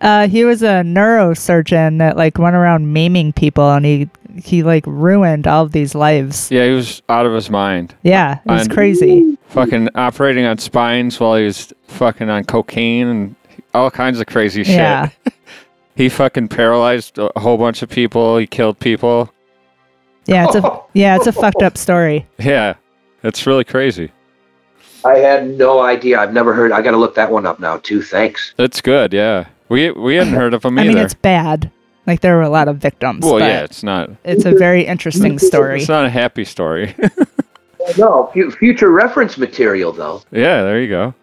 Uh, 0.00 0.26
he 0.28 0.44
was 0.44 0.62
a 0.62 0.82
neurosurgeon 0.82 1.98
that 1.98 2.16
like 2.16 2.38
went 2.38 2.56
around 2.56 2.92
maiming 2.92 3.32
people, 3.32 3.70
and 3.72 3.84
he 3.86 4.08
he 4.42 4.62
like 4.62 4.84
ruined 4.86 5.46
all 5.46 5.62
of 5.64 5.72
these 5.72 5.94
lives. 5.94 6.50
Yeah, 6.50 6.64
he 6.66 6.72
was 6.72 7.00
out 7.08 7.26
of 7.26 7.32
his 7.32 7.48
mind. 7.48 7.94
Yeah, 8.02 8.38
it 8.44 8.50
was 8.50 8.62
And- 8.62 8.70
crazy. 8.74 9.38
Fucking 9.48 9.90
operating 9.94 10.44
on 10.46 10.58
spines 10.58 11.20
while 11.20 11.36
he 11.36 11.44
was 11.44 11.72
fucking 11.86 12.28
on 12.28 12.44
cocaine 12.44 13.06
and 13.06 13.36
all 13.72 13.90
kinds 13.90 14.18
of 14.20 14.26
crazy 14.26 14.64
shit. 14.64 14.74
Yeah, 14.74 15.10
He 15.96 16.08
fucking 16.08 16.48
paralyzed 16.48 17.18
a 17.18 17.30
whole 17.38 17.56
bunch 17.56 17.82
of 17.82 17.88
people. 17.88 18.36
He 18.38 18.46
killed 18.46 18.78
people. 18.78 19.32
yeah, 20.26 20.46
it's 20.46 20.56
a 20.56 20.80
yeah, 20.94 21.16
it's 21.16 21.26
a 21.26 21.32
fucked 21.32 21.62
up 21.62 21.76
story. 21.78 22.26
Yeah. 22.38 22.74
It's 23.22 23.46
really 23.46 23.64
crazy. 23.64 24.10
I 25.04 25.16
had 25.18 25.46
no 25.58 25.80
idea. 25.80 26.18
I've 26.18 26.32
never 26.32 26.52
heard. 26.54 26.72
I 26.72 26.82
got 26.82 26.90
to 26.92 26.96
look 26.96 27.14
that 27.14 27.30
one 27.30 27.46
up 27.46 27.60
now, 27.60 27.78
too. 27.78 28.02
Thanks. 28.02 28.54
That's 28.56 28.80
good, 28.80 29.12
yeah. 29.12 29.46
We 29.68 29.90
we 29.92 30.14
hadn't 30.16 30.34
heard 30.34 30.52
of 30.54 30.64
him 30.64 30.78
either. 30.78 30.90
I 30.90 30.94
mean, 30.94 31.02
it's 31.02 31.14
bad. 31.14 31.70
Like 32.06 32.20
there 32.20 32.36
were 32.36 32.42
a 32.42 32.50
lot 32.50 32.68
of 32.68 32.76
victims, 32.78 33.24
well, 33.24 33.38
but 33.38 33.44
yeah, 33.48 33.62
it's 33.62 33.82
not. 33.82 34.10
it's 34.24 34.44
a 34.44 34.52
very 34.52 34.84
interesting 34.84 35.38
story. 35.38 35.80
It's 35.80 35.88
not 35.88 36.04
a 36.04 36.10
happy 36.10 36.44
story. 36.44 36.94
No, 37.98 38.30
fu- 38.32 38.50
future 38.50 38.90
reference 38.90 39.36
material, 39.36 39.92
though. 39.92 40.22
yeah, 40.30 40.62
there 40.62 40.80
you 40.80 40.88
go. 40.88 41.14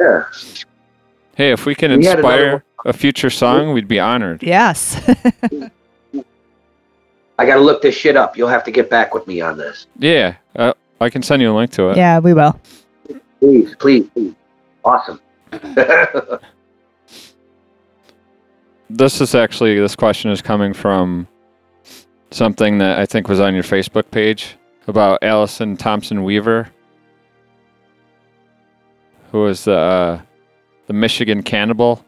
Yeah. 0.00 0.24
Hey, 1.36 1.52
if 1.52 1.66
we 1.66 1.74
can 1.74 1.90
We 1.98 2.06
had 2.06 2.20
another 2.20 2.36
inspire 2.38 2.64
a 2.88 2.92
future 2.92 3.30
song, 3.30 3.72
we'd 3.72 3.86
be 3.88 4.00
honored. 4.00 4.42
Yes. 4.42 5.00
I 7.38 7.46
got 7.46 7.54
to 7.54 7.60
look 7.60 7.82
this 7.82 7.94
shit 7.94 8.16
up. 8.16 8.36
You'll 8.36 8.48
have 8.48 8.64
to 8.64 8.70
get 8.72 8.90
back 8.90 9.14
with 9.14 9.26
me 9.26 9.40
on 9.40 9.56
this. 9.56 9.86
Yeah, 9.98 10.36
uh, 10.56 10.72
I 11.00 11.10
can 11.10 11.22
send 11.22 11.40
you 11.40 11.52
a 11.52 11.56
link 11.56 11.70
to 11.72 11.90
it. 11.90 11.96
yeah, 11.96 12.18
we 12.18 12.34
will. 12.34 12.58
Please, 13.38 13.74
please, 13.76 14.08
please. 14.14 14.34
Awesome. 14.84 15.20
This 18.90 19.20
is 19.20 19.34
actually 19.34 19.78
this 19.78 19.94
question 19.94 20.30
is 20.30 20.40
coming 20.40 20.72
from 20.72 21.28
something 22.30 22.78
that 22.78 22.98
I 22.98 23.04
think 23.04 23.28
was 23.28 23.38
on 23.38 23.52
your 23.52 23.62
Facebook 23.62 24.10
page 24.10 24.56
about 24.86 25.22
Allison 25.22 25.76
Thompson 25.76 26.24
Weaver, 26.24 26.70
who 29.30 29.42
was 29.42 29.64
the 29.64 29.76
uh, 29.76 30.20
the 30.86 30.94
Michigan 30.94 31.42
cannibal. 31.42 32.02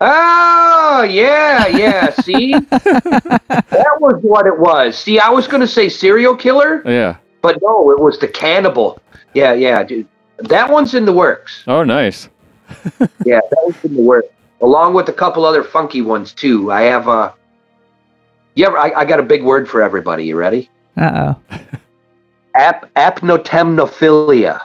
Oh, 0.00 1.02
yeah, 1.02 1.66
yeah. 1.68 2.10
See? 2.22 2.52
that 2.52 3.96
was 4.00 4.22
what 4.22 4.46
it 4.46 4.58
was. 4.58 4.96
See, 4.98 5.18
I 5.18 5.28
was 5.28 5.46
going 5.46 5.60
to 5.60 5.66
say 5.68 5.88
serial 5.88 6.34
killer, 6.36 6.82
Yeah. 6.86 7.16
but 7.42 7.58
no, 7.62 7.90
it 7.90 7.98
was 7.98 8.18
the 8.18 8.28
cannibal. 8.28 8.98
Yeah, 9.34 9.52
yeah, 9.52 9.82
dude. 9.82 10.08
That 10.38 10.70
one's 10.70 10.94
in 10.94 11.04
the 11.04 11.12
works. 11.12 11.64
Oh, 11.66 11.82
nice. 11.84 12.28
Yeah, 13.26 13.40
that 13.50 13.58
one's 13.62 13.84
in 13.84 13.94
the 13.96 14.02
works. 14.02 14.28
along 14.62 14.94
with 14.94 15.08
a 15.08 15.12
couple 15.12 15.44
other 15.44 15.62
funky 15.64 16.02
ones 16.02 16.32
too. 16.32 16.70
I 16.72 16.82
have 16.82 17.08
a. 17.08 17.34
You 18.54 18.66
ever? 18.66 18.78
I, 18.78 18.92
I 18.92 19.04
got 19.04 19.20
a 19.20 19.22
big 19.22 19.42
word 19.42 19.68
for 19.68 19.82
everybody. 19.82 20.24
You 20.24 20.36
ready? 20.36 20.70
Uh 20.96 21.34
oh. 21.50 21.58
Ap, 22.54 22.92
apnotemnophilia. 22.94 24.60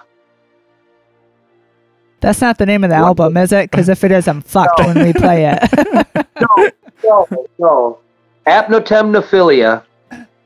That's 2.22 2.42
not 2.42 2.58
the 2.58 2.66
name 2.66 2.84
of 2.84 2.90
the 2.90 2.96
What? 2.98 3.06
album, 3.20 3.38
is 3.38 3.52
it? 3.52 3.70
Because 3.70 3.90
if 3.90 4.04
it 4.04 4.12
is, 4.12 4.28
I'm 4.28 4.42
fucked 4.42 4.80
when 4.80 5.04
we 5.06 5.14
play 5.14 5.46
it. 5.52 6.18
No, 7.04 7.28
no. 7.60 8.00
Apnotemnophilia 8.48 9.84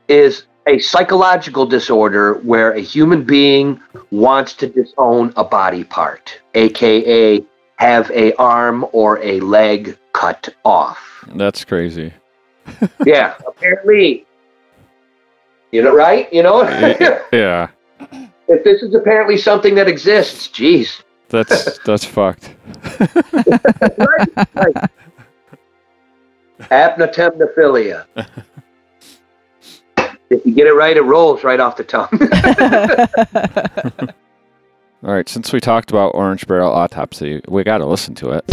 is 0.08 0.44
a 0.66 0.78
psychological 0.78 1.64
disorder 1.66 2.34
where 2.42 2.72
a 2.72 2.80
human 2.80 3.24
being 3.24 3.80
wants 4.10 4.52
to 4.54 4.66
disown 4.68 5.32
a 5.36 5.44
body 5.44 5.84
part, 5.84 6.38
aka 6.54 7.42
have 7.76 8.10
a 8.10 8.34
arm 8.34 8.84
or 8.92 9.18
a 9.22 9.40
leg 9.40 9.96
cut 10.12 10.48
off. 10.64 11.24
That's 11.34 11.64
crazy. 11.64 12.12
yeah, 13.06 13.34
apparently. 13.48 14.26
You 15.72 15.82
know, 15.82 15.94
right? 15.94 16.30
You 16.32 16.42
know, 16.42 16.62
Yeah, 17.32 17.68
if 18.48 18.64
this 18.64 18.82
is 18.82 18.94
apparently 18.94 19.38
something 19.38 19.74
that 19.76 19.88
exists, 19.88 20.48
geez. 20.48 21.02
That's 21.30 21.78
that's 21.84 22.04
fucked. 22.04 22.54
right, 23.00 24.48
right. 24.54 24.90
Apnotemnophilia. 26.60 28.06
if 30.30 30.44
you 30.46 30.54
get 30.54 30.66
it 30.66 30.74
right, 30.74 30.96
it 30.96 31.02
rolls 31.02 31.42
right 31.44 31.60
off 31.60 31.76
the 31.76 31.84
tongue. 31.84 32.08
All 35.02 35.14
right, 35.14 35.28
since 35.28 35.52
we 35.52 35.60
talked 35.60 35.90
about 35.90 36.14
Orange 36.14 36.46
Barrel 36.46 36.70
Autopsy, 36.70 37.40
we 37.48 37.64
got 37.64 37.78
to 37.78 37.86
listen 37.86 38.14
to 38.16 38.32
it. 38.32 38.44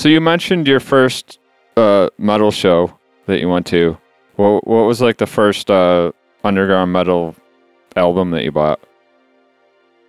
So 0.00 0.08
you 0.08 0.22
mentioned 0.22 0.66
your 0.66 0.80
first 0.80 1.38
uh, 1.76 2.08
metal 2.16 2.50
show 2.50 2.98
that 3.26 3.38
you 3.38 3.50
went 3.50 3.66
to. 3.66 3.98
What 4.36 4.66
what 4.66 4.84
was 4.86 5.02
like 5.02 5.18
the 5.18 5.26
first 5.26 5.70
uh, 5.70 6.12
underground 6.42 6.90
metal 6.90 7.36
album 7.96 8.30
that 8.30 8.42
you 8.42 8.50
bought? 8.50 8.80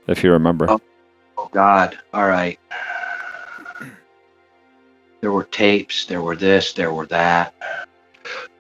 If 0.08 0.24
you 0.24 0.32
remember. 0.32 0.72
Oh. 0.72 0.80
Oh 1.38 1.50
God! 1.52 2.00
All 2.14 2.26
right. 2.26 2.58
There 5.20 5.34
were 5.34 5.44
tapes. 5.44 6.06
There 6.06 6.22
were 6.22 6.38
this. 6.38 6.72
There 6.72 6.94
were 6.94 7.08
that. 7.08 7.54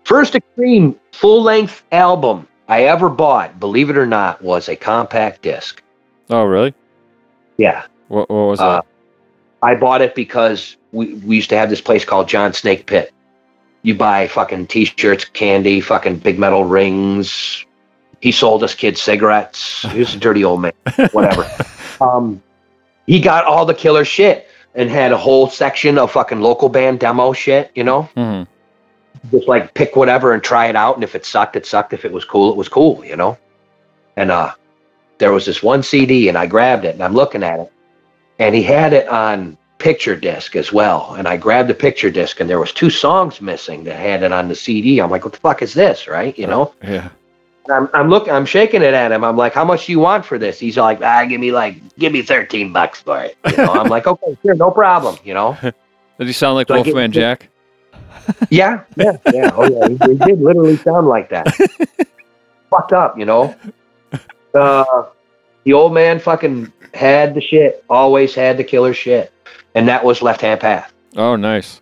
First 0.03 0.36
Extreme 0.36 0.99
full 1.13 1.41
length 1.41 1.86
album 1.93 2.45
I 2.67 2.84
ever 2.84 3.07
bought, 3.07 3.57
believe 3.57 3.89
it 3.89 3.97
or 3.97 4.05
not, 4.05 4.41
was 4.41 4.67
a 4.67 4.75
compact 4.75 5.43
disc. 5.43 5.82
Oh, 6.29 6.43
really? 6.43 6.73
Yeah. 7.55 7.86
What 8.09 8.29
what 8.29 8.47
was 8.47 8.59
Uh, 8.59 8.82
that? 8.82 8.86
I 9.61 9.75
bought 9.75 10.01
it 10.01 10.13
because 10.13 10.75
we, 10.92 11.14
we 11.16 11.36
used 11.36 11.50
to 11.50 11.58
have 11.58 11.70
this 11.70 11.82
place 11.82 12.06
called 12.06 12.28
John 12.28 12.54
Snake 12.54 12.86
Pit. 12.86 13.14
You 13.84 13.96
buy 13.96 14.28
fucking 14.28 14.68
t-shirts, 14.68 15.26
candy, 15.26 15.82
fucking 15.82 16.18
big 16.18 16.38
metal 16.38 16.66
rings. 16.66 17.66
He 18.20 18.32
sold 18.32 18.64
us 18.64 18.76
kids 18.76 19.02
cigarettes. 19.02 19.82
He 19.92 20.00
was 20.00 20.14
a 20.14 20.20
dirty 20.20 20.44
old 20.44 20.62
man. 20.62 20.74
Whatever. 21.12 21.50
um, 22.00 22.42
he 23.08 23.20
got 23.20 23.46
all 23.46 23.66
the 23.66 23.74
killer 23.74 24.06
shit 24.06 24.48
and 24.76 24.89
had 24.89 25.12
a 25.12 25.18
whole 25.18 25.50
section 25.50 25.98
of 25.98 26.12
fucking 26.12 26.42
local 26.42 26.70
band 26.70 27.00
demo 27.00 27.34
shit. 27.34 27.72
You 27.76 27.84
know, 27.84 28.04
hmm 28.16 28.44
just 29.30 29.48
like 29.48 29.74
pick 29.76 29.96
whatever 29.96 30.34
and 30.34 30.44
try 30.44 30.68
it 30.68 30.76
out. 30.76 30.96
And 30.96 31.04
if 31.04 31.14
it 31.14 31.26
sucked, 31.26 31.56
it 31.56 31.66
sucked. 31.66 31.94
If 31.94 32.06
it 32.06 32.12
was 32.12 32.26
cool, 32.26 32.52
it 32.52 32.58
was 32.58 32.68
cool. 32.68 33.04
You 33.06 33.16
know. 33.16 33.38
And 34.18 34.32
uh, 34.32 34.54
there 35.20 35.32
was 35.32 35.46
this 35.46 35.62
one 35.64 35.84
CD, 35.84 36.28
and 36.28 36.38
I 36.38 36.48
grabbed 36.48 36.86
it, 36.86 36.96
and 36.96 37.04
I'm 37.04 37.14
looking 37.14 37.44
at 37.44 37.60
it, 37.60 37.72
and 38.39 38.54
he 38.54 38.64
had 38.64 38.94
it 38.94 39.08
on 39.08 39.58
picture 39.82 40.15
disc 40.15 40.55
as 40.55 40.71
well. 40.71 41.15
And 41.15 41.27
I 41.27 41.38
grabbed 41.38 41.69
the 41.69 41.73
picture 41.73 42.11
disc, 42.11 42.39
and 42.39 42.49
there 42.49 42.59
was 42.59 42.71
two 42.71 42.91
songs 42.91 43.41
missing 43.41 43.84
that 43.86 43.95
had 43.95 44.21
it 44.21 44.32
on 44.32 44.47
the 44.47 44.55
CD. 44.55 45.01
I'm 45.01 45.09
like, 45.09 45.23
what 45.23 45.34
the 45.34 45.39
fuck 45.39 45.61
is 45.61 45.73
this, 45.73 46.07
right? 46.07 46.38
You 46.38 46.47
know. 46.47 46.73
Yeah. 46.84 47.09
I'm 47.69 47.89
I'm 47.93 48.09
looking, 48.09 48.34
I'm 48.34 48.45
shaking 48.45 48.82
it 48.82 48.93
at 48.93 49.11
him. 49.11 49.23
I'm 49.23 49.38
like, 49.38 49.53
how 49.53 49.65
much 49.65 49.86
do 49.86 49.91
you 49.91 49.99
want 49.99 50.25
for 50.25 50.38
this? 50.38 50.59
He's 50.59 50.77
like, 50.77 51.01
ah, 51.01 51.25
give 51.25 51.39
me 51.39 51.51
like, 51.51 51.77
give 51.97 52.13
me 52.13 52.21
13 52.21 52.71
bucks 52.71 53.01
for 53.01 53.23
it. 53.23 53.38
You 53.49 53.57
know. 53.57 53.73
I'm 53.73 53.88
like, 53.88 54.07
okay, 54.07 54.38
sure, 54.43 54.55
no 54.55 54.71
problem. 54.71 55.17
You 55.23 55.34
know. 55.34 55.57
Did 55.61 56.27
he 56.27 56.34
sound 56.34 56.55
like 56.55 56.67
So 56.67 56.75
Wolfman 56.75 57.11
Jack? 57.11 57.49
Yeah, 58.49 58.84
yeah, 58.97 59.17
yeah. 59.34 59.51
Oh 59.55 59.67
yeah, 59.67 59.88
he, 59.88 60.11
he 60.11 60.17
did 60.17 60.39
literally 60.39 60.77
sound 60.77 61.07
like 61.07 61.29
that. 61.29 61.47
Fucked 62.69 62.93
up, 62.93 63.17
you 63.17 63.25
know. 63.25 63.55
Uh, 64.53 65.05
the 65.63 65.73
old 65.73 65.93
man 65.93 66.19
fucking 66.19 66.71
had 66.93 67.34
the 67.34 67.41
shit. 67.41 67.84
Always 67.89 68.36
had 68.36 68.57
the 68.57 68.63
killer 68.63 68.93
shit, 68.93 69.34
and 69.76 69.88
that 69.88 70.03
was 70.03 70.22
Left 70.22 70.41
Hand 70.41 70.59
Path. 70.59 70.91
Oh, 71.15 71.36
nice. 71.36 71.80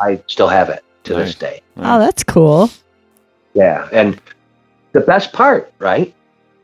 I 0.00 0.20
still 0.26 0.48
have 0.48 0.68
it 0.68 0.84
to 1.04 1.14
Nice. 1.14 1.26
this 1.28 1.34
day. 1.36 1.60
Oh, 1.76 1.98
that's 1.98 2.22
cool. 2.24 2.70
Yeah, 3.54 3.88
and 3.92 4.20
the 4.92 5.00
best 5.00 5.32
part, 5.32 5.72
right? 5.78 6.14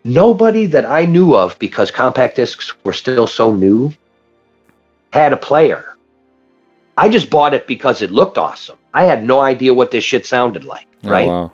Nobody 0.05 0.67
that 0.67 0.87
I 0.87 1.05
knew 1.05 1.35
of, 1.35 1.59
because 1.59 1.91
compact 1.91 2.37
discs 2.37 2.73
were 2.85 2.93
still 2.93 3.27
so 3.27 3.53
new, 3.55 3.93
had 5.13 5.33
a 5.33 5.37
player. 5.37 5.97
I 6.97 7.09
just 7.09 7.31
bought 7.31 7.53
it 7.55 7.67
because 7.67 8.01
it 8.03 8.11
looked 8.11 8.39
awesome. 8.39 8.79
I 8.95 9.05
had 9.05 9.25
no 9.25 9.41
idea 9.41 9.75
what 9.75 9.91
this 9.91 10.05
shit 10.05 10.25
sounded 10.27 10.65
like, 10.65 10.87
Oh, 11.05 11.11
right? 11.11 11.29
wow. 11.29 11.53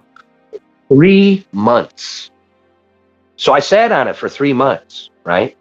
three 0.88 1.44
months. 1.52 2.30
So 3.36 3.52
I 3.52 3.60
sat 3.60 3.90
on 3.92 4.06
it 4.08 4.16
for 4.16 4.28
three 4.28 4.52
months, 4.52 5.10
right? 5.24 5.56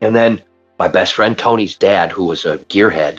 And 0.00 0.14
then 0.16 0.42
my 0.80 0.88
best 0.88 1.12
friend 1.12 1.36
Tony's 1.36 1.76
dad, 1.76 2.10
who 2.10 2.24
was 2.24 2.46
a 2.46 2.56
gearhead 2.56 3.18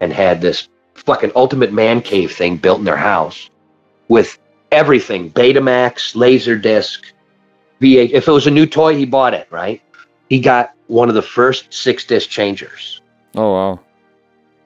and 0.00 0.12
had 0.12 0.42
this 0.42 0.68
fucking 0.92 1.32
ultimate 1.34 1.72
man 1.72 2.02
cave 2.02 2.32
thing 2.32 2.58
built 2.58 2.80
in 2.80 2.84
their 2.84 2.98
house 2.98 3.48
with 4.08 4.38
everything 4.72 5.30
Betamax, 5.30 6.14
Laserdisc, 6.14 7.00
VH. 7.80 8.10
If 8.10 8.28
it 8.28 8.30
was 8.30 8.46
a 8.46 8.50
new 8.50 8.66
toy, 8.66 8.94
he 8.94 9.06
bought 9.06 9.32
it, 9.32 9.48
right? 9.50 9.80
He 10.28 10.38
got 10.38 10.74
one 10.88 11.08
of 11.08 11.14
the 11.14 11.22
first 11.22 11.72
six 11.72 12.04
disc 12.04 12.28
changers. 12.28 13.00
Oh, 13.36 13.54
wow. 13.54 13.80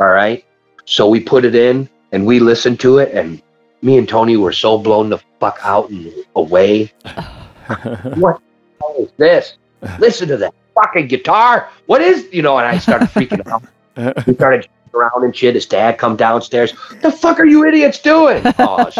All 0.00 0.08
right. 0.08 0.44
So 0.84 1.08
we 1.08 1.20
put 1.20 1.44
it 1.44 1.54
in 1.54 1.88
and 2.10 2.26
we 2.26 2.40
listened 2.40 2.80
to 2.80 2.98
it, 2.98 3.14
and 3.14 3.40
me 3.82 3.98
and 3.98 4.08
Tony 4.08 4.36
were 4.36 4.52
so 4.52 4.78
blown 4.78 5.10
the 5.10 5.18
fuck 5.38 5.60
out 5.62 5.90
and 5.90 6.12
away. 6.34 6.92
what 8.16 8.40
the 8.40 8.80
hell 8.80 8.96
is 8.98 9.12
this? 9.16 9.58
Listen 10.00 10.26
to 10.26 10.36
that 10.38 10.54
fucking 10.74 11.08
guitar. 11.08 11.68
What 11.86 12.00
is, 12.02 12.28
you 12.32 12.42
know, 12.42 12.58
and 12.58 12.66
I 12.66 12.78
started 12.78 13.08
freaking 13.08 13.46
out. 14.06 14.26
We 14.26 14.34
started 14.34 14.68
around 14.94 15.24
and 15.24 15.34
shit. 15.34 15.54
His 15.54 15.66
dad 15.66 15.98
come 15.98 16.16
downstairs. 16.16 16.72
The 17.00 17.10
fuck 17.10 17.38
are 17.40 17.44
you 17.46 17.64
idiots 17.64 17.98
doing? 18.00 18.42
Oh, 18.58 18.90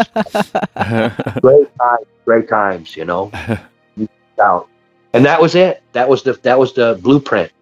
great 1.41 1.69
times, 1.79 2.07
great 2.25 2.49
times, 2.49 2.97
you 2.97 3.05
know. 3.05 3.31
out. 4.41 4.69
And 5.13 5.25
that 5.25 5.41
was 5.41 5.55
it. 5.55 5.83
That 5.93 6.09
was 6.09 6.23
the 6.23 6.33
that 6.43 6.59
was 6.59 6.73
the 6.73 6.99
blueprint. 7.03 7.53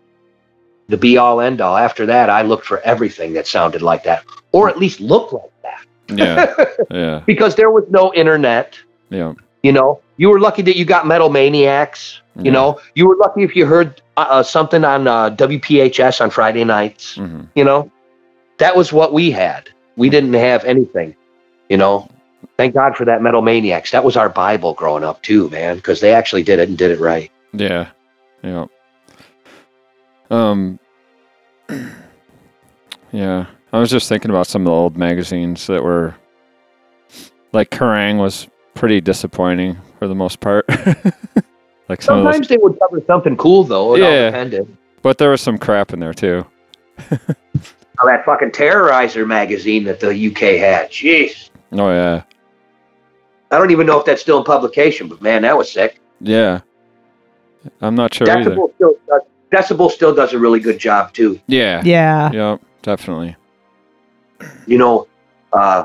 The 0.88 0.96
be 0.96 1.18
all 1.18 1.40
end 1.40 1.60
all. 1.60 1.76
After 1.76 2.06
that, 2.06 2.30
I 2.30 2.42
looked 2.42 2.64
for 2.66 2.80
everything 2.80 3.32
that 3.34 3.46
sounded 3.46 3.82
like 3.82 4.02
that, 4.04 4.24
or 4.52 4.68
at 4.68 4.78
least 4.78 5.00
looked 5.00 5.32
like 5.32 5.50
that. 5.62 5.86
yeah. 6.08 6.64
Yeah. 6.90 7.22
because 7.26 7.54
there 7.54 7.70
was 7.70 7.84
no 7.90 8.12
internet. 8.14 8.78
Yeah. 9.10 9.34
You 9.62 9.72
know, 9.72 10.00
you 10.16 10.30
were 10.30 10.40
lucky 10.40 10.62
that 10.62 10.76
you 10.76 10.84
got 10.84 11.06
Metal 11.06 11.28
Maniacs. 11.28 12.20
You 12.42 12.50
know, 12.50 12.80
you 12.94 13.06
were 13.06 13.16
lucky 13.16 13.42
if 13.42 13.54
you 13.54 13.66
heard 13.66 14.00
uh, 14.16 14.26
uh, 14.28 14.42
something 14.42 14.82
on 14.82 15.06
uh, 15.06 15.28
WPHS 15.30 16.22
on 16.22 16.30
Friday 16.30 16.64
nights. 16.64 17.16
hmm 17.16 17.42
You 17.54 17.64
know, 17.64 17.90
that 18.58 18.74
was 18.74 18.92
what 18.92 19.12
we 19.12 19.30
had. 19.30 19.68
We 19.96 20.08
didn't 20.08 20.32
have 20.32 20.64
anything. 20.64 21.14
You 21.68 21.76
know, 21.76 22.08
thank 22.56 22.72
God 22.72 22.96
for 22.96 23.04
that 23.04 23.20
Metal 23.20 23.42
Maniacs. 23.42 23.90
That 23.90 24.04
was 24.04 24.16
our 24.16 24.30
Bible 24.30 24.72
growing 24.72 25.04
up 25.04 25.22
too, 25.22 25.50
man, 25.50 25.76
because 25.76 26.00
they 26.00 26.14
actually 26.14 26.42
did 26.42 26.58
it 26.60 26.68
and 26.70 26.78
did 26.78 26.90
it 26.90 26.98
right. 27.00 27.30
Yeah. 27.52 27.88
Yeah. 28.42 28.66
Um. 30.30 30.78
Yeah, 33.12 33.46
I 33.72 33.78
was 33.78 33.90
just 33.90 34.08
thinking 34.08 34.30
about 34.30 34.46
some 34.46 34.62
of 34.62 34.66
the 34.66 34.72
old 34.72 34.96
magazines 34.96 35.66
that 35.66 35.82
were 35.82 36.14
like 37.52 37.70
Kerrang 37.70 38.18
was 38.18 38.46
pretty 38.80 39.00
disappointing 39.00 39.76
for 39.98 40.08
the 40.08 40.14
most 40.14 40.40
part. 40.40 40.66
like 41.88 42.00
some 42.00 42.18
of 42.18 42.24
those, 42.24 42.32
Sometimes 42.34 42.48
they 42.48 42.56
would 42.56 42.78
cover 42.80 43.02
something 43.06 43.36
cool 43.36 43.62
though. 43.62 43.94
It 43.94 44.02
all 44.02 44.10
Yeah. 44.10 44.30
depended. 44.30 44.76
but 45.02 45.18
there 45.18 45.28
was 45.30 45.42
some 45.42 45.58
crap 45.58 45.92
in 45.92 46.00
there 46.00 46.14
too. 46.14 46.46
Oh, 46.98 48.06
that 48.06 48.24
fucking 48.24 48.50
Terrorizer 48.52 49.26
magazine 49.26 49.84
that 49.84 50.00
the 50.00 50.08
UK 50.28 50.56
had. 50.58 50.90
Jeez. 50.90 51.50
Oh 51.72 51.90
yeah, 51.90 52.22
I 53.50 53.58
don't 53.58 53.70
even 53.70 53.86
know 53.86 54.00
if 54.00 54.06
that's 54.06 54.22
still 54.22 54.38
in 54.38 54.44
publication, 54.44 55.06
but 55.08 55.20
man, 55.20 55.42
that 55.42 55.56
was 55.56 55.70
sick. 55.70 56.00
yeah. 56.20 56.60
I'm 57.82 57.94
not 57.94 58.14
sure 58.14 58.30
either. 58.30 58.52
Decibel 58.52 58.74
still, 58.76 58.94
does, 59.06 59.20
Decibel 59.52 59.90
still 59.90 60.14
does 60.14 60.32
a 60.32 60.38
really 60.38 60.60
good 60.60 60.78
job 60.78 61.12
too. 61.12 61.38
Yeah. 61.46 61.82
Yeah. 61.84 62.30
Yeah. 62.32 62.56
Definitely. 62.80 63.36
You 64.66 64.78
know, 64.78 65.06
uh, 65.52 65.84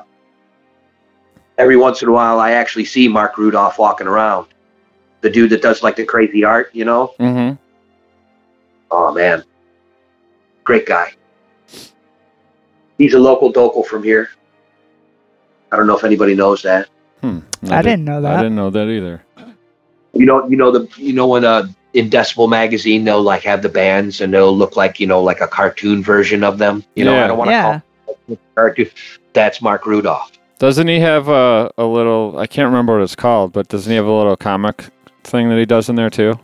every 1.58 1.78
once 1.78 2.01
in 2.01 2.08
a 2.10 2.12
while, 2.12 2.39
I 2.39 2.51
actually 2.51 2.86
see 2.86 3.08
Mark 3.08 3.38
Rudolph 3.38 3.78
walking 3.80 4.08
around. 4.08 4.47
The 5.22 5.30
dude 5.30 5.49
that 5.51 5.62
does 5.62 5.82
like 5.82 5.95
the 5.95 6.06
crazy 6.06 6.43
art, 6.43 6.70
you 6.74 6.86
know. 6.86 7.14
Mm-hmm. 7.20 7.56
Oh 8.91 9.14
man, 9.14 9.43
great 10.64 10.86
guy. 10.86 11.14
He's 12.97 13.14
a 13.14 13.20
local 13.20 13.51
docal 13.51 13.84
from 13.86 14.03
here. 14.03 14.30
I 15.72 15.76
don't 15.78 15.88
know 15.88 15.97
if 15.97 16.03
anybody 16.03 16.36
knows 16.36 16.62
that. 16.62 16.88
Hmm. 17.22 17.39
I 17.70 17.82
didn't 17.82 18.06
know 18.06 18.22
that. 18.22 18.38
I 18.38 18.38
didn't 18.38 18.56
know 18.56 18.70
that 18.70 18.88
either. 18.88 19.24
You 20.14 20.26
know, 20.26 20.47
you 20.47 20.56
know 20.56 20.72
the 20.72 20.88
you 20.97 21.12
know 21.14 21.28
when 21.28 21.43
uh 21.43 21.68
in 21.93 22.10
Decibel 22.10 22.47
magazine 22.49 23.03
they'll 23.03 23.22
like 23.24 23.41
have 23.43 23.62
the 23.62 23.70
bands 23.70 24.22
and 24.22 24.34
they'll 24.34 24.56
look 24.56 24.76
like 24.78 24.99
you 24.99 25.08
know 25.08 25.22
like 25.22 25.41
a 25.41 25.47
cartoon 25.47 26.03
version 26.03 26.43
of 26.43 26.58
them. 26.58 26.84
You 26.95 27.06
know, 27.06 27.22
I 27.22 27.28
don't 27.28 27.38
want 27.38 27.47
to 27.49 27.51
Yeah. 27.53 27.80
call 28.06 28.18
it 28.30 28.39
cartoon. 28.53 28.91
That's 29.34 29.62
Mark 29.62 29.86
Rudolph. 29.86 30.32
Doesn't 30.58 30.88
he 30.88 30.99
have 30.99 31.28
a, 31.28 31.72
a 31.78 31.86
little? 31.86 32.38
I 32.38 32.47
can't 32.47 32.68
remember 32.68 32.93
what 32.93 33.03
it's 33.03 33.16
called, 33.16 33.51
but 33.51 33.68
doesn't 33.68 33.89
he 33.89 33.95
have 33.97 34.06
a 34.06 34.12
little 34.12 34.38
comic 34.38 34.86
thing 35.24 35.49
that 35.49 35.58
he 35.58 35.66
does 35.66 35.89
in 35.89 35.95
there 35.95 36.10
too? 36.10 36.39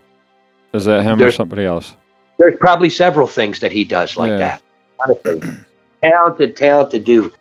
Is 0.73 0.85
that 0.85 1.03
him 1.03 1.21
or 1.21 1.31
somebody 1.31 1.65
else? 1.65 1.95
There's 2.37 2.57
probably 2.59 2.89
several 2.89 3.27
things 3.27 3.59
that 3.59 3.71
he 3.71 3.83
does 3.83 4.17
like 4.17 4.29
Yeah. 4.29 4.37
that. 4.37 4.61
Honestly, 4.99 5.41
talented, 6.01 6.55
talented 6.57 7.03
dude. 7.05 7.33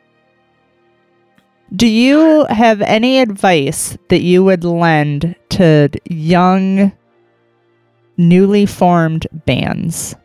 Do 1.74 1.86
you 1.86 2.46
have 2.50 2.82
any 2.82 3.20
advice 3.20 3.96
that 4.08 4.22
you 4.22 4.42
would 4.42 4.64
lend 4.64 5.36
to 5.50 5.88
young, 6.04 6.92
newly 8.16 8.66
formed 8.66 9.26
bands? 9.46 10.16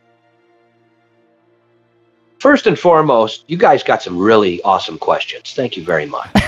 First 2.40 2.68
and 2.68 2.78
foremost, 2.78 3.46
you 3.48 3.58
guys 3.58 3.84
got 3.84 4.04
some 4.04 4.18
really 4.18 4.62
awesome 4.64 4.98
questions. 4.98 5.54
Thank 5.54 5.78
you 5.78 5.84
very 5.84 6.06
much. 6.06 6.30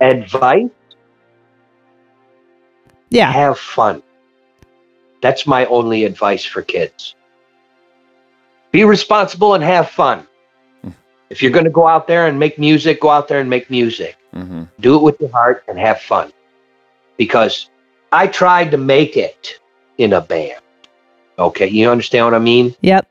Advice: 0.00 0.70
Yeah. 3.10 3.30
have 3.32 3.58
fun. 3.58 4.02
That's 5.22 5.46
my 5.46 5.64
only 5.66 6.04
advice 6.04 6.44
for 6.44 6.62
kids. 6.62 7.14
Be 8.70 8.84
responsible 8.84 9.54
and 9.54 9.64
have 9.64 9.90
fun. 9.90 10.26
If 11.30 11.42
you're 11.42 11.50
going 11.52 11.64
to 11.64 11.70
go 11.70 11.86
out 11.86 12.06
there 12.06 12.26
and 12.26 12.38
make 12.38 12.58
music, 12.58 13.00
go 13.00 13.10
out 13.10 13.28
there 13.28 13.40
and 13.40 13.50
make 13.50 13.68
music. 13.70 14.16
hmm 14.32 14.62
Do 14.80 14.96
it 14.96 15.02
with 15.02 15.20
your 15.20 15.30
heart 15.30 15.64
and 15.68 15.78
have 15.78 16.00
fun. 16.00 16.32
Because 17.16 17.68
I 18.12 18.26
tried 18.28 18.70
to 18.70 18.76
make 18.78 19.16
it 19.16 19.58
in 19.98 20.12
a 20.14 20.20
band. 20.20 20.60
Okay, 21.38 21.66
you 21.68 21.90
understand 21.90 22.24
what 22.26 22.34
I 22.34 22.38
mean? 22.38 22.74
Yep. 22.80 23.06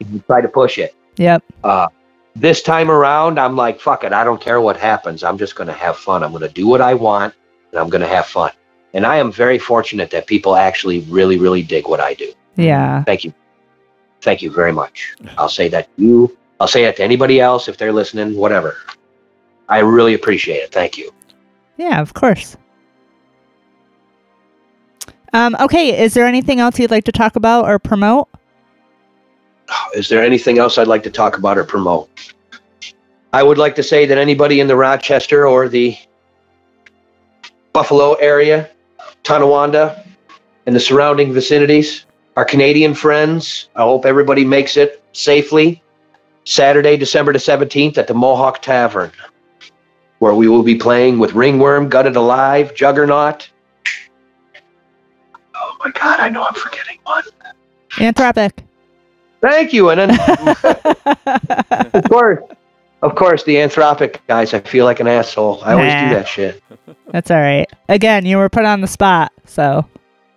You 0.00 0.20
try 0.26 0.40
to 0.40 0.48
push 0.48 0.78
it. 0.78 0.94
Yep. 1.16 1.42
Uh, 1.64 1.88
this 2.36 2.62
time 2.62 2.90
around, 2.90 3.38
I'm 3.38 3.56
like, 3.56 3.80
fuck 3.80 4.04
it. 4.04 4.12
I 4.12 4.22
don't 4.24 4.40
care 4.40 4.60
what 4.60 4.76
happens. 4.76 5.24
I'm 5.24 5.38
just 5.38 5.56
going 5.56 5.66
to 5.66 5.72
have 5.72 5.96
fun. 5.96 6.22
I'm 6.22 6.30
going 6.30 6.42
to 6.42 6.48
do 6.48 6.66
what 6.66 6.80
I 6.80 6.94
want 6.94 7.34
and 7.70 7.80
I'm 7.80 7.88
going 7.88 8.00
to 8.00 8.08
have 8.08 8.26
fun. 8.26 8.52
And 8.94 9.04
I 9.04 9.16
am 9.16 9.32
very 9.32 9.58
fortunate 9.58 10.10
that 10.10 10.26
people 10.26 10.56
actually 10.56 11.00
really, 11.00 11.38
really 11.38 11.62
dig 11.62 11.86
what 11.88 12.00
I 12.00 12.14
do. 12.14 12.32
Yeah. 12.56 13.02
Thank 13.04 13.24
you. 13.24 13.34
Thank 14.20 14.42
you 14.42 14.50
very 14.50 14.72
much. 14.72 15.14
I'll 15.36 15.48
say 15.48 15.68
that 15.68 15.94
to 15.96 16.02
you. 16.02 16.38
I'll 16.60 16.68
say 16.68 16.84
that 16.84 16.96
to 16.96 17.04
anybody 17.04 17.40
else 17.40 17.68
if 17.68 17.76
they're 17.76 17.92
listening, 17.92 18.36
whatever. 18.36 18.76
I 19.68 19.80
really 19.80 20.14
appreciate 20.14 20.58
it. 20.58 20.72
Thank 20.72 20.96
you. 20.96 21.12
Yeah, 21.76 22.00
of 22.00 22.14
course. 22.14 22.56
Um, 25.32 25.56
okay, 25.60 26.02
is 26.02 26.14
there 26.14 26.26
anything 26.26 26.58
else 26.58 26.78
you'd 26.78 26.90
like 26.90 27.04
to 27.04 27.12
talk 27.12 27.36
about 27.36 27.66
or 27.66 27.78
promote? 27.78 28.28
Is 29.94 30.08
there 30.08 30.22
anything 30.22 30.58
else 30.58 30.78
I'd 30.78 30.86
like 30.86 31.02
to 31.04 31.10
talk 31.10 31.38
about 31.38 31.58
or 31.58 31.64
promote? 31.64 32.08
I 33.32 33.42
would 33.42 33.58
like 33.58 33.74
to 33.76 33.82
say 33.82 34.06
that 34.06 34.16
anybody 34.16 34.60
in 34.60 34.66
the 34.68 34.76
Rochester 34.76 35.46
or 35.46 35.68
the 35.68 35.96
Buffalo 37.72 38.14
area, 38.14 38.70
Tonawanda, 39.22 40.04
and 40.66 40.74
the 40.74 40.80
surrounding 40.80 41.32
vicinities, 41.32 42.06
our 42.36 42.44
Canadian 42.44 42.94
friends, 42.94 43.68
I 43.76 43.82
hope 43.82 44.06
everybody 44.06 44.44
makes 44.44 44.76
it 44.76 45.02
safely. 45.12 45.82
Saturday, 46.44 46.96
December 46.96 47.32
the 47.34 47.38
17th 47.38 47.98
at 47.98 48.06
the 48.06 48.14
Mohawk 48.14 48.62
Tavern, 48.62 49.12
where 50.18 50.34
we 50.34 50.48
will 50.48 50.62
be 50.62 50.74
playing 50.74 51.18
with 51.18 51.34
Ringworm, 51.34 51.90
Gutted 51.90 52.16
Alive, 52.16 52.74
Juggernaut. 52.74 53.50
Oh 55.54 55.76
my 55.84 55.90
God, 55.90 56.20
I 56.20 56.30
know 56.30 56.44
I'm 56.44 56.54
forgetting 56.54 56.98
one. 57.04 57.24
Anthropic. 57.90 58.52
Thank 59.40 59.72
you. 59.72 59.90
And 59.90 60.00
then 60.00 60.10
of 61.94 62.04
course, 62.08 62.40
of 63.02 63.14
course, 63.14 63.44
the 63.44 63.56
anthropic 63.56 64.18
guys. 64.26 64.52
I 64.54 64.60
feel 64.60 64.84
like 64.84 65.00
an 65.00 65.06
asshole. 65.06 65.62
I 65.62 65.72
always 65.74 65.92
Nah. 65.92 66.08
do 66.08 66.14
that 66.16 66.28
shit. 66.28 66.62
That's 67.12 67.30
all 67.30 67.40
right. 67.40 67.66
Again, 67.88 68.26
you 68.26 68.36
were 68.38 68.48
put 68.48 68.64
on 68.64 68.80
the 68.80 68.88
spot, 68.88 69.32
so 69.44 69.86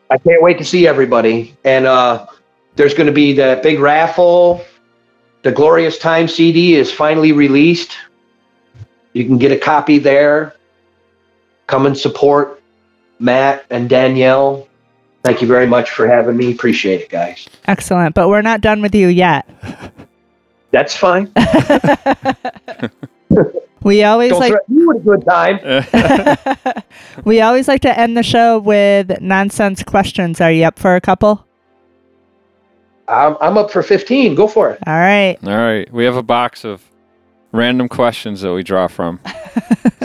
I 0.10 0.18
can't 0.18 0.42
wait 0.44 0.58
to 0.60 0.64
see 0.66 0.88
everybody. 0.88 1.56
And 1.64 1.86
uh, 1.88 2.28
there's 2.76 2.94
going 2.94 3.08
to 3.08 3.14
be 3.14 3.34
the 3.34 3.60
big 3.64 3.80
raffle. 3.80 4.64
The 5.42 5.52
Glorious 5.52 5.98
Time 5.98 6.28
CD 6.28 6.76
is 6.76 6.92
finally 6.92 7.32
released. 7.32 7.98
You 9.14 9.26
can 9.26 9.38
get 9.40 9.52
a 9.52 9.58
copy 9.58 9.98
there. 9.98 10.56
Come 11.68 11.86
and 11.88 11.98
support 11.98 12.62
Matt 13.20 13.66
and 13.72 13.90
Danielle. 13.90 14.68
Thank 15.24 15.42
you 15.42 15.48
very 15.48 15.68
much 15.68 15.92
for 15.92 16.08
having 16.08 16.36
me. 16.38 16.52
Appreciate 16.52 17.02
it, 17.02 17.10
guys. 17.10 17.48
excellent. 17.68 18.16
But 18.16 18.30
we're 18.30 18.42
not 18.42 18.62
done 18.62 18.82
with 18.82 18.96
you 18.96 19.08
yet. 19.08 19.48
That's 20.72 20.96
fine. 20.96 21.32
We 23.84 24.04
always 24.04 24.30
Don't 24.30 24.40
like 24.42 24.54
you 24.68 24.88
with 24.90 24.98
a 24.98 25.00
good 25.00 25.26
time. 25.26 26.84
we 27.26 27.42
always 27.42 27.68
like 27.68 27.82
to 27.82 28.00
end 28.00 28.16
the 28.16 28.22
show 28.22 28.60
with 28.60 29.20
nonsense 29.22 29.82
questions. 29.82 30.40
Are 30.40 30.52
you 30.52 30.66
up 30.66 30.78
for 30.78 30.96
a 30.96 31.02
couple? 31.02 31.44
I'm, 33.08 33.36
I'm 33.42 33.58
up 33.58 33.72
for 33.72 33.82
15. 33.82 34.36
Go 34.36 34.48
for 34.48 34.70
it. 34.70 34.80
All 34.86 34.94
right. 34.94 35.36
All 35.44 35.58
right. 35.58 35.92
We 35.92 36.06
have 36.06 36.16
a 36.16 36.22
box 36.22 36.64
of 36.64 36.84
random 37.54 37.90
questions 37.90 38.42
that 38.42 38.54
we 38.54 38.62
draw 38.62 38.88
from. 38.88 39.20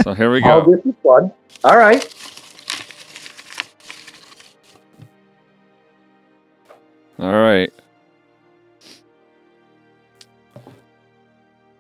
so 0.03 0.15
here 0.15 0.33
we 0.33 0.43
Oh, 0.43 0.63
go. 0.63 0.75
this 0.77 0.87
is 0.87 0.95
fun. 1.03 1.31
All 1.63 1.77
right. 1.77 2.03
All 7.19 7.33
right. 7.33 7.73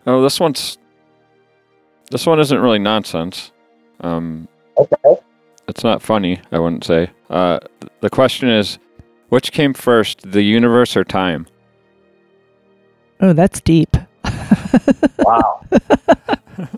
Oh, 0.06 0.22
this 0.22 0.38
one's 0.40 0.78
this 2.10 2.24
one 2.26 2.38
isn't 2.40 2.58
really 2.58 2.78
nonsense. 2.78 3.50
Um, 4.00 4.46
Okay. 4.78 5.16
it's 5.68 5.82
not 5.82 6.00
funny. 6.02 6.40
I 6.52 6.58
wouldn't 6.58 6.84
say. 6.84 7.10
Uh, 7.30 7.58
the 8.00 8.10
question 8.10 8.48
is, 8.48 8.78
which 9.30 9.50
came 9.52 9.74
first, 9.74 10.30
the 10.30 10.42
universe 10.42 10.96
or 10.96 11.02
time? 11.04 11.46
Oh, 13.20 13.32
that's 13.32 13.60
deep. 13.60 13.96
Wow. 15.18 15.60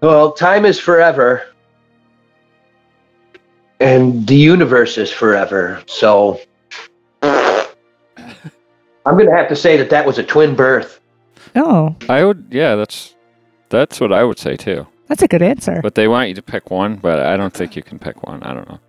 well, 0.00 0.32
time 0.32 0.64
is 0.64 0.78
forever, 0.78 1.42
and 3.84 4.26
the 4.26 4.34
universe 4.34 4.96
is 4.96 5.10
forever. 5.10 5.82
So 5.86 6.40
I'm 7.22 7.68
going 9.04 9.26
to 9.26 9.36
have 9.36 9.48
to 9.48 9.56
say 9.56 9.76
that 9.76 9.90
that 9.90 10.06
was 10.06 10.18
a 10.18 10.24
twin 10.24 10.56
birth. 10.56 11.00
Oh, 11.54 11.94
I 12.08 12.24
would. 12.24 12.46
Yeah, 12.50 12.74
that's 12.74 13.14
that's 13.68 14.00
what 14.00 14.12
I 14.12 14.24
would 14.24 14.38
say 14.38 14.56
too. 14.56 14.86
that's 15.06 15.22
a 15.22 15.28
good 15.28 15.42
answer. 15.42 15.80
But 15.82 15.94
they 15.94 16.08
want 16.08 16.28
you 16.28 16.34
to 16.34 16.42
pick 16.42 16.70
one, 16.70 16.96
but 16.96 17.20
I 17.20 17.36
don't 17.36 17.52
think 17.52 17.76
you 17.76 17.82
can 17.82 17.98
pick 17.98 18.26
one. 18.26 18.42
I 18.42 18.54
don't 18.54 18.68
know. 18.68 18.80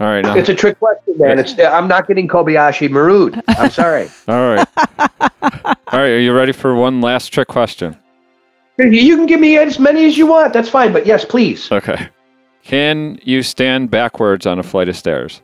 All 0.00 0.06
right, 0.06 0.22
now, 0.22 0.36
It's 0.36 0.48
a 0.48 0.52
um, 0.52 0.58
trick 0.58 0.78
question, 0.78 1.18
man. 1.18 1.40
It's 1.40 1.58
I'm 1.58 1.88
not 1.88 2.06
getting 2.06 2.28
Kobayashi 2.28 2.88
Maru'd. 2.88 3.42
I'm 3.48 3.70
sorry. 3.70 4.08
all 4.28 4.54
right, 4.54 4.68
all 4.78 5.98
right. 5.98 6.10
Are 6.10 6.20
you 6.20 6.32
ready 6.32 6.52
for 6.52 6.76
one 6.76 7.00
last 7.00 7.30
trick 7.30 7.48
question? 7.48 7.96
you 8.78 9.16
can 9.16 9.26
give 9.26 9.40
me 9.40 9.58
as 9.58 9.80
many 9.80 10.04
as 10.04 10.16
you 10.16 10.26
want. 10.26 10.52
That's 10.52 10.68
fine. 10.68 10.92
But 10.92 11.04
yes, 11.04 11.24
please. 11.24 11.72
Okay. 11.72 12.08
Can 12.68 13.18
you 13.22 13.42
stand 13.42 13.90
backwards 13.90 14.44
on 14.44 14.58
a 14.58 14.62
flight 14.62 14.90
of 14.90 14.96
stairs? 14.96 15.40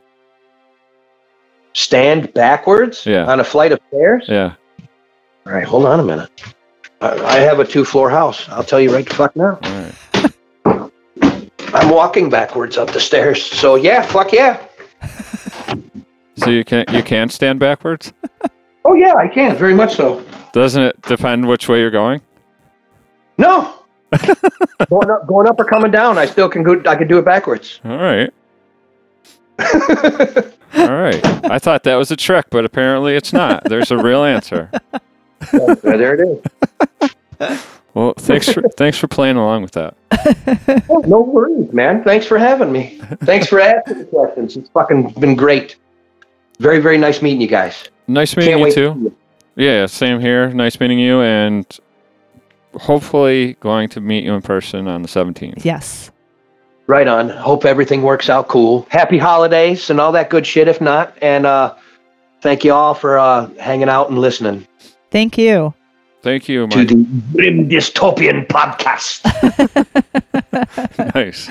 Stand 1.73 2.31
backwards 2.35 3.03
Yeah. 3.03 3.25
on 3.25 3.39
a 3.39 3.43
flight 3.43 3.71
of 3.71 3.79
stairs. 3.87 4.25
Yeah. 4.27 4.53
All 5.47 5.53
right, 5.53 5.63
hold 5.63 5.85
on 5.87 5.99
a 5.99 6.03
minute. 6.03 6.29
I, 7.01 7.15
I 7.23 7.39
have 7.39 7.59
a 7.59 7.65
two-floor 7.65 8.11
house. 8.11 8.47
I'll 8.49 8.63
tell 8.63 8.79
you 8.79 8.93
right 8.93 9.07
the 9.09 9.15
fuck 9.15 9.35
now. 9.35 9.57
All 9.63 9.91
right. 10.71 10.91
I'm 11.73 11.89
walking 11.89 12.29
backwards 12.29 12.77
up 12.77 12.91
the 12.91 12.99
stairs. 12.99 13.43
So 13.43 13.73
yeah, 13.73 14.01
fuck 14.03 14.31
yeah. 14.31 14.63
So 16.37 16.49
you 16.51 16.65
can't? 16.65 16.87
you 16.91 17.01
can 17.01 17.29
stand 17.29 17.59
backwards? 17.61 18.11
Oh 18.83 18.93
yeah, 18.93 19.15
I 19.15 19.27
can 19.29 19.55
very 19.55 19.73
much 19.73 19.95
so. 19.95 20.23
Doesn't 20.51 20.83
it 20.83 21.01
depend 21.03 21.47
which 21.47 21.69
way 21.69 21.79
you're 21.79 21.89
going? 21.89 22.21
No. 23.37 23.73
going 24.89 25.09
up, 25.09 25.27
going 25.27 25.47
up 25.47 25.59
or 25.59 25.65
coming 25.65 25.91
down, 25.91 26.17
I 26.17 26.25
still 26.25 26.49
can 26.49 26.63
go. 26.63 26.81
I 26.85 26.95
can 26.95 27.07
do 27.07 27.19
it 27.19 27.25
backwards. 27.25 27.79
All 27.85 27.97
right. 27.97 28.31
All 30.77 30.91
right. 30.91 31.25
I 31.45 31.59
thought 31.59 31.83
that 31.83 31.95
was 31.95 32.11
a 32.11 32.15
trick, 32.17 32.47
but 32.49 32.65
apparently 32.65 33.15
it's 33.15 33.31
not. 33.31 33.63
There's 33.65 33.91
a 33.91 33.97
real 33.97 34.23
answer. 34.23 34.71
Yeah, 35.53 35.75
there 35.75 36.15
it 36.15 36.41
is. 37.39 37.65
Well, 37.93 38.13
thanks 38.17 38.51
for 38.51 38.61
thanks 38.77 38.97
for 38.97 39.07
playing 39.07 39.37
along 39.37 39.61
with 39.61 39.73
that. 39.73 39.95
Oh, 40.89 41.03
no 41.05 41.21
worries, 41.21 41.71
man. 41.71 42.03
Thanks 42.03 42.25
for 42.25 42.37
having 42.37 42.71
me. 42.71 42.99
Thanks 43.23 43.47
for 43.47 43.59
asking 43.59 43.99
the 43.99 44.05
questions. 44.05 44.57
It's 44.57 44.69
fucking 44.69 45.11
been 45.11 45.35
great. 45.35 45.77
Very, 46.59 46.79
very 46.79 46.97
nice 46.97 47.21
meeting 47.21 47.41
you 47.41 47.47
guys. 47.47 47.85
Nice 48.07 48.35
meeting 48.35 48.57
Can't 48.57 48.69
you 48.69 48.73
too. 48.73 48.93
To 48.93 48.99
you. 48.99 49.15
Yeah, 49.55 49.85
same 49.85 50.19
here. 50.19 50.49
Nice 50.49 50.79
meeting 50.79 50.99
you, 50.99 51.21
and 51.21 51.65
hopefully 52.75 53.53
going 53.59 53.89
to 53.89 54.01
meet 54.01 54.23
you 54.23 54.33
in 54.33 54.41
person 54.41 54.87
on 54.87 55.01
the 55.01 55.07
17th. 55.07 55.63
Yes. 55.65 56.11
Right 56.87 57.07
on. 57.07 57.29
Hope 57.29 57.65
everything 57.65 58.03
works 58.03 58.29
out 58.29 58.47
cool. 58.47 58.87
Happy 58.89 59.17
holidays 59.17 59.89
and 59.89 59.99
all 59.99 60.11
that 60.11 60.29
good 60.29 60.45
shit. 60.45 60.67
If 60.67 60.79
not, 60.81 61.17
and 61.21 61.45
uh, 61.45 61.73
thank 62.41 62.63
you 62.63 62.73
all 62.73 62.93
for 62.93 63.17
uh, 63.17 63.49
hanging 63.55 63.89
out 63.89 64.09
and 64.09 64.19
listening 64.19 64.67
Thank 65.15 65.37
you. 65.37 65.73
Thank 66.23 66.49
you, 66.49 66.67
to 66.67 66.85
the 66.85 66.95
Grim 67.31 67.69
Dystopian 67.69 68.47
podcast. 68.47 69.23
nice. 71.15 71.49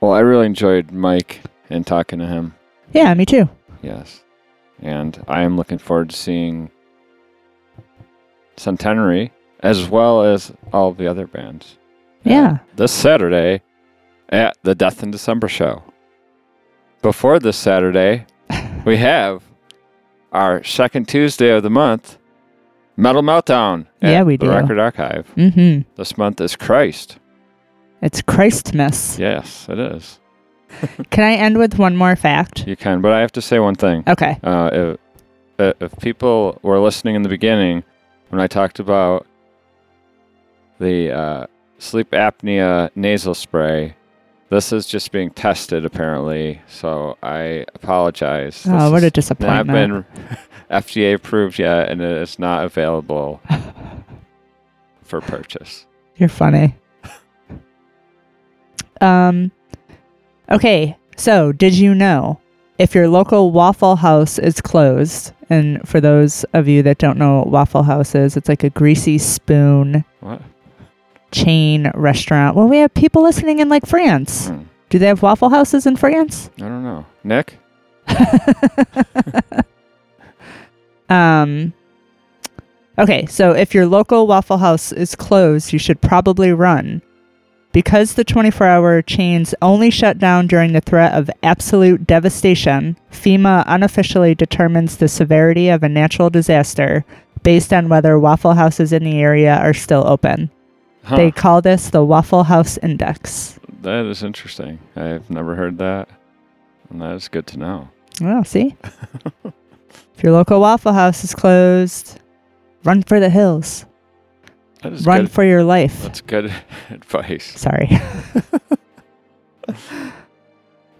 well, 0.00 0.12
I 0.12 0.20
really 0.20 0.46
enjoyed 0.46 0.90
Mike 0.90 1.42
and 1.68 1.86
talking 1.86 2.20
to 2.20 2.26
him. 2.26 2.54
Yeah, 2.94 3.12
me 3.12 3.26
too. 3.26 3.50
Yes. 3.82 4.22
And 4.80 5.22
I 5.28 5.42
am 5.42 5.58
looking 5.58 5.76
forward 5.76 6.08
to 6.08 6.16
seeing 6.16 6.70
Centenary 8.56 9.32
as 9.60 9.88
well 9.88 10.22
as 10.22 10.52
all 10.72 10.92
the 10.92 11.06
other 11.06 11.26
bands. 11.26 11.78
Yeah. 12.24 12.58
This 12.76 12.92
Saturday 12.92 13.62
at 14.28 14.56
the 14.62 14.74
Death 14.74 15.02
in 15.02 15.10
December 15.10 15.48
show. 15.48 15.82
Before 17.00 17.38
this 17.38 17.56
Saturday, 17.56 18.26
we 18.84 18.96
have 18.96 19.42
our 20.32 20.62
second 20.64 21.08
Tuesday 21.08 21.50
of 21.50 21.62
the 21.62 21.70
month, 21.70 22.18
Metal 22.96 23.22
Meltdown 23.22 23.86
at 24.00 24.10
Yeah, 24.10 24.22
we 24.22 24.36
the 24.36 24.46
do. 24.46 24.52
Record 24.52 24.78
Archive. 24.78 25.30
Mm-hmm. 25.36 25.88
This 25.96 26.16
month 26.18 26.40
is 26.40 26.56
Christ. 26.56 27.18
It's 28.00 28.22
Christmas. 28.22 29.18
Yes, 29.18 29.68
it 29.68 29.78
is. 29.78 30.18
Can 31.10 31.24
I 31.24 31.34
end 31.34 31.58
with 31.58 31.78
one 31.78 31.96
more 31.96 32.16
fact? 32.16 32.66
You 32.66 32.76
can, 32.76 33.00
but 33.00 33.12
I 33.12 33.20
have 33.20 33.32
to 33.32 33.42
say 33.42 33.58
one 33.58 33.74
thing. 33.74 34.02
Okay. 34.08 34.38
Uh, 34.42 34.96
uh, 35.58 35.72
if 35.80 35.96
people 36.00 36.58
were 36.62 36.80
listening 36.80 37.14
in 37.14 37.22
the 37.22 37.28
beginning 37.28 37.84
when 38.32 38.40
I 38.40 38.46
talked 38.46 38.78
about 38.78 39.26
the 40.80 41.12
uh, 41.12 41.46
sleep 41.78 42.12
apnea 42.12 42.88
nasal 42.94 43.34
spray, 43.34 43.94
this 44.48 44.72
is 44.72 44.86
just 44.86 45.12
being 45.12 45.28
tested 45.32 45.84
apparently. 45.84 46.62
So 46.66 47.18
I 47.22 47.66
apologize. 47.74 48.64
Oh, 48.66 48.84
This 48.84 48.90
what 48.90 49.02
a 49.02 49.06
is 49.06 49.12
disappointment. 49.12 49.66
Not 49.92 50.14
been 50.14 50.38
FDA 50.70 51.12
approved 51.14 51.58
yet, 51.58 51.90
and 51.90 52.00
it 52.00 52.22
is 52.22 52.38
not 52.38 52.64
available 52.64 53.42
for 55.02 55.20
purchase. 55.20 55.84
You're 56.16 56.30
funny. 56.30 56.74
um, 59.02 59.52
okay, 60.50 60.96
so 61.18 61.52
did 61.52 61.74
you 61.74 61.94
know 61.94 62.40
if 62.78 62.94
your 62.94 63.08
local 63.08 63.50
Waffle 63.50 63.96
House 63.96 64.38
is 64.38 64.62
closed, 64.62 65.34
and 65.52 65.86
for 65.88 66.00
those 66.00 66.44
of 66.52 66.66
you 66.68 66.82
that 66.84 66.98
don't 66.98 67.18
know 67.18 67.38
what 67.38 67.48
Waffle 67.48 67.82
House 67.82 68.14
is, 68.14 68.36
it's 68.36 68.48
like 68.48 68.64
a 68.64 68.70
greasy 68.70 69.18
spoon 69.18 70.04
What? 70.20 70.40
chain 71.30 71.90
restaurant. 71.94 72.56
Well, 72.56 72.68
we 72.68 72.78
have 72.78 72.92
people 72.94 73.22
listening 73.22 73.58
in 73.58 73.68
like 73.68 73.86
France. 73.86 74.48
Hmm. 74.48 74.62
Do 74.88 74.98
they 74.98 75.06
have 75.06 75.22
Waffle 75.22 75.48
Houses 75.50 75.86
in 75.86 75.96
France? 75.96 76.50
I 76.58 76.62
don't 76.62 76.82
know. 76.84 77.06
Nick? 77.24 77.58
Um, 81.08 81.74
okay, 82.98 83.26
so 83.26 83.52
if 83.52 83.74
your 83.74 83.86
local 83.86 84.26
Waffle 84.26 84.56
House 84.58 84.92
is 84.92 85.14
closed, 85.14 85.72
you 85.72 85.78
should 85.78 86.00
probably 86.00 86.52
run. 86.52 87.02
Because 87.72 88.14
the 88.14 88.24
24 88.24 88.66
hour 88.66 89.02
chains 89.02 89.54
only 89.62 89.90
shut 89.90 90.18
down 90.18 90.46
during 90.46 90.72
the 90.72 90.80
threat 90.80 91.14
of 91.14 91.30
absolute 91.42 92.06
devastation, 92.06 92.98
FEMA 93.10 93.64
unofficially 93.66 94.34
determines 94.34 94.98
the 94.98 95.08
severity 95.08 95.70
of 95.70 95.82
a 95.82 95.88
natural 95.88 96.28
disaster 96.28 97.04
based 97.42 97.72
on 97.72 97.88
whether 97.88 98.18
Waffle 98.18 98.54
Houses 98.54 98.92
in 98.92 99.04
the 99.04 99.20
area 99.20 99.56
are 99.56 99.74
still 99.74 100.06
open. 100.06 100.50
Huh. 101.04 101.16
They 101.16 101.30
call 101.30 101.62
this 101.62 101.90
the 101.90 102.04
Waffle 102.04 102.44
House 102.44 102.78
Index. 102.78 103.58
That 103.80 104.04
is 104.04 104.22
interesting. 104.22 104.78
I've 104.94 105.28
never 105.30 105.54
heard 105.54 105.78
that. 105.78 106.08
And 106.90 107.00
that 107.00 107.16
is 107.16 107.28
good 107.28 107.46
to 107.48 107.58
know. 107.58 107.88
Well, 108.20 108.44
see? 108.44 108.76
if 109.44 110.22
your 110.22 110.32
local 110.32 110.60
Waffle 110.60 110.92
House 110.92 111.24
is 111.24 111.34
closed, 111.34 112.20
run 112.84 113.02
for 113.02 113.18
the 113.18 113.30
hills. 113.30 113.86
Run 114.84 115.22
good. 115.22 115.30
for 115.30 115.44
your 115.44 115.62
life. 115.64 116.02
That's 116.02 116.20
good 116.20 116.52
advice. 116.90 117.58
Sorry. 117.60 117.88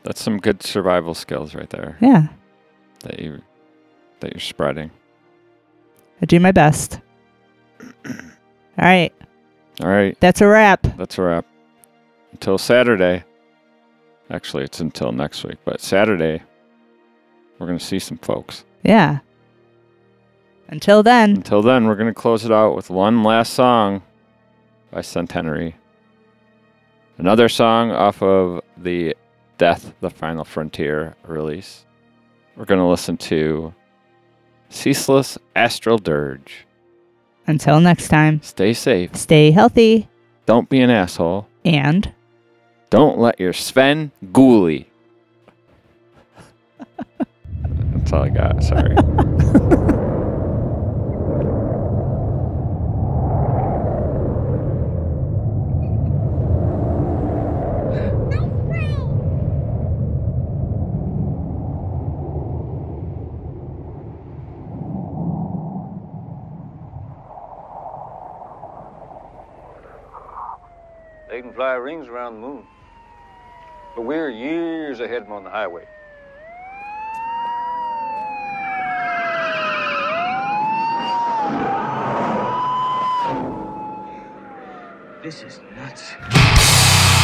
That's 0.05 0.20
some 0.20 0.39
good 0.39 0.62
survival 0.62 1.14
skills 1.14 1.55
right 1.55 1.70
there 1.70 1.97
yeah, 2.01 2.26
that 3.05 3.20
you 3.20 3.41
that 4.20 4.33
you're 4.33 4.41
spreading. 4.41 4.91
I 6.20 6.26
do 6.26 6.41
my 6.41 6.51
best. 6.53 7.01
All 8.07 8.14
right, 8.78 9.12
All 9.80 9.89
right, 9.89 10.18
that's 10.20 10.41
a 10.41 10.47
wrap. 10.47 10.83
that's 10.97 11.18
a 11.18 11.22
wrap. 11.22 11.47
Until 12.33 12.59
Saturday. 12.59 13.24
Actually, 14.30 14.64
it's 14.64 14.80
until 14.80 15.12
next 15.12 15.45
week, 15.45 15.59
but 15.64 15.80
Saturday 15.80 16.43
we're 17.59 17.66
going 17.66 17.78
to 17.78 17.85
see 17.85 17.99
some 17.99 18.16
folks. 18.18 18.64
Yeah. 18.83 19.18
Until 20.73 21.03
then, 21.03 21.33
Until 21.37 21.61
then, 21.61 21.85
we're 21.85 21.97
going 21.97 22.09
to 22.09 22.14
close 22.14 22.47
it 22.47 22.51
out 22.51 22.75
with 22.75 22.89
one 22.89 23.23
last 23.23 23.53
song 23.53 24.03
by 24.91 25.03
Centenary. 25.03 25.77
Another 27.18 27.51
song 27.51 27.91
off 27.91 28.23
of 28.23 28.62
the 28.79 29.14
Death, 29.59 29.93
the 30.01 30.09
Final 30.09 30.45
Frontier 30.47 31.14
release. 31.27 31.85
We're 32.57 32.64
going 32.64 32.81
to 32.81 32.87
listen 32.87 33.18
to 33.18 33.75
Ceaseless 34.70 35.37
Astral 35.55 35.99
Dirge. 35.99 36.64
until 37.47 37.79
next 37.79 38.09
time, 38.09 38.41
Stay 38.43 38.73
safe. 38.73 39.14
stay 39.14 39.51
healthy 39.51 40.09
Don't 40.47 40.70
be 40.70 40.81
an 40.81 40.89
asshole. 40.89 41.49
and 41.66 42.11
Don't 42.89 43.18
let 43.18 43.39
your 43.39 43.53
Sven 43.53 44.11
gooly. 44.33 44.87
That's 47.93 48.11
all 48.14 48.23
I 48.23 48.29
got. 48.31 48.62
Sorry. 48.64 48.97
fly 71.55 71.74
rings 71.74 72.09
around 72.09 72.34
the 72.34 72.40
moon. 72.40 72.66
But 73.94 74.03
we're 74.03 74.30
years 74.30 75.00
ahead 75.00 75.22
of 75.22 75.24
them 75.24 75.32
on 75.32 75.44
the 75.44 75.50
highway. 75.50 75.86
This 85.22 85.43
is 85.43 85.60
nuts. 85.77 87.22